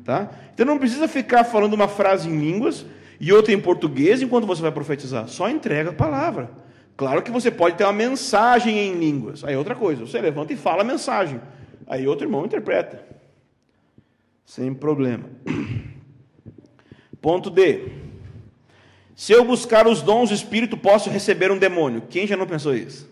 [0.04, 0.30] Tá?
[0.54, 2.86] Então, não precisa ficar falando uma frase em línguas
[3.18, 6.50] e outra em português enquanto você vai profetizar, só entrega a palavra.
[6.96, 10.52] Claro que você pode ter uma mensagem em línguas, aí é outra coisa, você levanta
[10.52, 11.40] e fala a mensagem,
[11.86, 13.04] aí outro irmão interpreta,
[14.44, 15.24] sem problema.
[17.20, 18.05] Ponto D.
[19.16, 22.02] Se eu buscar os dons do Espírito, posso receber um demônio.
[22.02, 23.08] Quem já não pensou isso?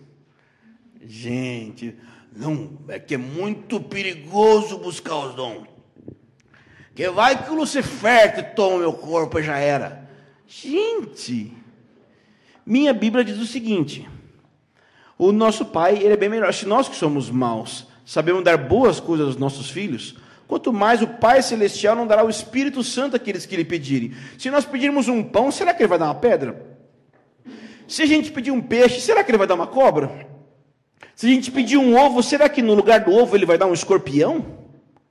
[1.03, 1.95] Gente,
[2.31, 5.67] não, é que é muito perigoso buscar os dons.
[6.93, 10.07] Que vai que o Lucifer toma meu corpo e já era.
[10.47, 11.51] Gente,
[12.63, 14.07] minha Bíblia diz o seguinte:
[15.17, 16.53] o nosso pai, ele é bem melhor.
[16.53, 20.15] Se nós que somos maus, sabemos dar boas coisas aos nossos filhos,
[20.47, 24.13] Quanto mais o Pai Celestial não dará o Espírito Santo àqueles que lhe pedirem.
[24.37, 26.75] Se nós pedirmos um pão, será que ele vai dar uma pedra?
[27.87, 30.27] Se a gente pedir um peixe, será que ele vai dar uma cobra?
[31.15, 33.65] Se a gente pedir um ovo, será que no lugar do ovo ele vai dar
[33.65, 34.45] um escorpião?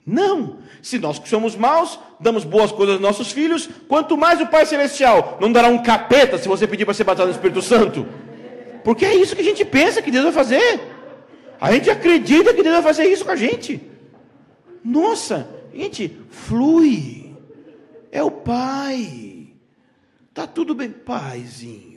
[0.06, 0.59] Não.
[0.82, 4.66] Se nós que somos maus, damos boas coisas aos nossos filhos, quanto mais o Pai
[4.66, 8.06] Celestial não dará um capeta se você pedir para ser batizado no Espírito Santo.
[8.85, 10.81] Porque é isso que a gente pensa que Deus vai fazer.
[11.59, 13.81] A gente acredita que Deus vai fazer isso com a gente.
[14.85, 17.35] Nossa, gente, flui.
[18.12, 19.48] É o Pai.
[20.35, 21.94] Tá tudo bem, Paizinho.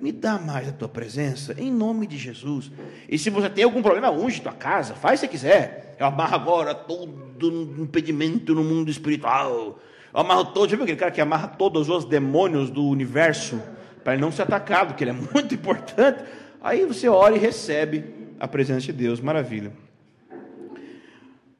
[0.00, 2.70] Me dá mais a tua presença, em nome de Jesus.
[3.08, 5.96] E se você tem algum problema, unge tua casa, faz se quiser.
[5.98, 9.78] Eu amarro agora todo impedimento no mundo espiritual.
[10.12, 13.60] Eu amarro todo, já viu aquele cara que amarra todos os demônios do universo
[14.04, 16.22] para ele não ser atacado, que ele é muito importante.
[16.60, 18.04] Aí você ora e recebe
[18.38, 19.72] a presença de Deus, maravilha.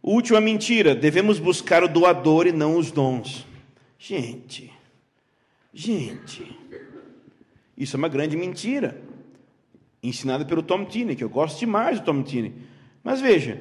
[0.07, 3.45] Última mentira: devemos buscar o doador e não os dons.
[3.99, 4.73] Gente,
[5.75, 6.57] gente,
[7.77, 9.03] isso é uma grande mentira,
[10.01, 12.55] ensinada pelo Tom Tinney, que eu gosto demais do Tom Tinney.
[13.03, 13.61] Mas veja,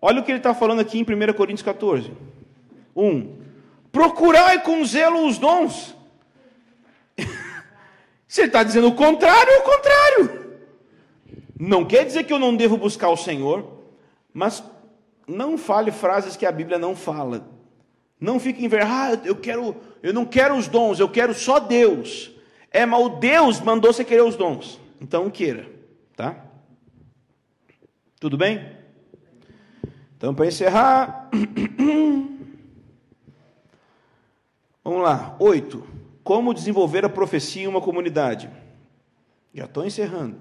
[0.00, 2.12] olha o que ele está falando aqui em 1 Coríntios 14:
[2.94, 3.40] 1.
[3.90, 5.96] Procurai com zelo os dons.
[8.28, 10.50] Se ele está dizendo o contrário, é o contrário.
[11.58, 13.82] Não quer dizer que eu não devo buscar o Senhor,
[14.32, 14.62] mas
[15.30, 17.48] não fale frases que a Bíblia não fala.
[18.20, 22.30] Não fique em ah, eu quero, eu não quero os dons, eu quero só Deus.
[22.70, 24.78] É, mas o Deus mandou você querer os dons.
[25.00, 25.66] Então queira,
[26.14, 26.44] tá?
[28.18, 28.76] Tudo bem?
[30.16, 31.30] Então, para encerrar,
[34.84, 35.36] vamos lá.
[35.38, 35.86] Oito.
[36.22, 38.50] Como desenvolver a profecia em uma comunidade?
[39.54, 40.36] Já estou encerrando.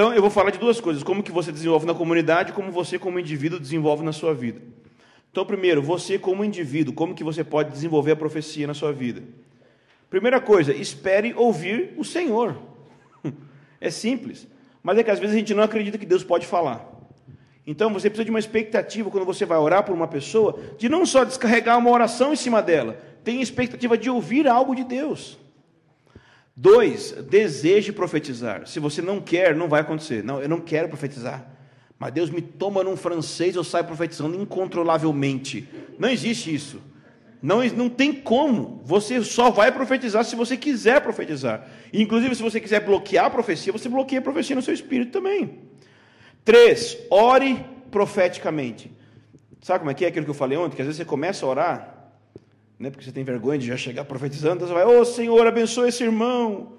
[0.00, 2.98] Então, eu vou falar de duas coisas: como que você desenvolve na comunidade, como você
[2.98, 4.58] como indivíduo desenvolve na sua vida.
[5.30, 9.22] Então, primeiro, você como indivíduo, como que você pode desenvolver a profecia na sua vida?
[10.08, 12.56] Primeira coisa, espere ouvir o Senhor.
[13.82, 14.46] É simples,
[14.82, 16.86] mas é que às vezes a gente não acredita que Deus pode falar.
[17.66, 21.06] Então, você precisa de uma expectativa quando você vai orar por uma pessoa, de não
[21.06, 25.38] só descarregar uma oração em cima dela, tem expectativa de ouvir algo de Deus.
[26.62, 28.66] Dois, deseje profetizar.
[28.66, 30.22] Se você não quer, não vai acontecer.
[30.22, 31.50] Não, eu não quero profetizar.
[31.98, 35.66] Mas Deus me toma num francês, eu saio profetizando incontrolavelmente.
[35.98, 36.82] Não existe isso.
[37.40, 38.82] Não, não tem como.
[38.84, 41.66] Você só vai profetizar se você quiser profetizar.
[41.94, 45.60] Inclusive, se você quiser bloquear a profecia, você bloqueia a profecia no seu espírito também.
[46.44, 48.92] Três, ore profeticamente.
[49.62, 50.76] Sabe como é que é aquilo que eu falei ontem?
[50.76, 51.99] Que às vezes você começa a orar
[52.80, 52.88] né?
[52.88, 55.90] porque você tem vergonha de já chegar profetizando, então você vai, ô oh, Senhor, abençoe
[55.90, 56.72] esse irmão,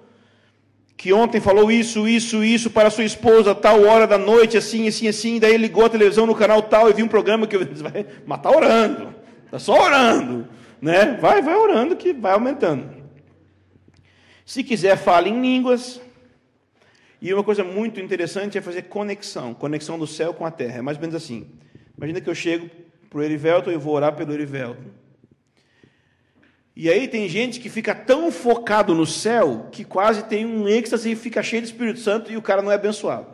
[0.96, 5.06] que ontem falou isso, isso, isso para sua esposa, tal hora da noite, assim, assim,
[5.06, 8.04] assim, daí ligou a televisão no canal tal e viu um programa que você vai,
[8.26, 9.14] mas está orando,
[9.44, 10.48] está só orando,
[10.80, 11.16] né?
[11.20, 13.02] Vai, vai orando que vai aumentando.
[14.44, 16.00] Se quiser, fale em línguas.
[17.20, 20.78] E uma coisa muito interessante é fazer conexão, conexão do céu com a terra.
[20.78, 21.46] É mais ou menos assim.
[21.96, 22.68] Imagina que eu chego
[23.08, 25.01] para o Erivelton e vou orar pelo Erivelton.
[26.74, 31.12] E aí tem gente que fica tão focado no céu que quase tem um êxtase
[31.12, 33.26] e fica cheio de Espírito Santo e o cara não é abençoado.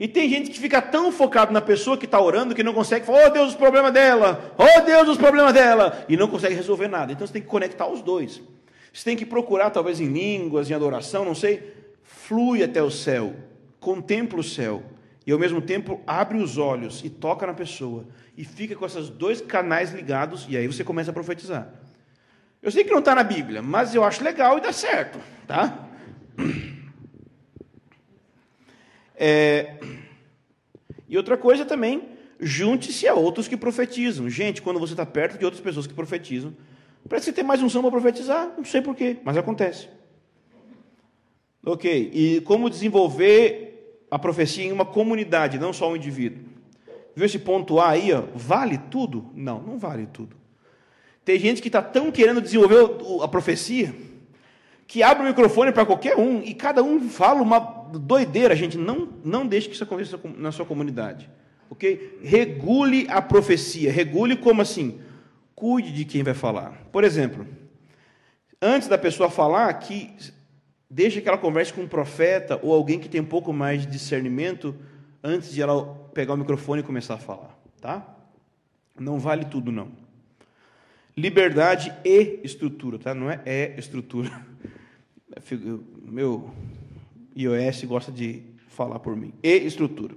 [0.00, 3.04] E tem gente que fica tão focado na pessoa que está orando que não consegue
[3.04, 6.88] falar, oh Deus, os problemas dela, oh Deus, os problemas dela, e não consegue resolver
[6.88, 7.12] nada.
[7.12, 8.42] Então você tem que conectar os dois.
[8.92, 11.72] Você tem que procurar, talvez em línguas, em adoração, não sei,
[12.02, 13.34] flui até o céu,
[13.78, 14.82] contempla o céu,
[15.26, 18.06] e ao mesmo tempo abre os olhos e toca na pessoa,
[18.36, 21.81] e fica com esses dois canais ligados, e aí você começa a profetizar.
[22.62, 25.18] Eu sei que não está na Bíblia, mas eu acho legal e dá certo,
[25.48, 25.88] tá?
[29.16, 29.78] É...
[31.08, 32.08] E outra coisa também,
[32.38, 34.30] junte-se a outros que profetizam.
[34.30, 36.56] Gente, quando você está perto de outras pessoas que profetizam,
[37.08, 39.88] parece que ter mais um som para profetizar, não sei porquê, mas acontece.
[41.64, 46.44] Ok, e como desenvolver a profecia em uma comunidade, não só um indivíduo.
[47.14, 48.12] Viu esse ponto A aí?
[48.12, 48.22] Ó?
[48.34, 49.30] Vale tudo?
[49.34, 50.41] Não, não vale tudo.
[51.24, 53.94] Tem gente que está tão querendo desenvolver a profecia
[54.92, 58.76] que abre o microfone para qualquer um e cada um fala uma doideira, gente.
[58.76, 61.30] Não, não deixe que isso aconteça na sua comunidade.
[61.70, 62.18] Ok?
[62.22, 63.90] Regule a profecia.
[63.90, 65.00] Regule como assim?
[65.54, 66.86] Cuide de quem vai falar.
[66.92, 67.46] Por exemplo,
[68.60, 70.14] antes da pessoa falar, que
[70.90, 73.86] deixe que ela converse com um profeta ou alguém que tem um pouco mais de
[73.86, 74.74] discernimento
[75.24, 78.06] antes de ela pegar o microfone e começar a falar, tá?
[79.00, 80.01] Não vale tudo não.
[81.16, 83.14] Liberdade e estrutura, tá?
[83.14, 84.30] Não é é estrutura.
[86.04, 86.50] Meu
[87.36, 89.32] iOS gosta de falar por mim.
[89.42, 90.14] E estrutura.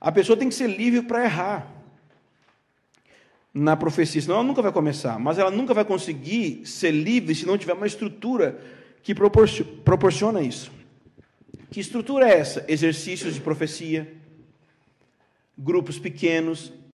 [0.00, 1.72] A pessoa tem que ser livre para errar
[3.54, 5.18] na profecia, senão ela nunca vai começar.
[5.18, 8.60] Mas ela nunca vai conseguir ser livre se não tiver uma estrutura
[9.02, 10.72] que proporciona isso.
[11.70, 12.64] Que estrutura é essa?
[12.68, 14.12] Exercícios de profecia,
[15.56, 16.72] grupos pequenos,